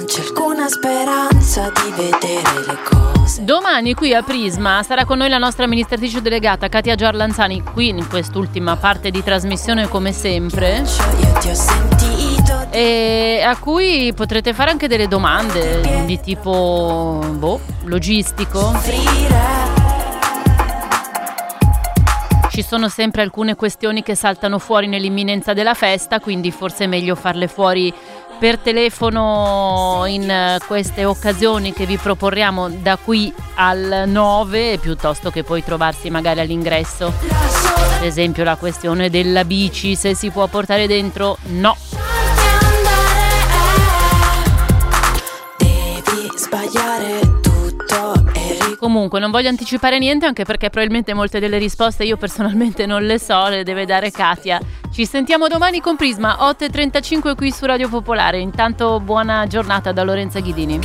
Non 0.04 0.12
c'è 0.12 0.20
alcuna 0.20 0.68
speranza 0.68 1.70
di 1.70 1.90
vedere 1.92 2.66
le 2.66 2.78
cose. 2.84 3.42
Domani 3.42 3.94
qui 3.94 4.12
a 4.12 4.22
Prisma 4.22 4.82
sarà 4.82 5.06
con 5.06 5.16
noi 5.16 5.30
la 5.30 5.38
nostra 5.38 5.64
amministratrice 5.64 6.20
delegata 6.20 6.68
Katia 6.68 6.94
Giarlanzani, 6.94 7.62
qui 7.62 7.88
in 7.88 8.06
quest'ultima 8.06 8.76
parte 8.76 9.10
di 9.10 9.22
trasmissione 9.22 9.88
come 9.88 10.12
sempre. 10.12 10.80
Io 10.80 11.38
ti 11.40 11.48
ho 11.48 11.54
sentito 11.54 12.66
E 12.70 13.42
a 13.46 13.56
cui 13.56 14.12
potrete 14.14 14.52
fare 14.52 14.72
anche 14.72 14.88
delle 14.88 15.08
domande 15.08 16.04
di 16.04 16.20
tipo 16.20 17.24
boh, 17.38 17.60
logistico. 17.84 18.58
soffrire. 18.58 19.84
Ci 22.50 22.62
sono 22.62 22.88
sempre 22.88 23.22
alcune 23.22 23.56
questioni 23.56 24.04
che 24.04 24.14
saltano 24.14 24.60
fuori 24.60 24.86
nell'imminenza 24.86 25.54
della 25.54 25.74
festa, 25.74 26.20
quindi 26.20 26.52
forse 26.52 26.84
è 26.84 26.86
meglio 26.86 27.16
farle 27.16 27.48
fuori 27.48 27.92
per 28.38 28.58
telefono 28.58 30.04
in 30.06 30.28
eh, 30.28 30.58
queste 30.66 31.04
occasioni 31.04 31.72
che 31.72 31.86
vi 31.86 31.96
proporremo 31.96 32.68
da 32.68 32.96
qui 32.96 33.32
al 33.54 34.04
9 34.06 34.78
piuttosto 34.78 35.30
che 35.30 35.42
poi 35.42 35.64
trovarsi 35.64 36.10
magari 36.10 36.40
all'ingresso. 36.40 37.12
Ad 37.96 38.04
esempio 38.04 38.44
la 38.44 38.56
questione 38.56 39.10
della 39.10 39.44
bici, 39.44 39.96
se 39.96 40.14
si 40.14 40.30
può 40.30 40.46
portare 40.46 40.86
dentro, 40.86 41.38
no. 41.44 41.76
Devi 45.56 46.28
sbagliare 46.36 47.23
Comunque 48.84 49.18
non 49.18 49.30
voglio 49.30 49.48
anticipare 49.48 49.98
niente 49.98 50.26
anche 50.26 50.44
perché 50.44 50.68
probabilmente 50.68 51.14
molte 51.14 51.40
delle 51.40 51.56
risposte 51.56 52.04
io 52.04 52.18
personalmente 52.18 52.84
non 52.84 53.02
le 53.02 53.18
so, 53.18 53.48
le 53.48 53.64
deve 53.64 53.86
dare 53.86 54.10
Katia. 54.10 54.60
Ci 54.92 55.06
sentiamo 55.06 55.48
domani 55.48 55.80
con 55.80 55.96
Prisma 55.96 56.36
8.35 56.38 57.34
qui 57.34 57.50
su 57.50 57.64
Radio 57.64 57.88
Popolare. 57.88 58.40
Intanto 58.40 59.00
buona 59.00 59.46
giornata 59.46 59.90
da 59.92 60.02
Lorenza 60.02 60.40
Ghidini. 60.40 60.80